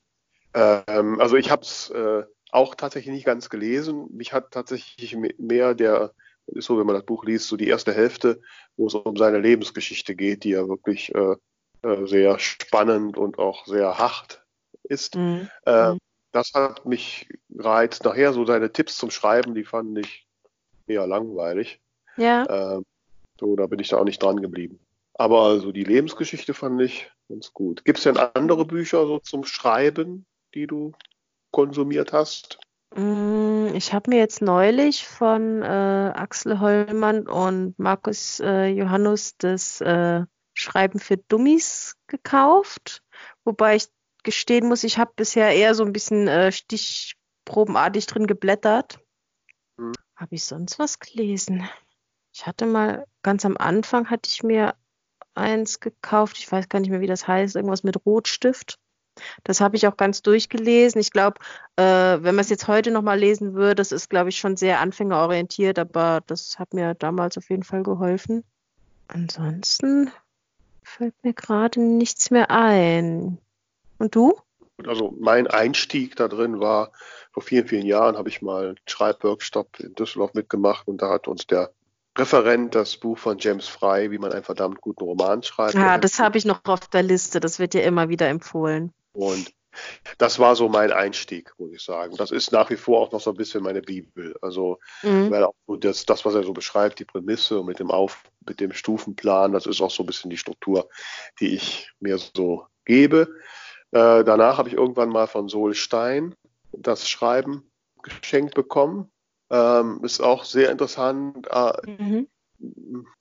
ähm, 0.53 1.19
also 1.21 1.37
ich 1.37 1.51
habe 1.51 1.63
es 1.63 1.91
äh, 1.91 2.23
auch 2.51 2.75
tatsächlich 2.75 3.13
nicht 3.13 3.25
ganz 3.25 3.49
gelesen. 3.49 4.07
Mich 4.11 4.33
hat 4.33 4.51
tatsächlich 4.51 5.15
me- 5.15 5.35
mehr 5.39 5.75
der, 5.75 6.13
ist 6.47 6.65
so, 6.65 6.77
wenn 6.77 6.85
man 6.85 6.95
das 6.95 7.05
Buch 7.05 7.23
liest, 7.25 7.47
so 7.47 7.57
die 7.57 7.67
erste 7.67 7.93
Hälfte, 7.93 8.41
wo 8.77 8.87
es 8.87 8.93
um 8.93 9.15
seine 9.17 9.39
Lebensgeschichte 9.39 10.15
geht, 10.15 10.43
die 10.43 10.51
ja 10.51 10.67
wirklich 10.67 11.13
äh, 11.15 11.35
äh, 11.83 12.05
sehr 12.07 12.39
spannend 12.39 13.17
und 13.17 13.39
auch 13.39 13.65
sehr 13.65 13.97
hart 13.97 14.43
ist. 14.83 15.15
Mhm. 15.15 15.49
Äh, 15.65 15.93
Mhm. 15.93 15.97
das 16.31 16.51
hat 16.53 16.85
mich 16.85 17.29
gereizt. 17.49 18.03
Nachher 18.03 18.33
so 18.33 18.45
seine 18.45 18.71
Tipps 18.71 18.97
zum 18.97 19.11
Schreiben, 19.11 19.55
die 19.55 19.63
fand 19.63 19.97
ich 19.99 20.27
eher 20.87 21.07
langweilig. 21.07 21.79
Ja, 22.17 22.45
Ähm, 22.49 22.83
so, 23.39 23.55
da 23.55 23.65
bin 23.67 23.79
ich 23.79 23.89
da 23.89 23.97
auch 23.97 24.03
nicht 24.03 24.21
dran 24.21 24.41
geblieben. 24.41 24.79
Aber 25.15 25.59
so 25.59 25.71
die 25.71 25.83
Lebensgeschichte 25.83 26.53
fand 26.53 26.81
ich 26.81 27.11
ganz 27.29 27.53
gut. 27.53 27.85
Gibt 27.85 27.99
es 27.99 28.03
denn 28.03 28.17
andere 28.17 28.65
Bücher 28.65 29.05
so 29.07 29.19
zum 29.19 29.43
Schreiben, 29.43 30.25
die 30.53 30.67
du 30.67 30.93
konsumiert 31.51 32.13
hast? 32.13 32.59
Mm, 32.95 33.73
ich 33.73 33.93
habe 33.93 34.11
mir 34.11 34.19
jetzt 34.19 34.41
neulich 34.41 35.07
von 35.07 35.61
äh, 35.61 35.65
Axel 35.65 36.59
Hollmann 36.59 37.27
und 37.27 37.77
Markus 37.79 38.39
äh, 38.39 38.67
Johannus 38.67 39.35
das 39.37 39.81
äh, 39.81 40.21
Schreiben 40.53 40.99
für 40.99 41.17
Dummies 41.17 41.95
gekauft, 42.07 43.01
wobei 43.43 43.77
ich 43.77 43.87
gestehen 44.23 44.67
muss, 44.67 44.83
ich 44.83 44.97
habe 44.97 45.11
bisher 45.15 45.49
eher 45.53 45.75
so 45.75 45.83
ein 45.83 45.91
bisschen 45.93 46.27
äh, 46.27 46.51
stichprobenartig 46.51 48.05
drin 48.05 48.27
geblättert. 48.27 48.99
Mhm. 49.77 49.93
Habe 50.15 50.35
ich 50.35 50.45
sonst 50.45 50.77
was 50.77 50.99
gelesen? 50.99 51.67
Ich 52.31 52.45
hatte 52.45 52.65
mal 52.65 53.05
ganz 53.21 53.45
am 53.45 53.57
Anfang 53.57 54.09
hatte 54.09 54.29
ich 54.31 54.43
mir 54.43 54.75
eins 55.33 55.79
gekauft, 55.79 56.37
ich 56.37 56.51
weiß 56.51 56.69
gar 56.69 56.79
nicht 56.79 56.89
mehr, 56.89 57.01
wie 57.01 57.07
das 57.07 57.27
heißt, 57.27 57.55
irgendwas 57.55 57.83
mit 57.83 58.05
Rotstift. 58.05 58.79
Das 59.43 59.61
habe 59.61 59.75
ich 59.75 59.87
auch 59.87 59.97
ganz 59.97 60.21
durchgelesen. 60.21 60.99
Ich 60.99 61.11
glaube, 61.11 61.39
äh, 61.75 61.83
wenn 61.83 62.35
man 62.35 62.39
es 62.39 62.49
jetzt 62.49 62.67
heute 62.67 62.91
nochmal 62.91 63.19
lesen 63.19 63.53
würde, 63.53 63.75
das 63.75 63.91
ist, 63.91 64.09
glaube 64.09 64.29
ich, 64.29 64.37
schon 64.37 64.57
sehr 64.57 64.79
anfängerorientiert, 64.79 65.79
aber 65.79 66.21
das 66.27 66.59
hat 66.59 66.73
mir 66.73 66.93
damals 66.95 67.37
auf 67.37 67.49
jeden 67.49 67.63
Fall 67.63 67.83
geholfen. 67.83 68.43
Ansonsten 69.07 70.11
fällt 70.83 71.15
mir 71.23 71.33
gerade 71.33 71.79
nichts 71.79 72.31
mehr 72.31 72.51
ein. 72.51 73.37
Und 73.99 74.15
du? 74.15 74.37
Also 74.85 75.15
mein 75.19 75.47
Einstieg 75.47 76.15
da 76.15 76.27
drin 76.27 76.59
war, 76.59 76.91
vor 77.31 77.43
vielen, 77.43 77.67
vielen 77.67 77.85
Jahren 77.85 78.17
habe 78.17 78.29
ich 78.29 78.41
mal 78.41 78.69
einen 78.69 78.79
Schreibworkshop 78.87 79.79
in 79.79 79.95
Düsseldorf 79.95 80.33
mitgemacht 80.33 80.87
und 80.87 81.01
da 81.01 81.09
hat 81.09 81.27
uns 81.27 81.47
der 81.47 81.71
Referent 82.17 82.75
das 82.75 82.97
Buch 82.97 83.17
von 83.17 83.39
James 83.39 83.67
Fry, 83.67 84.11
wie 84.11 84.19
man 84.19 84.31
einen 84.31 84.43
verdammt 84.43 84.81
guten 84.81 85.03
Roman 85.03 85.41
schreibt. 85.41 85.73
Ja, 85.73 85.97
das 85.97 86.19
habe 86.19 86.37
ich 86.37 86.45
noch 86.45 86.61
auf 86.65 86.87
der 86.87 87.01
Liste. 87.01 87.39
Das 87.39 87.57
wird 87.57 87.73
ja 87.73 87.81
immer 87.81 88.09
wieder 88.09 88.27
empfohlen. 88.27 88.93
Und 89.13 89.53
das 90.19 90.37
war 90.37 90.55
so 90.55 90.69
mein 90.69 90.91
Einstieg, 90.91 91.51
muss 91.57 91.71
ich 91.71 91.81
sagen. 91.81 92.15
Das 92.15 92.29
ist 92.29 92.51
nach 92.51 92.69
wie 92.69 92.75
vor 92.75 93.01
auch 93.01 93.11
noch 93.11 93.21
so 93.21 93.31
ein 93.31 93.37
bisschen 93.37 93.63
meine 93.63 93.81
Bibel. 93.81 94.35
Also, 94.41 94.79
Mhm. 95.01 95.31
weil 95.31 95.43
auch 95.43 95.55
so 95.65 95.75
das, 95.75 96.05
das, 96.05 96.25
was 96.25 96.35
er 96.35 96.43
so 96.43 96.53
beschreibt, 96.53 96.99
die 96.99 97.05
Prämisse 97.05 97.59
und 97.59 97.65
mit 97.65 97.79
dem 97.79 97.89
Auf, 97.89 98.23
mit 98.47 98.59
dem 98.59 98.71
Stufenplan, 98.71 99.51
das 99.51 99.65
ist 99.65 99.81
auch 99.81 99.89
so 99.91 100.03
ein 100.03 100.05
bisschen 100.05 100.29
die 100.29 100.37
Struktur, 100.37 100.89
die 101.39 101.55
ich 101.55 101.91
mir 101.99 102.17
so 102.17 102.67
gebe. 102.85 103.27
Äh, 103.91 104.23
danach 104.23 104.57
habe 104.57 104.69
ich 104.69 104.75
irgendwann 104.75 105.09
mal 105.09 105.27
von 105.27 105.47
Sol 105.47 105.73
Stein 105.73 106.35
das 106.71 107.09
Schreiben 107.09 107.71
geschenkt 108.03 108.53
bekommen. 108.55 109.11
Ähm, 109.49 109.99
ist 110.03 110.21
auch 110.21 110.43
sehr 110.43 110.71
interessant. 110.71 111.47
Äh, 111.49 111.73
Mhm. 111.87 112.27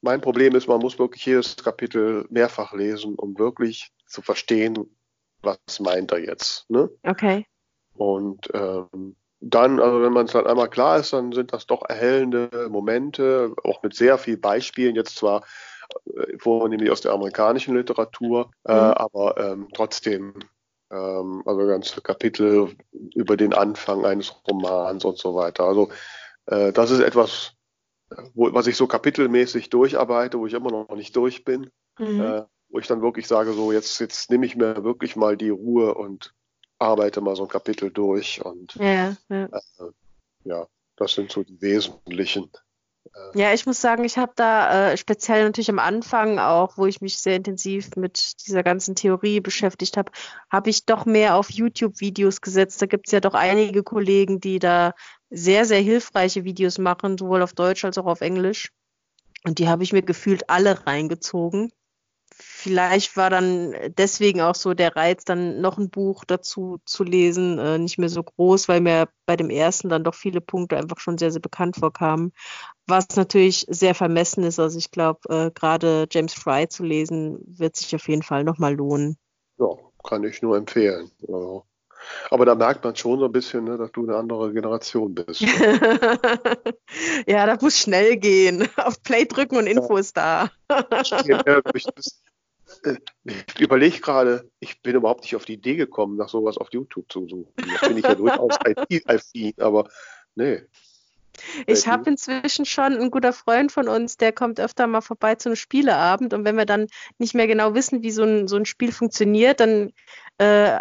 mein 0.01 0.21
Problem 0.21 0.55
ist, 0.55 0.69
man 0.69 0.81
muss 0.81 0.99
wirklich 0.99 1.27
jedes 1.27 1.57
Kapitel 1.57 2.27
mehrfach 2.31 2.73
lesen, 2.73 3.15
um 3.17 3.39
wirklich 3.39 3.91
zu 4.07 4.23
verstehen, 4.23 4.97
was 5.43 5.81
meint 5.81 6.13
er 6.13 6.19
jetzt. 6.19 6.69
Ne? 6.71 6.91
Okay. 7.03 7.47
Und 7.95 8.49
ähm, 8.55 9.17
dann, 9.41 9.81
also 9.81 10.03
wenn 10.03 10.13
man 10.13 10.27
es 10.27 10.33
dann 10.33 10.47
einmal 10.47 10.71
klar 10.71 10.99
ist, 10.99 11.13
dann 11.13 11.33
sind 11.33 11.53
das 11.53 11.67
doch 11.67 11.83
erhellende 11.89 12.69
Momente, 12.71 13.55
auch 13.65 13.83
mit 13.83 13.95
sehr 13.95 14.19
viel 14.19 14.37
Beispielen, 14.37 14.95
jetzt 14.95 15.17
zwar 15.17 15.43
äh, 16.17 16.39
vornehmlich 16.39 16.91
aus 16.91 17.01
der 17.01 17.13
amerikanischen 17.13 17.75
Literatur, 17.75 18.51
äh, 18.65 18.73
Mhm. 18.73 18.93
aber 18.93 19.37
ähm, 19.39 19.69
trotzdem, 19.75 20.35
ähm, 20.91 21.43
also 21.45 21.67
ganze 21.67 22.01
Kapitel 22.01 22.71
über 23.15 23.37
den 23.37 23.53
Anfang 23.53 24.05
eines 24.05 24.33
Romans 24.49 25.05
und 25.05 25.19
so 25.19 25.35
weiter. 25.35 25.65
Also 25.65 25.91
äh, 26.47 26.73
das 26.73 26.91
ist 26.91 27.01
etwas, 27.01 27.55
wo, 28.35 28.53
was 28.55 28.67
ich 28.69 28.77
so 28.77 28.87
kapitelmäßig 28.87 29.71
durcharbeite, 29.71 30.39
wo 30.39 30.47
ich 30.47 30.55
immer 30.55 30.71
noch 30.71 30.95
nicht 30.95 31.17
durch 31.17 31.45
bin 31.45 31.71
Mhm. 31.99 32.47
Äh, 32.73 32.75
wo 32.75 32.79
ich 32.79 32.87
dann 32.87 33.03
wirklich 33.03 33.27
sage, 33.27 33.53
so 33.53 33.73
jetzt, 33.73 34.01
jetzt 34.01 34.31
nehme 34.31 34.47
ich 34.47 34.57
mir 34.57 34.83
wirklich 34.83 35.17
mal 35.17 35.37
die 35.37 35.51
Ruhe 35.51 35.95
und 35.95 36.35
arbeite 36.79 37.21
mal 37.21 37.37
so 37.37 37.45
ein 37.45 37.49
Kapitel 37.49 37.91
durch 37.91 38.45
und 38.45 38.75
Ja, 38.77 39.17
ja. 39.29 39.49
ja, 40.45 40.67
das 40.97 41.15
sind 41.15 41.31
so 41.31 41.43
die 41.43 41.61
wesentlichen. 41.61 42.51
Ja, 43.35 43.53
ich 43.53 43.67
muss 43.67 43.81
sagen, 43.81 44.05
ich 44.05 44.17
habe 44.17 44.33
da 44.37 44.93
äh, 44.93 44.97
speziell 44.97 45.45
natürlich 45.45 45.69
am 45.71 45.81
Anfang 45.81 46.39
auch, 46.39 46.79
wo 46.79 46.87
ich 46.87 47.01
mich 47.01 47.19
sehr 47.19 47.37
intensiv 47.37 47.97
mit 47.97 48.47
dieser 48.47 48.63
ganzen 48.63 48.95
Theorie 48.95 49.41
beschäftigt 49.41 49.97
habe, 49.97 50.13
habe 50.51 50.71
ich 50.71 50.87
doch 50.87 51.05
mehr 51.05 51.37
auf 51.37 51.51
YouTube-Videos 51.51 52.41
gesetzt. 52.41 52.81
Da 52.81 52.87
gibt 52.87 53.09
es 53.09 53.13
ja 53.13 53.21
doch 53.21 53.35
einige 53.35 53.83
Kollegen, 53.83 54.41
die 54.41 54.61
da 54.61 54.95
sehr, 55.31 55.65
sehr 55.65 55.81
hilfreiche 55.81 56.45
Videos 56.45 56.79
machen, 56.79 57.19
sowohl 57.19 57.43
auf 57.43 57.53
Deutsch 57.53 57.85
als 57.85 57.99
auch 57.99 58.07
auf 58.07 58.21
Englisch. 58.21 58.73
Und 59.45 59.59
die 59.59 59.69
habe 59.69 59.83
ich 59.83 59.93
mir 59.93 60.03
gefühlt 60.03 60.49
alle 60.49 60.87
reingezogen. 60.87 61.73
Vielleicht 62.45 63.17
war 63.17 63.31
dann 63.31 63.75
deswegen 63.97 64.41
auch 64.41 64.55
so 64.55 64.75
der 64.75 64.97
Reiz, 64.97 65.25
dann 65.25 65.61
noch 65.61 65.79
ein 65.79 65.91
Buch 65.91 66.25
dazu 66.25 66.79
zu 66.85 67.05
lesen, 67.05 67.59
äh, 67.59 67.79
nicht 67.79 67.99
mehr 67.99 68.09
so 68.09 68.23
groß, 68.23 68.69
weil 68.69 68.81
mir 68.81 69.09
bei 69.27 69.37
dem 69.37 69.51
ersten 69.51 69.89
dann 69.89 70.05
doch 70.05 70.15
viele 70.15 70.41
Punkte 70.41 70.77
einfach 70.77 70.99
schon 70.99 71.19
sehr, 71.19 71.31
sehr 71.31 71.41
bekannt 71.41 71.77
vorkamen. 71.77 72.33
Was 72.87 73.17
natürlich 73.17 73.67
sehr 73.69 73.95
vermessen 73.95 74.45
ist. 74.45 74.59
Also 74.59 74.79
ich 74.79 74.91
glaube, 74.91 75.21
äh, 75.29 75.51
gerade 75.53 76.07
James 76.11 76.35
Fry 76.35 76.69
zu 76.69 76.83
lesen, 76.83 77.39
wird 77.47 77.77
sich 77.77 77.95
auf 77.95 78.09
jeden 78.09 78.23
Fall 78.23 78.45
nochmal 78.45 78.75
lohnen. 78.75 79.17
Ja, 79.59 79.69
kann 80.03 80.25
ich 80.25 80.43
nur 80.43 80.57
empfehlen. 80.57 81.11
Ja. 81.21 81.63
Aber 82.31 82.47
da 82.47 82.55
merkt 82.55 82.85
man 82.85 82.97
schon 82.97 83.19
so 83.19 83.27
ein 83.27 83.33
bisschen, 83.33 83.65
ne, 83.65 83.77
dass 83.77 83.93
du 83.93 84.03
eine 84.03 84.17
andere 84.17 84.53
Generation 84.53 85.15
bist. 85.15 85.41
ja, 87.27 87.47
das 87.47 87.61
muss 87.61 87.79
schnell 87.79 88.17
gehen. 88.17 88.69
Auf 88.77 89.03
Play 89.03 89.25
drücken 89.25 89.57
und 89.57 89.67
Info 89.67 89.97
ist 89.97 90.17
da. 90.17 90.51
ich 91.03 91.13
äh, 92.85 92.97
ich 93.25 93.61
überlege 93.61 94.01
gerade, 94.01 94.51
ich 94.61 94.83
bin 94.83 94.97
überhaupt 94.97 95.23
nicht 95.23 95.37
auf 95.37 95.45
die 95.45 95.55
Idee 95.55 95.77
gekommen, 95.77 96.17
nach 96.17 96.29
sowas 96.29 96.59
auf 96.59 96.69
YouTube 96.73 97.11
zu 97.11 97.29
suchen. 97.29 97.53
Das 97.57 97.89
bin 97.89 97.99
ich 97.99 98.05
ja 98.05 98.15
durchaus 98.15 98.57
IT-affin, 98.65 99.55
aber 99.59 99.89
nee. 100.35 100.63
Ich 101.67 101.89
habe 101.89 102.11
inzwischen 102.11 102.67
schon 102.67 102.93
einen 102.93 103.11
guter 103.11 103.33
Freund 103.33 103.73
von 103.73 103.89
uns, 103.89 104.17
der 104.19 104.33
kommt 104.33 104.61
öfter 104.61 104.87
mal 104.87 105.01
vorbei 105.01 105.35
zu 105.37 105.49
einem 105.49 105.57
Spieleabend 105.57 106.35
und 106.35 106.45
wenn 106.45 106.57
wir 106.57 106.67
dann 106.67 106.89
nicht 107.19 107.35
mehr 107.35 107.47
genau 107.47 107.75
wissen, 107.75 108.03
wie 108.03 108.11
so 108.11 108.23
ein, 108.23 108.49
so 108.49 108.57
ein 108.57 108.67
Spiel 108.67 108.93
funktioniert, 108.93 109.61
dann 109.61 109.93
äh, 110.39 110.79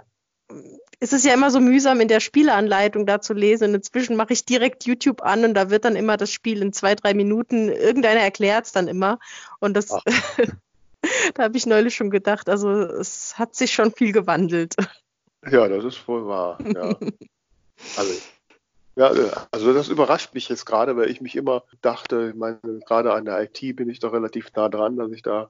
ist 1.00 1.14
es 1.14 1.24
ja 1.24 1.34
immer 1.34 1.50
so 1.50 1.60
mühsam, 1.60 2.00
in 2.00 2.08
der 2.08 2.20
Spieleanleitung 2.20 3.06
da 3.08 3.22
zu 3.22 3.34
lesen. 3.34 3.70
Und 3.70 3.76
inzwischen 3.76 4.16
mache 4.16 4.34
ich 4.34 4.46
direkt 4.46 4.86
YouTube 4.86 5.24
an 5.24 5.44
und 5.44 5.56
da 5.56 5.72
wird 5.72 5.84
dann 5.84 5.96
immer 5.96 6.16
das 6.16 6.32
Spiel 6.32 6.62
in 6.62 6.74
zwei, 6.74 6.94
drei 6.94 7.16
Minuten, 7.16 7.70
irgendeiner 7.70 8.22
erklärt 8.22 8.68
es 8.68 8.72
dann 8.72 8.88
immer. 8.88 9.18
Und 9.60 9.76
das, 9.76 9.90
da 11.36 11.44
habe 11.44 11.58
ich 11.58 11.66
neulich 11.66 11.96
schon 11.96 12.10
gedacht, 12.10 12.50
also 12.50 12.70
es 12.70 13.38
hat 13.38 13.56
sich 13.56 13.72
schon 13.72 13.92
viel 13.92 14.12
gewandelt. 14.12 14.76
Ja, 15.50 15.68
das 15.68 15.84
ist 15.84 16.08
wohl 16.08 16.28
wahr. 16.28 16.58
Ja. 16.64 16.96
also, 17.98 18.14
ja, 18.96 19.12
also 19.52 19.74
das 19.74 19.88
überrascht 19.88 20.34
mich 20.34 20.50
jetzt 20.50 20.66
gerade, 20.66 20.96
weil 20.98 21.10
ich 21.10 21.22
mich 21.22 21.36
immer 21.36 21.64
dachte, 21.82 22.30
ich 22.30 22.36
meine, 22.36 22.60
gerade 22.86 23.14
an 23.14 23.26
der 23.26 23.42
IT 23.42 23.76
bin 23.76 23.90
ich 23.90 24.00
doch 24.00 24.14
relativ 24.14 24.52
nah 24.56 24.70
dran, 24.70 24.98
dass 24.98 25.12
ich 25.12 25.22
da 25.22 25.50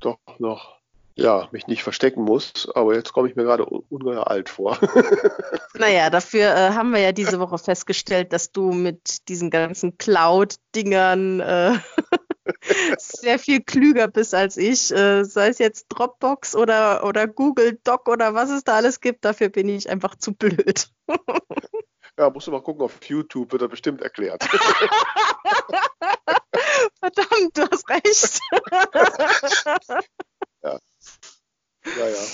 doch 0.00 0.18
noch 0.38 0.78
ja, 1.18 1.48
mich 1.50 1.66
nicht 1.66 1.82
verstecken 1.82 2.22
muss, 2.22 2.68
aber 2.74 2.94
jetzt 2.94 3.12
komme 3.12 3.28
ich 3.28 3.34
mir 3.34 3.42
gerade 3.42 3.64
ungeheuer 3.64 4.30
alt 4.30 4.48
vor. 4.48 4.78
naja, 5.74 6.10
dafür 6.10 6.54
äh, 6.54 6.70
haben 6.70 6.92
wir 6.92 7.00
ja 7.00 7.10
diese 7.10 7.40
Woche 7.40 7.58
festgestellt, 7.58 8.32
dass 8.32 8.52
du 8.52 8.70
mit 8.70 9.28
diesen 9.28 9.50
ganzen 9.50 9.98
Cloud-Dingern 9.98 11.40
äh, 11.40 11.72
sehr 12.98 13.38
viel 13.38 13.62
klüger 13.62 14.08
bist 14.08 14.34
als 14.34 14.56
ich. 14.56 14.90
Äh, 14.90 15.24
sei 15.24 15.48
es 15.48 15.58
jetzt 15.58 15.86
Dropbox 15.88 16.56
oder, 16.56 17.04
oder 17.04 17.26
Google 17.26 17.78
Doc 17.84 18.08
oder 18.08 18.34
was 18.34 18.50
es 18.50 18.64
da 18.64 18.76
alles 18.76 19.00
gibt, 19.00 19.24
dafür 19.24 19.48
bin 19.48 19.68
ich 19.68 19.88
einfach 19.88 20.16
zu 20.16 20.34
blöd. 20.34 20.90
ja, 22.18 22.30
musst 22.30 22.46
du 22.46 22.50
mal 22.50 22.62
gucken, 22.62 22.82
auf 22.82 23.02
YouTube 23.04 23.52
wird 23.52 23.62
er 23.62 23.68
bestimmt 23.68 24.02
erklärt. 24.02 24.42
Verdammt, 27.00 27.56
du 27.56 27.68
hast 27.70 27.88
recht. 27.88 28.40
ja. 30.62 30.78
Ja, 31.96 32.08
ja. 32.08 32.26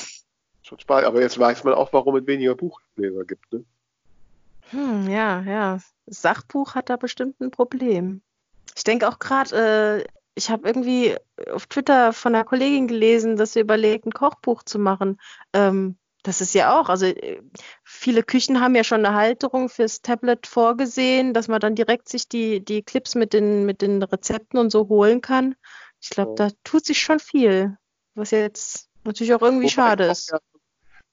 Schon 0.62 0.80
spannend. 0.80 1.06
Aber 1.06 1.20
jetzt 1.20 1.38
weiß 1.38 1.64
man 1.64 1.74
auch, 1.74 1.92
warum 1.92 2.16
es 2.16 2.26
weniger 2.26 2.54
Buchleser 2.54 3.24
gibt. 3.24 3.52
Ne? 3.52 3.64
Hm, 4.70 5.08
ja, 5.08 5.42
ja. 5.42 5.78
Das 6.06 6.22
Sachbuch 6.22 6.74
hat 6.74 6.90
da 6.90 6.96
bestimmt 6.96 7.40
ein 7.40 7.50
Problem. 7.50 8.22
Ich 8.76 8.84
denke 8.84 9.08
auch 9.08 9.18
gerade, 9.18 10.00
äh, 10.00 10.04
ich 10.34 10.50
habe 10.50 10.66
irgendwie 10.68 11.16
auf 11.52 11.66
Twitter 11.66 12.12
von 12.12 12.34
einer 12.34 12.44
Kollegin 12.44 12.88
gelesen, 12.88 13.36
dass 13.36 13.52
sie 13.52 13.60
überlegt, 13.60 14.06
ein 14.06 14.12
Kochbuch 14.12 14.62
zu 14.62 14.78
machen. 14.78 15.20
Ähm, 15.52 15.96
das 16.24 16.40
ist 16.40 16.54
ja 16.54 16.78
auch, 16.80 16.88
also 16.88 17.06
äh, 17.06 17.40
viele 17.84 18.22
Küchen 18.22 18.60
haben 18.60 18.74
ja 18.74 18.82
schon 18.82 19.04
eine 19.04 19.14
Halterung 19.14 19.68
fürs 19.68 20.00
Tablet 20.00 20.46
vorgesehen, 20.46 21.34
dass 21.34 21.48
man 21.48 21.60
dann 21.60 21.74
direkt 21.74 22.08
sich 22.08 22.28
die, 22.28 22.64
die 22.64 22.82
Clips 22.82 23.14
mit 23.14 23.32
den, 23.32 23.66
mit 23.66 23.82
den 23.82 24.02
Rezepten 24.02 24.58
und 24.58 24.70
so 24.70 24.88
holen 24.88 25.20
kann. 25.20 25.54
Ich 26.00 26.10
glaube, 26.10 26.32
oh. 26.32 26.34
da 26.34 26.48
tut 26.64 26.84
sich 26.84 27.00
schon 27.00 27.20
viel, 27.20 27.76
was 28.14 28.30
jetzt 28.30 28.88
natürlich 29.04 29.34
auch 29.34 29.42
irgendwie 29.42 29.66
Wobei 29.66 29.74
schade 29.74 30.04
ist. 30.04 30.32
Auch, 30.32 30.38
ja, 30.38 30.60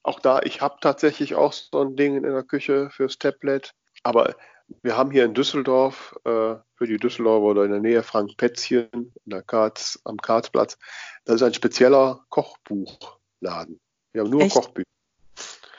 auch 0.02 0.20
da, 0.20 0.40
ich 0.42 0.62
habe 0.62 0.78
tatsächlich 0.80 1.34
auch 1.34 1.52
so 1.52 1.80
ein 1.80 1.94
Ding 1.94 2.16
in 2.16 2.22
der 2.22 2.42
Küche 2.42 2.90
fürs 2.90 3.18
Tablet, 3.18 3.74
aber 4.02 4.34
wir 4.82 4.96
haben 4.96 5.10
hier 5.10 5.24
in 5.24 5.34
Düsseldorf, 5.34 6.14
äh, 6.24 6.56
für 6.74 6.86
die 6.86 6.96
Düsseldorfer 6.96 7.44
oder 7.44 7.64
in 7.64 7.70
der 7.70 7.80
Nähe 7.80 8.02
Frank 8.02 8.36
Pätzchen 8.36 8.88
in 8.92 9.12
der 9.24 9.42
Karz, 9.42 10.00
am 10.04 10.16
Karzplatz, 10.16 10.78
das 11.24 11.36
ist 11.36 11.42
ein 11.42 11.54
spezieller 11.54 12.24
Kochbuchladen. 12.28 13.80
Wir 14.12 14.22
haben 14.22 14.30
nur 14.30 14.42
Echt? 14.42 14.54
Kochbücher. 14.54 14.86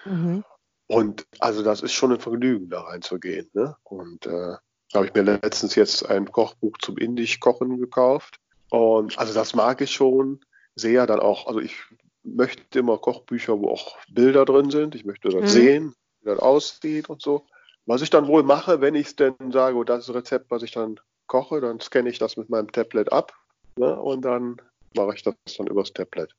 Mhm. 0.06 0.44
Und 0.88 1.26
also 1.40 1.64
das 1.64 1.82
ist 1.82 1.94
schon 1.94 2.12
ein 2.12 2.20
Vergnügen, 2.20 2.70
da 2.70 2.82
reinzugehen. 2.82 3.50
Ne? 3.54 3.76
Und 3.84 4.26
äh, 4.26 4.56
da 4.92 5.00
habe 5.00 5.08
ich 5.08 5.14
mir 5.14 5.24
letztens 5.24 5.76
jetzt 5.76 6.08
ein 6.08 6.32
Kochbuch 6.32 6.78
zum 6.80 6.98
Indisch-Kochen 6.98 7.80
gekauft. 7.80 8.40
Und 8.70 9.18
also 9.18 9.34
das 9.34 9.56
mag 9.56 9.82
ich 9.82 9.92
schon 9.92 10.42
sehr. 10.76 11.08
Dann 11.08 11.20
auch, 11.20 11.48
also 11.48 11.60
ich 11.60 11.76
möchte 12.24 12.80
immer 12.80 12.98
Kochbücher, 12.98 13.60
wo 13.60 13.70
auch 13.70 13.98
Bilder 14.10 14.46
drin 14.46 14.70
sind. 14.70 14.96
Ich 14.96 15.06
möchte 15.06 15.30
das 15.30 15.42
mhm. 15.42 15.48
sehen, 15.48 15.96
wie 16.22 16.26
das 16.26 16.40
aussieht 16.40 17.10
und 17.10 17.22
so. 17.22 17.46
Was 17.86 18.02
ich 18.02 18.10
dann 18.10 18.28
wohl 18.28 18.44
mache, 18.44 18.82
wenn 18.82 18.96
ich 18.96 19.08
es 19.08 19.16
denn 19.16 19.36
sage, 19.52 19.76
oh, 19.76 19.84
das 19.84 20.02
ist 20.02 20.10
das 20.10 20.16
Rezept, 20.16 20.52
was 20.52 20.64
ich 20.64 20.72
dann 20.72 21.00
koche, 21.28 21.62
dann 21.62 21.80
scanne 21.80 22.10
ich 22.10 22.20
das 22.20 22.38
mit 22.38 22.50
meinem 22.50 22.72
Tablet 22.72 23.12
ab 23.12 23.34
ne, 23.78 24.00
und 24.00 24.24
dann 24.24 24.58
mache 24.96 25.16
ich 25.16 25.24
das 25.24 25.36
dann 25.58 25.68
übers 25.68 25.92
Tablet. 25.92 26.34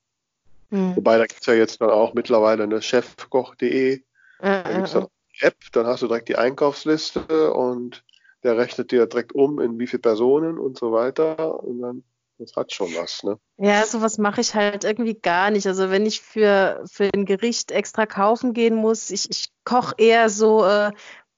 Mhm. 0.70 0.96
Wobei, 0.96 1.18
da 1.18 1.26
gibt 1.26 1.40
es 1.40 1.46
ja 1.46 1.54
jetzt 1.54 1.80
dann 1.80 1.90
auch 1.90 2.14
mittlerweile 2.14 2.62
eine 2.62 2.80
chefkoch.de, 2.80 4.02
da 4.40 4.72
gibt 4.72 4.86
es 4.86 4.92
dann 4.92 5.02
eine 5.02 5.10
App, 5.40 5.56
dann 5.72 5.86
hast 5.86 6.02
du 6.02 6.06
direkt 6.06 6.28
die 6.28 6.36
Einkaufsliste 6.36 7.52
und 7.52 8.04
der 8.42 8.56
rechnet 8.56 8.90
dir 8.90 9.06
direkt 9.06 9.34
um, 9.34 9.60
in 9.60 9.78
wie 9.78 9.86
viele 9.86 10.02
Personen 10.02 10.58
und 10.58 10.78
so 10.78 10.92
weiter 10.92 11.62
und 11.62 11.80
dann 11.80 12.04
das 12.38 12.56
hat 12.56 12.72
schon 12.72 12.88
was, 12.96 13.22
ne? 13.22 13.38
Ja, 13.58 13.86
sowas 13.86 14.18
mache 14.18 14.40
ich 14.40 14.54
halt 14.54 14.82
irgendwie 14.82 15.14
gar 15.14 15.50
nicht. 15.50 15.66
Also 15.68 15.90
wenn 15.90 16.04
ich 16.06 16.20
für, 16.20 16.82
für 16.90 17.08
ein 17.14 17.24
Gericht 17.24 17.70
extra 17.70 18.06
kaufen 18.06 18.52
gehen 18.52 18.74
muss, 18.74 19.10
ich, 19.10 19.30
ich 19.30 19.46
koche 19.64 19.94
eher 19.98 20.28
so, 20.28 20.64
äh, 20.64 20.90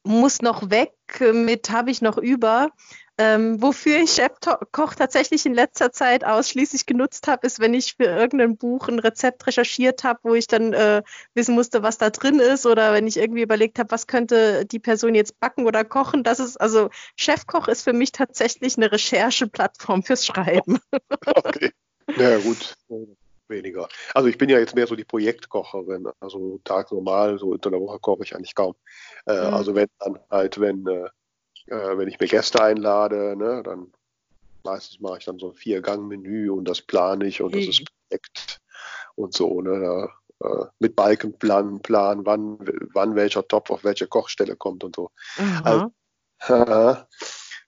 muss 0.07 0.41
noch 0.43 0.71
weg 0.71 0.93
mit 1.33 1.71
habe 1.71 1.91
ich 1.91 2.01
noch 2.01 2.19
über. 2.19 2.71
Ähm, 3.19 3.63
wofür 3.63 3.97
ich 3.97 4.13
Chefkoch 4.13 4.95
tatsächlich 4.95 5.47
in 5.47 5.55
letzter 5.55 5.91
Zeit 5.91 6.23
ausschließlich 6.23 6.85
genutzt 6.85 7.29
habe, 7.29 7.47
ist, 7.47 7.61
wenn 7.61 7.73
ich 7.73 7.95
für 7.95 8.05
irgendein 8.05 8.59
Buch 8.59 8.89
ein 8.89 8.99
Rezept 8.99 9.47
recherchiert 9.47 10.05
habe, 10.05 10.21
wo 10.23 10.35
ich 10.35 10.49
dann 10.49 10.75
äh, 10.75 11.03
wissen 11.33 11.55
musste, 11.55 11.83
was 11.83 11.97
da 11.97 12.11
drin 12.11 12.41
ist, 12.41 12.67
oder 12.67 12.93
wenn 12.93 13.07
ich 13.07 13.17
irgendwie 13.17 13.41
überlegt 13.41 13.79
habe, 13.79 13.91
was 13.91 14.07
könnte 14.07 14.67
die 14.67 14.81
Person 14.81 15.15
jetzt 15.15 15.41
backen 15.41 15.65
oder 15.65 15.83
kochen. 15.83 16.25
Das 16.25 16.41
ist 16.41 16.59
also 16.59 16.91
Chefkoch 17.17 17.69
ist 17.69 17.85
für 17.85 17.95
mich 17.95 18.13
tatsächlich 18.13 18.77
eine 18.77 18.93
Rechercheplattform 18.93 20.03
fürs 20.03 20.27
Schreiben. 20.27 20.79
Okay. 21.25 21.73
Ja 22.19 22.37
gut 22.39 22.77
weniger. 23.49 23.89
Also 24.15 24.29
ich 24.29 24.39
bin 24.39 24.49
ja 24.49 24.59
jetzt 24.59 24.75
mehr 24.75 24.87
so 24.87 24.97
die 24.97 25.05
Projektkocherin. 25.05 26.09
Also 26.21 26.61
tags 26.65 26.91
normal, 26.91 27.39
so 27.39 27.49
unter 27.49 27.71
der 27.71 27.81
Woche 27.81 27.99
koche 27.99 28.25
ich 28.25 28.35
eigentlich 28.35 28.55
kaum. 28.55 28.75
Äh, 29.27 29.49
mhm. 29.49 29.55
Also 29.55 29.75
wenn 29.75 29.89
dann 29.99 30.19
halt, 30.31 30.61
wenn, 30.61 30.87
äh, 30.87 31.09
äh, 31.67 31.99
wenn 31.99 32.09
ich 32.09 32.19
mir 32.21 32.29
Gäste 32.29 32.63
einlade, 32.63 33.37
ne, 33.37 33.63
dann 33.63 33.93
meistens 34.65 35.01
mache 35.01 35.19
ich 35.19 35.25
dann 35.25 35.39
so 35.39 35.51
ein 35.51 35.55
Vier-Gang-Menü 35.55 36.51
und 36.51 36.67
das 36.67 36.83
plane 36.83 37.27
ich 37.27 37.41
und 37.41 37.55
mhm. 37.55 37.59
das 37.59 37.69
ist 37.69 37.85
Projekt 38.09 38.61
und 39.15 39.35
so, 39.35 39.61
ne? 39.61 39.81
Da, 39.81 40.09
äh, 40.41 40.67
mit 40.81 40.97
Balkenplan, 40.97 41.81
Plan, 41.81 42.27
wann, 42.27 42.59
wann 42.93 43.15
welcher 43.15 43.47
Topf 43.47 43.71
auf 43.71 43.85
welche 43.85 44.07
Kochstelle 44.07 44.57
kommt 44.57 44.85
und 44.85 44.97
so. 44.97 45.11
Mhm. 45.39 45.63
Also, 45.65 45.91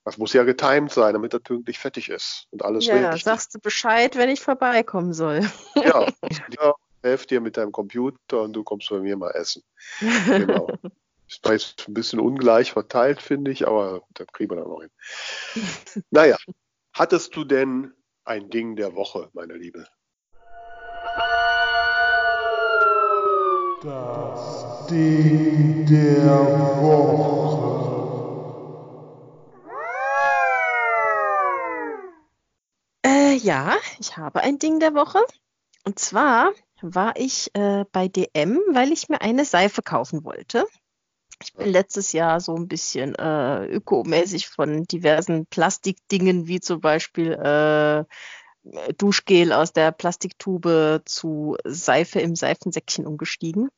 Das 0.08 0.16
muss 0.16 0.32
ja 0.32 0.42
getimed 0.42 0.90
sein, 0.90 1.12
damit 1.12 1.34
er 1.34 1.40
pünktlich 1.40 1.78
fertig 1.78 2.08
ist 2.08 2.46
und 2.50 2.64
alles 2.64 2.86
ja, 2.86 2.94
richtig. 2.94 3.10
Ja, 3.10 3.18
sagst 3.18 3.54
du 3.54 3.58
Bescheid, 3.58 4.16
wenn 4.16 4.30
ich 4.30 4.40
vorbeikommen 4.40 5.12
soll. 5.12 5.42
Ja, 5.74 6.06
ja 6.58 6.74
helf 7.02 7.26
dir 7.26 7.42
mit 7.42 7.58
deinem 7.58 7.72
Computer 7.72 8.40
und 8.40 8.54
du 8.54 8.64
kommst 8.64 8.88
bei 8.88 9.00
mir 9.00 9.18
mal 9.18 9.32
essen. 9.32 9.62
Genau. 10.00 10.66
Ist 11.28 11.46
jetzt 11.46 11.88
ein 11.88 11.92
bisschen 11.92 12.20
ungleich 12.20 12.72
verteilt, 12.72 13.20
finde 13.20 13.50
ich, 13.50 13.68
aber 13.68 14.00
das 14.14 14.28
kriegen 14.28 14.50
wir 14.50 14.56
dann 14.56 14.70
noch 14.70 14.80
hin. 14.80 16.04
Naja, 16.08 16.38
hattest 16.94 17.36
du 17.36 17.44
denn 17.44 17.92
ein 18.24 18.48
Ding 18.48 18.76
der 18.76 18.94
Woche, 18.94 19.28
meine 19.34 19.56
Liebe? 19.56 19.86
Das 23.82 24.86
Ding 24.86 25.84
der 25.84 26.80
Woche. 26.80 27.47
Ja, 33.38 33.76
ich 33.98 34.16
habe 34.16 34.40
ein 34.42 34.58
Ding 34.58 34.80
der 34.80 34.94
Woche. 34.94 35.20
Und 35.84 35.98
zwar 35.98 36.52
war 36.80 37.16
ich 37.16 37.50
äh, 37.54 37.84
bei 37.92 38.08
DM, 38.08 38.60
weil 38.72 38.92
ich 38.92 39.08
mir 39.08 39.20
eine 39.20 39.44
Seife 39.44 39.82
kaufen 39.82 40.24
wollte. 40.24 40.66
Ich 41.42 41.54
bin 41.54 41.68
letztes 41.68 42.12
Jahr 42.12 42.40
so 42.40 42.54
ein 42.56 42.66
bisschen 42.66 43.14
äh, 43.14 43.66
ökomäßig 43.66 44.48
von 44.48 44.84
diversen 44.84 45.46
Plastikdingen, 45.46 46.48
wie 46.48 46.60
zum 46.60 46.80
Beispiel 46.80 47.32
äh, 47.32 48.04
Duschgel 48.96 49.52
aus 49.52 49.72
der 49.72 49.92
Plastiktube 49.92 51.02
zu 51.04 51.56
Seife 51.64 52.20
im 52.20 52.34
Seifensäckchen 52.34 53.06
umgestiegen. 53.06 53.70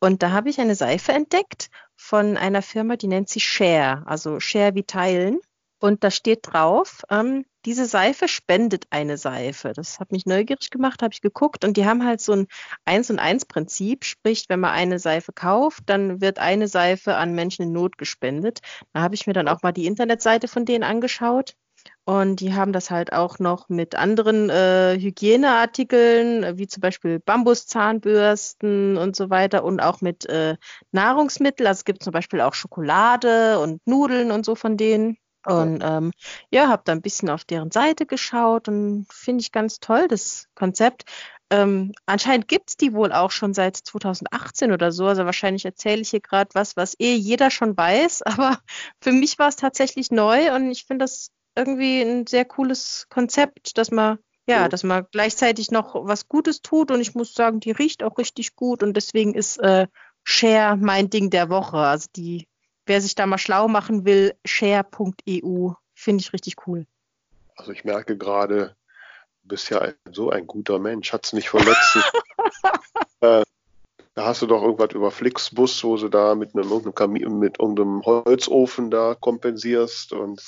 Und 0.00 0.22
da 0.22 0.30
habe 0.30 0.48
ich 0.48 0.60
eine 0.60 0.74
Seife 0.74 1.12
entdeckt 1.12 1.68
von 1.94 2.36
einer 2.36 2.62
Firma, 2.62 2.96
die 2.96 3.06
nennt 3.06 3.28
sich 3.28 3.44
Share, 3.44 4.02
also 4.06 4.40
Share 4.40 4.74
wie 4.74 4.84
Teilen. 4.84 5.40
Und 5.84 6.02
da 6.02 6.10
steht 6.10 6.50
drauf, 6.50 7.02
ähm, 7.10 7.44
diese 7.66 7.84
Seife 7.84 8.26
spendet 8.26 8.86
eine 8.88 9.18
Seife. 9.18 9.74
Das 9.74 10.00
hat 10.00 10.12
mich 10.12 10.24
neugierig 10.24 10.70
gemacht, 10.70 11.02
habe 11.02 11.12
ich 11.12 11.20
geguckt 11.20 11.62
und 11.62 11.76
die 11.76 11.84
haben 11.84 12.06
halt 12.06 12.22
so 12.22 12.32
ein 12.32 12.46
Eins 12.86 13.10
und 13.10 13.18
Eins 13.18 13.44
Prinzip, 13.44 14.06
sprich, 14.06 14.46
wenn 14.48 14.60
man 14.60 14.70
eine 14.70 14.98
Seife 14.98 15.34
kauft, 15.34 15.82
dann 15.84 16.22
wird 16.22 16.38
eine 16.38 16.68
Seife 16.68 17.16
an 17.16 17.34
Menschen 17.34 17.64
in 17.64 17.72
Not 17.72 17.98
gespendet. 17.98 18.60
Da 18.94 19.02
habe 19.02 19.14
ich 19.14 19.26
mir 19.26 19.34
dann 19.34 19.46
auch 19.46 19.62
mal 19.62 19.72
die 19.72 19.84
Internetseite 19.84 20.48
von 20.48 20.64
denen 20.64 20.84
angeschaut. 20.84 21.54
Und 22.06 22.40
die 22.40 22.54
haben 22.54 22.72
das 22.72 22.90
halt 22.90 23.12
auch 23.12 23.38
noch 23.38 23.68
mit 23.68 23.94
anderen 23.94 24.48
äh, 24.48 24.96
Hygieneartikeln, 24.98 26.56
wie 26.56 26.66
zum 26.66 26.80
Beispiel 26.80 27.18
Bambuszahnbürsten 27.20 28.96
und 28.96 29.16
so 29.16 29.28
weiter 29.28 29.64
und 29.64 29.80
auch 29.80 30.00
mit 30.00 30.24
äh, 30.30 30.56
Nahrungsmitteln. 30.92 31.66
Also 31.66 31.80
es 31.80 31.84
gibt 31.84 32.02
zum 32.02 32.12
Beispiel 32.14 32.40
auch 32.40 32.54
Schokolade 32.54 33.58
und 33.58 33.86
Nudeln 33.86 34.30
und 34.30 34.46
so 34.46 34.54
von 34.54 34.78
denen. 34.78 35.18
Und 35.46 35.82
ähm, 35.82 36.10
ja, 36.50 36.68
habe 36.68 36.82
da 36.84 36.92
ein 36.92 37.02
bisschen 37.02 37.28
auf 37.30 37.44
deren 37.44 37.70
Seite 37.70 38.06
geschaut 38.06 38.68
und 38.68 39.06
finde 39.12 39.42
ich 39.42 39.52
ganz 39.52 39.78
toll, 39.80 40.08
das 40.08 40.46
Konzept. 40.54 41.04
Ähm, 41.50 41.92
anscheinend 42.06 42.48
gibt 42.48 42.70
es 42.70 42.76
die 42.76 42.94
wohl 42.94 43.12
auch 43.12 43.30
schon 43.30 43.54
seit 43.54 43.76
2018 43.76 44.72
oder 44.72 44.90
so. 44.90 45.06
Also 45.06 45.24
wahrscheinlich 45.24 45.64
erzähle 45.64 46.00
ich 46.00 46.10
hier 46.10 46.20
gerade 46.20 46.50
was, 46.54 46.76
was 46.76 46.94
eh 46.98 47.14
jeder 47.14 47.50
schon 47.50 47.76
weiß. 47.76 48.22
Aber 48.22 48.58
für 49.00 49.12
mich 49.12 49.38
war 49.38 49.48
es 49.48 49.56
tatsächlich 49.56 50.10
neu 50.10 50.54
und 50.54 50.70
ich 50.70 50.84
finde 50.84 51.04
das 51.04 51.30
irgendwie 51.56 52.00
ein 52.02 52.26
sehr 52.26 52.44
cooles 52.44 53.06
Konzept, 53.10 53.78
dass 53.78 53.90
man 53.90 54.18
ja, 54.46 54.68
dass 54.68 54.82
man 54.82 55.06
gleichzeitig 55.10 55.70
noch 55.70 55.94
was 55.94 56.28
Gutes 56.28 56.60
tut 56.60 56.90
und 56.90 57.00
ich 57.00 57.14
muss 57.14 57.32
sagen, 57.32 57.60
die 57.60 57.70
riecht 57.70 58.02
auch 58.02 58.18
richtig 58.18 58.56
gut 58.56 58.82
und 58.82 58.94
deswegen 58.94 59.32
ist 59.32 59.58
äh, 59.58 59.86
Share 60.22 60.76
mein 60.76 61.08
Ding 61.08 61.30
der 61.30 61.48
Woche. 61.48 61.78
Also 61.78 62.08
die, 62.14 62.46
wer 62.86 63.00
sich 63.00 63.14
da 63.14 63.26
mal 63.26 63.38
schlau 63.38 63.68
machen 63.68 64.04
will, 64.04 64.34
share.eu, 64.44 65.72
finde 65.94 66.20
ich 66.20 66.32
richtig 66.32 66.66
cool. 66.66 66.86
Also 67.56 67.72
ich 67.72 67.84
merke 67.84 68.16
gerade, 68.16 68.76
du 69.42 69.48
bist 69.48 69.70
ja 69.70 69.80
ein, 69.80 69.94
so 70.12 70.30
ein 70.30 70.46
guter 70.46 70.78
Mensch, 70.78 71.12
hat's 71.12 71.32
nicht 71.32 71.48
verletzt. 71.48 71.96
äh, 73.20 73.42
da 74.14 74.24
hast 74.24 74.42
du 74.42 74.46
doch 74.46 74.62
irgendwas 74.62 74.94
über 74.94 75.10
Flixbus, 75.10 75.82
wo 75.82 75.96
du 75.96 76.08
da 76.08 76.34
mit 76.34 76.54
einem, 76.54 76.64
irgendeinem 76.64 76.94
Kamin, 76.94 77.38
mit 77.38 77.58
irgendeinem 77.58 78.02
Holzofen 78.04 78.90
da 78.90 79.16
kompensierst 79.18 80.12
und 80.12 80.40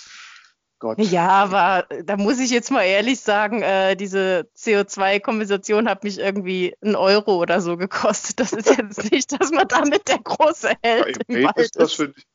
Gott. 0.79 0.99
Ja, 0.99 1.29
aber 1.29 1.87
da 2.05 2.17
muss 2.17 2.39
ich 2.39 2.51
jetzt 2.51 2.71
mal 2.71 2.83
ehrlich 2.83 3.21
sagen, 3.21 3.63
äh, 3.63 3.97
diese 3.97 4.49
CO2-Kompensation 4.57 5.89
hat 5.89 6.05
mich 6.05 6.19
irgendwie 6.19 6.77
einen 6.83 6.97
Euro 6.97 7.37
oder 7.37 7.61
so 7.61 7.77
gekostet. 7.77 8.41
Das 8.41 8.53
ist 8.53 8.77
jetzt 8.77 9.11
nicht, 9.13 9.41
dass 9.41 9.51
man 9.51 9.67
damit 9.69 10.07
der 10.09 10.19
große 10.19 10.69
Ja, 10.69 10.77
Held 10.83 11.17
im 11.29 11.37
immerhin, 11.37 11.47
Wald 11.47 11.57
ist 11.59 11.77
das 11.81 11.93
für, 11.95 12.09
dich- 12.09 12.27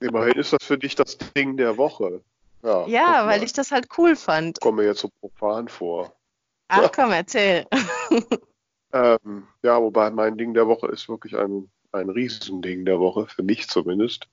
immerhin 0.00 0.34
ist 0.34 0.52
das 0.52 0.62
für 0.62 0.76
dich 0.78 0.94
das 0.94 1.16
Ding 1.36 1.56
der 1.56 1.76
Woche. 1.78 2.20
Ja, 2.62 2.86
Ja, 2.86 3.26
weil 3.26 3.42
ich 3.42 3.52
das 3.52 3.70
halt 3.72 3.86
cool 3.96 4.14
fand. 4.16 4.60
komme 4.60 4.84
jetzt 4.84 5.00
so 5.00 5.08
profan 5.20 5.68
vor. 5.68 6.12
Ach 6.68 6.90
komm, 6.94 7.12
erzähl. 7.12 7.66
Ähm, 8.92 9.46
ja, 9.62 9.80
wobei 9.82 10.10
mein 10.10 10.38
Ding 10.38 10.54
der 10.54 10.68
Woche 10.68 10.86
ist 10.86 11.08
wirklich 11.08 11.36
ein, 11.36 11.68
ein 11.92 12.08
Riesending 12.08 12.84
der 12.84 12.98
Woche, 12.98 13.26
für 13.26 13.42
mich 13.42 13.68
zumindest. 13.68 14.26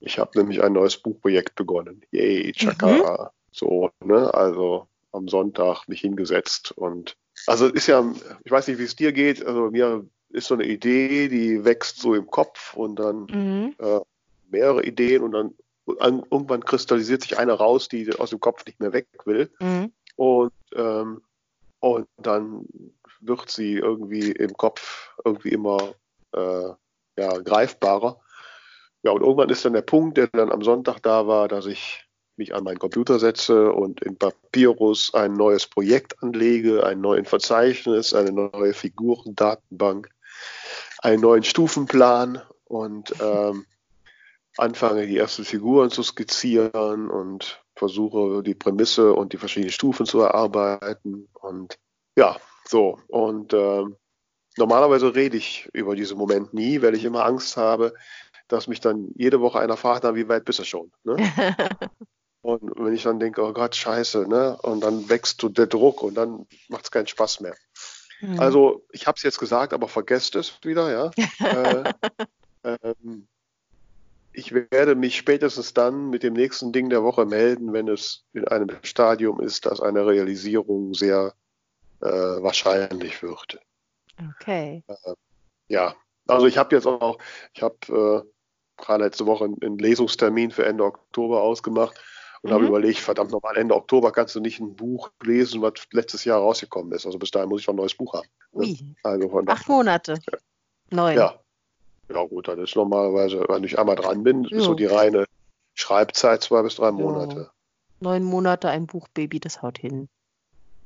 Ich 0.00 0.18
habe 0.18 0.38
nämlich 0.38 0.62
ein 0.62 0.72
neues 0.72 0.96
Buchprojekt 0.96 1.54
begonnen. 1.54 2.02
Yay, 2.10 2.52
Chaka. 2.52 3.32
So, 3.52 3.90
ne? 4.04 4.32
Also 4.34 4.86
am 5.12 5.28
Sonntag 5.28 5.88
mich 5.88 6.00
hingesetzt 6.00 6.72
und 6.72 7.16
also 7.46 7.66
ist 7.66 7.86
ja, 7.86 8.04
ich 8.44 8.50
weiß 8.50 8.68
nicht, 8.68 8.78
wie 8.78 8.84
es 8.84 8.96
dir 8.96 9.12
geht, 9.12 9.44
also 9.44 9.70
mir 9.70 10.04
ist 10.30 10.48
so 10.48 10.54
eine 10.54 10.66
Idee, 10.66 11.28
die 11.28 11.64
wächst 11.64 11.98
so 11.98 12.14
im 12.14 12.26
Kopf 12.26 12.74
und 12.74 12.96
dann 12.96 13.26
Mhm. 13.30 13.74
äh, 13.78 14.00
mehrere 14.50 14.84
Ideen 14.84 15.22
und 15.22 15.32
dann 15.32 15.54
an, 16.00 16.22
irgendwann 16.30 16.64
kristallisiert 16.64 17.22
sich 17.22 17.38
eine 17.38 17.52
raus, 17.52 17.88
die 17.88 18.12
aus 18.18 18.30
dem 18.30 18.40
Kopf 18.40 18.66
nicht 18.66 18.80
mehr 18.80 18.92
weg 18.92 19.06
will. 19.24 19.50
Mhm. 19.60 19.92
Und, 20.16 20.52
ähm, 20.74 21.22
und 21.80 22.06
dann 22.18 22.66
wird 23.20 23.50
sie 23.50 23.74
irgendwie 23.74 24.32
im 24.32 24.52
Kopf 24.54 25.14
irgendwie 25.24 25.50
immer 25.50 25.94
äh, 26.32 26.68
ja, 27.18 27.38
greifbarer. 27.38 28.20
Ja, 29.02 29.12
und 29.12 29.22
irgendwann 29.22 29.50
ist 29.50 29.64
dann 29.64 29.72
der 29.72 29.82
Punkt, 29.82 30.16
der 30.16 30.26
dann 30.28 30.50
am 30.50 30.62
Sonntag 30.62 31.00
da 31.02 31.26
war, 31.26 31.48
dass 31.48 31.66
ich 31.66 32.08
mich 32.36 32.54
an 32.54 32.64
meinen 32.64 32.78
Computer 32.78 33.18
setze 33.18 33.72
und 33.72 34.02
in 34.02 34.16
Papyrus 34.16 35.12
ein 35.14 35.34
neues 35.34 35.66
Projekt 35.66 36.22
anlege, 36.22 36.86
ein 36.86 37.00
neues 37.00 37.28
Verzeichnis, 37.28 38.14
eine 38.14 38.32
neue 38.32 38.72
Figurendatenbank, 38.72 40.08
einen 40.98 41.20
neuen 41.20 41.42
Stufenplan 41.42 42.42
und 42.64 43.12
ähm, 43.20 43.66
anfange, 44.56 45.06
die 45.06 45.16
ersten 45.16 45.44
Figuren 45.44 45.90
zu 45.90 46.02
skizzieren 46.02 47.10
und 47.10 47.62
versuche, 47.76 48.42
die 48.42 48.54
Prämisse 48.54 49.12
und 49.14 49.32
die 49.32 49.36
verschiedenen 49.36 49.72
Stufen 49.72 50.06
zu 50.06 50.20
erarbeiten. 50.20 51.28
Und 51.32 51.78
ja, 52.16 52.36
so. 52.66 52.98
Und 53.06 53.52
ähm, 53.54 53.96
normalerweise 54.56 55.14
rede 55.14 55.36
ich 55.36 55.68
über 55.72 55.94
diesen 55.94 56.18
Moment 56.18 56.52
nie, 56.52 56.82
weil 56.82 56.94
ich 56.94 57.04
immer 57.04 57.24
Angst 57.24 57.56
habe, 57.56 57.94
dass 58.48 58.66
mich 58.66 58.80
dann 58.80 59.08
jede 59.14 59.40
Woche 59.40 59.60
einer 59.60 59.76
fragt, 59.76 60.04
na, 60.04 60.14
wie 60.14 60.28
weit 60.28 60.44
bist 60.44 60.58
du 60.58 60.64
schon? 60.64 60.90
Ne? 61.04 61.16
Und 62.42 62.62
wenn 62.76 62.94
ich 62.94 63.02
dann 63.02 63.20
denke, 63.20 63.42
oh 63.42 63.52
Gott, 63.52 63.74
scheiße, 63.74 64.26
ne? 64.28 64.56
Und 64.62 64.80
dann 64.80 65.08
wächst 65.08 65.40
so 65.40 65.48
der 65.48 65.66
Druck 65.66 66.02
und 66.02 66.14
dann 66.14 66.46
macht 66.68 66.84
es 66.84 66.90
keinen 66.90 67.08
Spaß 67.08 67.40
mehr. 67.40 67.54
Mhm. 68.20 68.38
Also, 68.38 68.86
ich 68.92 69.06
habe 69.06 69.16
es 69.16 69.22
jetzt 69.22 69.38
gesagt, 69.38 69.72
aber 69.72 69.88
vergesst 69.88 70.36
es 70.36 70.58
wieder, 70.62 70.90
ja. 70.90 71.10
äh, 72.64 72.78
ähm, 72.82 73.26
ich 74.32 74.54
werde 74.54 74.94
mich 74.94 75.16
spätestens 75.16 75.74
dann 75.74 76.10
mit 76.10 76.22
dem 76.22 76.34
nächsten 76.34 76.72
Ding 76.72 76.90
der 76.90 77.02
Woche 77.02 77.26
melden, 77.26 77.72
wenn 77.72 77.88
es 77.88 78.24
in 78.32 78.46
einem 78.46 78.70
Stadium 78.82 79.40
ist, 79.40 79.66
dass 79.66 79.80
eine 79.80 80.06
Realisierung 80.06 80.94
sehr 80.94 81.34
äh, 82.00 82.06
wahrscheinlich 82.06 83.22
wird. 83.22 83.60
Okay. 84.38 84.84
Ja, 85.66 85.94
also 86.28 86.46
ich 86.46 86.56
habe 86.56 86.74
jetzt 86.76 86.86
auch, 86.86 87.18
ich 87.52 87.62
habe 87.62 88.24
äh, 88.24 88.30
gerade 88.78 89.04
letzte 89.04 89.26
Woche 89.26 89.44
einen, 89.44 89.78
Lesungstermin 89.78 90.50
für 90.50 90.64
Ende 90.64 90.84
Oktober 90.84 91.42
ausgemacht 91.42 91.96
und 92.42 92.50
Mhm. 92.50 92.54
habe 92.54 92.66
überlegt, 92.66 92.98
verdammt 92.98 93.32
nochmal, 93.32 93.56
Ende 93.56 93.74
Oktober 93.74 94.12
kannst 94.12 94.34
du 94.34 94.40
nicht 94.40 94.60
ein 94.60 94.74
Buch 94.76 95.10
lesen, 95.22 95.60
was 95.62 95.72
letztes 95.92 96.24
Jahr 96.24 96.40
rausgekommen 96.40 96.92
ist. 96.92 97.04
Also 97.06 97.18
bis 97.18 97.30
dahin 97.30 97.48
muss 97.48 97.60
ich 97.60 97.64
schon 97.64 97.74
ein 97.74 97.78
neues 97.78 97.94
Buch 97.94 98.14
haben. 98.14 98.28
ne? 98.52 98.94
Also 99.02 99.28
von 99.28 99.48
acht 99.48 99.68
Monate. 99.68 100.18
Neun. 100.90 101.16
Ja. 101.16 101.38
Ja 102.10 102.24
gut, 102.24 102.48
das 102.48 102.58
ist 102.58 102.74
normalerweise, 102.74 103.44
wenn 103.48 103.64
ich 103.64 103.78
einmal 103.78 103.96
dran 103.96 104.22
bin, 104.22 104.44
ist 104.44 104.52
Ja. 104.52 104.60
so 104.60 104.74
die 104.74 104.86
reine 104.86 105.26
Schreibzeit 105.74 106.42
zwei 106.42 106.62
bis 106.62 106.76
drei 106.76 106.90
Monate. 106.90 107.50
Neun 108.00 108.24
Monate 108.24 108.70
ein 108.70 108.86
Buchbaby, 108.86 109.40
das 109.40 109.60
haut 109.60 109.76
hin. 109.76 110.08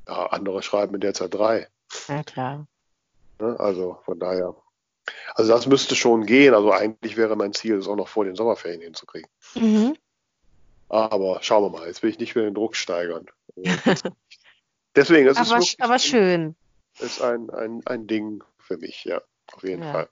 Ja, 0.08 0.26
andere 0.26 0.62
schreiben 0.62 0.94
in 0.94 1.00
der 1.00 1.14
Zeit 1.14 1.32
drei. 1.34 1.68
Ja, 2.08 2.24
klar. 2.24 2.66
Ne? 3.38 3.54
Also 3.60 3.98
von 4.04 4.18
daher. 4.18 4.56
Also 5.34 5.52
das 5.52 5.66
müsste 5.66 5.94
schon 5.94 6.26
gehen. 6.26 6.54
Also 6.54 6.72
eigentlich 6.72 7.16
wäre 7.16 7.36
mein 7.36 7.52
Ziel, 7.52 7.76
es 7.76 7.88
auch 7.88 7.96
noch 7.96 8.08
vor 8.08 8.24
den 8.24 8.36
Sommerferien 8.36 8.82
hinzukriegen. 8.82 9.28
Mhm. 9.54 9.96
Aber 10.88 11.42
schauen 11.42 11.64
wir 11.64 11.78
mal, 11.78 11.86
jetzt 11.86 12.02
will 12.02 12.10
ich 12.10 12.18
nicht 12.18 12.34
mehr 12.34 12.44
den 12.44 12.54
Druck 12.54 12.76
steigern. 12.76 13.26
Deswegen, 14.94 15.26
es 15.26 15.40
ist, 15.40 15.50
Aber, 15.50 15.60
wirklich 15.60 15.80
aber 15.80 15.98
schön. 15.98 16.54
ist 16.98 17.22
ein, 17.22 17.48
ein, 17.50 17.80
ein 17.86 18.06
Ding 18.06 18.44
für 18.58 18.76
mich, 18.76 19.04
ja, 19.04 19.22
auf 19.54 19.62
jeden 19.62 19.82
Ja. 19.82 19.92
Fall. 19.92 20.08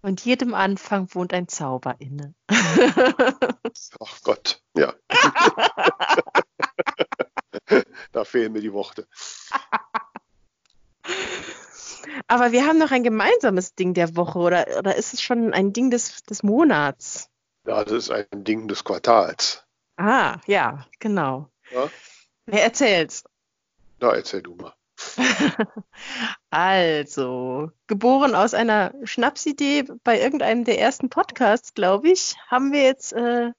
Und 0.00 0.24
jedem 0.24 0.54
Anfang 0.54 1.12
wohnt 1.14 1.34
ein 1.34 1.48
Zauber 1.48 1.96
inne. 1.98 2.34
Ach 2.48 4.22
Gott, 4.22 4.62
ja. 4.76 4.94
da 8.12 8.24
fehlen 8.24 8.52
mir 8.52 8.60
die 8.60 8.72
Worte. 8.72 9.08
Aber 12.26 12.52
wir 12.52 12.66
haben 12.66 12.78
noch 12.78 12.90
ein 12.90 13.02
gemeinsames 13.02 13.74
Ding 13.74 13.94
der 13.94 14.16
Woche, 14.16 14.38
oder, 14.38 14.66
oder 14.78 14.96
ist 14.96 15.14
es 15.14 15.22
schon 15.22 15.52
ein 15.52 15.72
Ding 15.72 15.90
des, 15.90 16.22
des 16.24 16.42
Monats? 16.42 17.30
Ja, 17.66 17.84
das 17.84 17.92
ist 17.92 18.10
ein 18.10 18.44
Ding 18.44 18.68
des 18.68 18.84
Quartals. 18.84 19.64
Ah, 19.96 20.38
ja, 20.46 20.86
genau. 20.98 21.48
Ja? 21.70 21.90
Wer 22.46 22.62
erzählt's? 22.62 23.24
Da 23.98 24.14
erzähl 24.14 24.42
du 24.42 24.54
mal. 24.54 24.74
Also, 26.50 27.70
geboren 27.86 28.34
aus 28.34 28.54
einer 28.54 28.94
Schnapsidee 29.04 29.84
bei 30.04 30.20
irgendeinem 30.20 30.64
der 30.64 30.78
ersten 30.78 31.10
Podcasts, 31.10 31.74
glaube 31.74 32.08
ich, 32.08 32.36
haben 32.48 32.72
wir 32.72 32.82
jetzt 32.82 33.12
äh, 33.12 33.52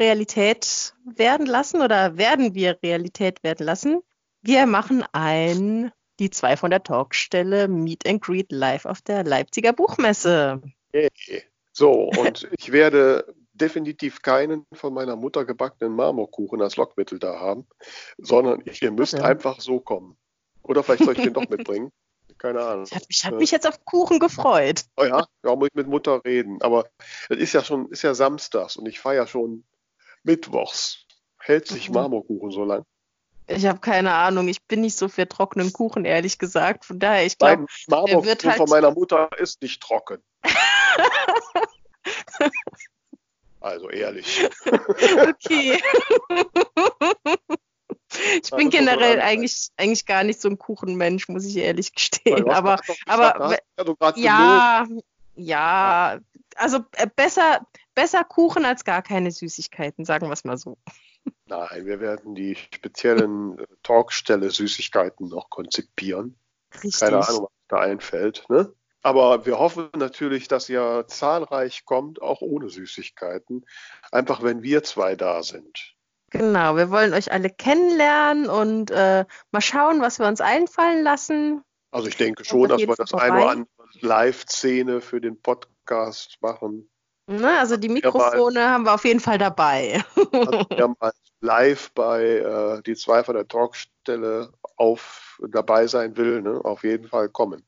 Realität 0.00 0.94
werden 1.04 1.46
lassen 1.46 1.82
oder 1.82 2.16
werden 2.16 2.54
wir 2.54 2.78
Realität 2.82 3.42
werden 3.42 3.66
lassen. 3.66 4.00
Wir 4.40 4.66
machen 4.66 5.04
ein 5.12 5.92
die 6.18 6.30
zwei 6.30 6.56
von 6.56 6.70
der 6.70 6.82
Talkstelle 6.82 7.68
Meet 7.68 8.06
and 8.06 8.22
Greet 8.22 8.52
live 8.52 8.86
auf 8.86 9.02
der 9.02 9.24
Leipziger 9.24 9.72
Buchmesse. 9.72 10.60
Yay. 10.92 11.10
So, 11.72 11.92
und 11.92 12.48
ich 12.58 12.72
werde 12.72 13.34
definitiv 13.52 14.22
keinen 14.22 14.66
von 14.72 14.94
meiner 14.94 15.16
Mutter 15.16 15.44
gebackenen 15.44 15.94
Marmorkuchen 15.94 16.62
als 16.62 16.76
Lockmittel 16.76 17.18
da 17.18 17.38
haben, 17.40 17.66
sondern 18.18 18.62
ihr 18.80 18.90
müsst 18.92 19.14
denn? 19.14 19.22
einfach 19.22 19.60
so 19.60 19.80
kommen. 19.80 20.16
Oder 20.62 20.82
vielleicht 20.82 21.04
soll 21.04 21.16
ich 21.16 21.22
den 21.22 21.32
doch 21.32 21.48
mitbringen. 21.48 21.90
Keine 22.36 22.60
Ahnung. 22.60 22.84
Ich 23.08 23.24
habe 23.24 23.34
hab 23.34 23.40
mich 23.40 23.50
jetzt 23.50 23.66
auf 23.66 23.84
Kuchen 23.84 24.20
gefreut. 24.20 24.84
Oh 24.96 25.04
ja, 25.04 25.26
ja, 25.44 25.56
muss 25.56 25.68
ich 25.68 25.74
mit 25.74 25.88
Mutter 25.88 26.24
reden. 26.24 26.62
Aber 26.62 26.88
es 27.28 27.38
ist 27.38 27.52
ja 27.52 27.64
schon, 27.64 27.90
ist 27.90 28.02
ja 28.02 28.14
samstags 28.14 28.76
und 28.76 28.86
ich 28.86 29.00
feiere 29.00 29.26
schon 29.26 29.64
mittwochs. 30.22 31.04
Hält 31.40 31.66
sich 31.66 31.88
Mhm. 31.88 31.94
Marmorkuchen 31.96 32.52
so 32.52 32.64
lang? 32.64 32.84
Ich 33.48 33.66
habe 33.66 33.80
keine 33.80 34.12
Ahnung. 34.12 34.48
Ich 34.48 34.62
bin 34.62 34.82
nicht 34.82 34.96
so 34.96 35.08
für 35.08 35.26
trockenen 35.26 35.72
Kuchen, 35.72 36.04
ehrlich 36.04 36.38
gesagt. 36.38 36.84
Von 36.84 36.98
daher, 36.98 37.24
ich 37.24 37.38
glaube, 37.38 37.64
Marmorkuchen 37.88 38.26
wird 38.26 38.44
halt- 38.44 38.58
von 38.58 38.68
meiner 38.68 38.90
Mutter 38.90 39.30
ist 39.38 39.62
nicht 39.62 39.82
trocken. 39.82 40.22
also 43.60 43.88
ehrlich. 43.88 44.46
okay. 44.66 45.80
ich 48.42 48.50
bin 48.50 48.64
man 48.64 48.70
generell 48.70 49.20
eigentlich, 49.20 49.68
eigentlich 49.76 50.06
gar 50.06 50.24
nicht 50.24 50.40
so 50.40 50.48
ein 50.48 50.58
Kuchenmensch, 50.58 51.28
muss 51.28 51.46
ich 51.46 51.56
ehrlich 51.56 51.94
gestehen. 51.94 52.50
Aber 52.50 52.80
aber 53.06 53.56
ja, 54.16 54.86
ja, 55.34 56.18
also 56.56 56.80
äh, 56.96 57.06
besser, 57.14 57.64
besser 57.94 58.24
Kuchen 58.24 58.64
als 58.64 58.84
gar 58.84 59.02
keine 59.02 59.30
Süßigkeiten, 59.30 60.04
sagen 60.04 60.26
wir 60.26 60.32
es 60.32 60.42
mal 60.44 60.58
so. 60.58 60.78
Nein, 61.48 61.86
wir 61.86 62.00
werden 62.00 62.34
die 62.34 62.54
speziellen 62.56 63.58
äh, 63.58 63.66
Talkstelle 63.82 64.50
Süßigkeiten 64.50 65.28
noch 65.28 65.50
konzipieren. 65.50 66.38
Richtig. 66.74 67.00
Keine 67.00 67.26
Ahnung, 67.26 67.44
was 67.44 67.68
da 67.68 67.78
einfällt. 67.78 68.44
Ne? 68.48 68.72
Aber 69.02 69.46
wir 69.46 69.58
hoffen 69.58 69.88
natürlich, 69.96 70.48
dass 70.48 70.68
ihr 70.68 71.04
zahlreich 71.08 71.84
kommt, 71.84 72.20
auch 72.20 72.42
ohne 72.42 72.68
Süßigkeiten. 72.68 73.64
Einfach 74.12 74.42
wenn 74.42 74.62
wir 74.62 74.82
zwei 74.82 75.16
da 75.16 75.42
sind. 75.42 75.94
Genau, 76.30 76.76
wir 76.76 76.90
wollen 76.90 77.14
euch 77.14 77.32
alle 77.32 77.48
kennenlernen 77.48 78.50
und 78.50 78.90
äh, 78.90 79.24
mal 79.50 79.60
schauen, 79.62 80.02
was 80.02 80.18
wir 80.18 80.26
uns 80.26 80.42
einfallen 80.42 81.02
lassen. 81.02 81.62
Also 81.90 82.08
ich 82.08 82.18
denke 82.18 82.44
schon, 82.44 82.68
dass 82.68 82.80
wir 82.80 82.94
das 82.94 83.14
eine 83.14 83.38
oder 83.38 83.50
andere 83.50 83.68
Live-Szene 84.00 85.00
für 85.00 85.22
den 85.22 85.40
Podcast 85.40 86.36
machen. 86.42 86.90
Ne, 87.30 87.58
also 87.58 87.76
die 87.76 87.90
Mikrofone 87.90 88.58
ja, 88.58 88.70
haben 88.70 88.86
wir 88.86 88.94
auf 88.94 89.04
jeden 89.04 89.20
Fall 89.20 89.36
dabei. 89.36 90.02
Wir 90.14 90.88
mal 90.98 91.12
live 91.42 91.90
bei 91.92 92.22
äh, 92.24 92.82
die 92.82 92.96
zwei 92.96 93.22
von 93.22 93.34
der 93.34 93.46
Talkstelle 93.46 94.50
auf 94.76 95.38
dabei 95.46 95.86
sein 95.86 96.16
will, 96.16 96.40
ne, 96.40 96.58
auf 96.64 96.84
jeden 96.84 97.06
Fall 97.06 97.28
kommen. 97.28 97.62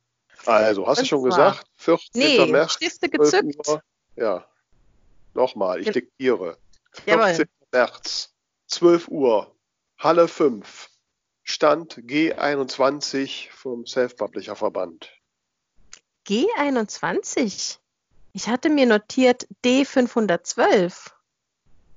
Also, 0.47 0.87
hast 0.87 1.01
Und 1.01 1.05
du 1.05 1.09
schon 1.09 1.25
gesagt? 1.25 1.67
14. 1.77 2.09
Nee, 2.15 2.47
März. 2.47 2.73
Stifte 2.73 3.11
gezückt. 3.11 3.69
Uhr. 3.69 3.83
Ja. 4.17 4.47
Nochmal, 5.35 5.81
ich 5.83 5.91
diktiere. 5.91 6.57
14. 7.05 7.07
Jawohl. 7.07 7.47
März, 7.71 8.33
12 8.69 9.09
Uhr, 9.09 9.55
Halle 9.99 10.27
5, 10.27 10.89
Stand 11.43 11.97
G21 11.97 13.51
vom 13.51 13.85
Self-Publisher 13.85 14.57
Verband. 14.57 15.11
G21? 16.27 17.80
Ich 18.33 18.49
hatte 18.49 18.71
mir 18.71 18.87
notiert 18.87 19.47
D512. 19.65 21.11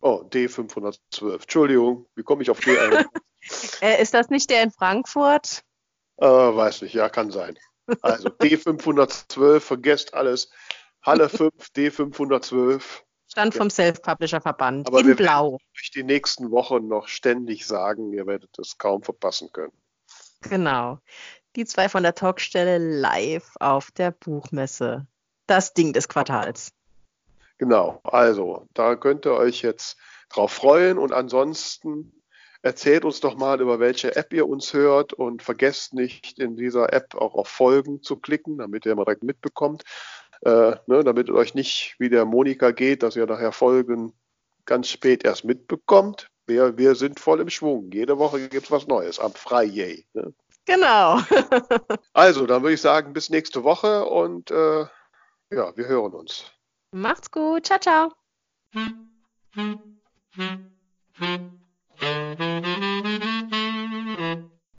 Oh, 0.02 0.24
D512. 0.30 1.34
Entschuldigung, 1.34 2.08
wie 2.16 2.24
komme 2.24 2.42
ich 2.42 2.50
auf 2.50 2.60
D1? 2.60 3.06
äh, 3.82 4.02
ist 4.02 4.14
das 4.14 4.30
nicht 4.30 4.50
der 4.50 4.64
in 4.64 4.72
Frankfurt? 4.72 5.64
Äh, 6.18 6.26
weiß 6.26 6.82
nicht, 6.82 6.94
ja, 6.94 7.10
kann 7.10 7.32
sein. 7.32 7.58
Also 8.02 8.30
D512, 8.42 9.60
vergesst 9.60 10.14
alles. 10.14 10.50
Halle 11.02 11.30
5, 11.30 11.52
D512. 11.76 12.82
Stand 13.28 13.56
vom 13.56 13.70
Self-Publisher-Verband 13.70 14.90
in 14.90 15.08
wir 15.08 15.16
Blau. 15.16 15.58
Euch 15.76 15.92
die 15.92 16.04
nächsten 16.04 16.52
Wochen 16.52 16.88
noch 16.88 17.08
ständig 17.08 17.66
sagen, 17.66 18.14
ihr 18.14 18.26
werdet 18.28 18.58
es 18.60 18.78
kaum 18.78 19.04
verpassen 19.04 19.52
können. 19.52 19.74
Genau. 20.42 21.00
Die 21.56 21.66
zwei 21.66 21.90
von 21.90 22.04
der 22.04 22.16
Talkstelle 22.16 22.78
live 22.78 23.52
auf 23.60 23.92
der 23.92 24.12
Buchmesse 24.12 25.08
das 25.48 25.74
Ding 25.74 25.94
des 25.94 26.08
Quartals. 26.08 26.72
Genau, 27.58 28.02
also 28.04 28.68
da 28.74 28.96
könnt 28.96 29.26
ihr 29.26 29.34
euch 29.34 29.62
jetzt 29.62 29.98
drauf 30.30 30.52
freuen 30.52 30.98
und 30.98 31.14
ansonsten 31.14 32.12
erzählt 32.62 33.06
uns 33.06 33.20
doch 33.20 33.36
mal, 33.36 33.62
über 33.62 33.80
welche 33.80 34.16
App 34.16 34.34
ihr 34.34 34.48
uns 34.48 34.74
hört 34.74 35.14
und 35.14 35.44
vergesst 35.44 35.94
nicht 35.94 36.40
in 36.40 36.56
dieser 36.56 36.92
App 36.94 37.14
auch 37.16 37.36
auf 37.36 37.48
Folgen 37.48 38.02
zu 38.02 38.16
klicken, 38.16 38.58
damit 38.58 38.86
ihr 38.86 38.96
mal 38.96 39.04
direkt 39.04 39.24
mitbekommt, 39.24 39.84
äh, 40.42 40.76
ne, 40.88 41.04
damit 41.04 41.30
es 41.30 41.36
euch 41.36 41.54
nicht 41.54 41.96
wie 42.00 42.10
der 42.10 42.26
Monika 42.26 42.72
geht, 42.72 43.04
dass 43.04 43.16
ihr 43.16 43.26
nachher 43.26 43.52
Folgen 43.52 44.14
ganz 44.66 44.88
spät 44.88 45.26
erst 45.26 45.44
mitbekommt. 45.44 46.30
Wir, 46.48 46.78
wir 46.78 46.96
sind 46.96 47.20
voll 47.20 47.42
im 47.42 47.50
Schwung. 47.50 47.92
Jede 47.92 48.18
Woche 48.18 48.48
gibt 48.50 48.66
es 48.66 48.72
was 48.72 48.88
Neues 48.88 49.20
am 49.20 49.34
Friday. 49.34 50.06
Ne? 50.14 50.34
Genau. 50.66 51.20
also, 52.14 52.46
dann 52.46 52.64
würde 52.64 52.74
ich 52.74 52.82
sagen, 52.82 53.14
bis 53.14 53.30
nächste 53.30 53.64
Woche 53.64 54.06
und 54.06 54.52
äh, 54.52 54.86
ja, 55.54 55.78
wir 55.78 55.86
hören 55.88 56.14
uns. 56.14 56.52
Macht's 56.92 57.30
gut. 57.30 57.68
Ciao, 57.68 57.78
ciao. 57.80 58.12
Thank 58.74 59.84
you. 63.24 63.33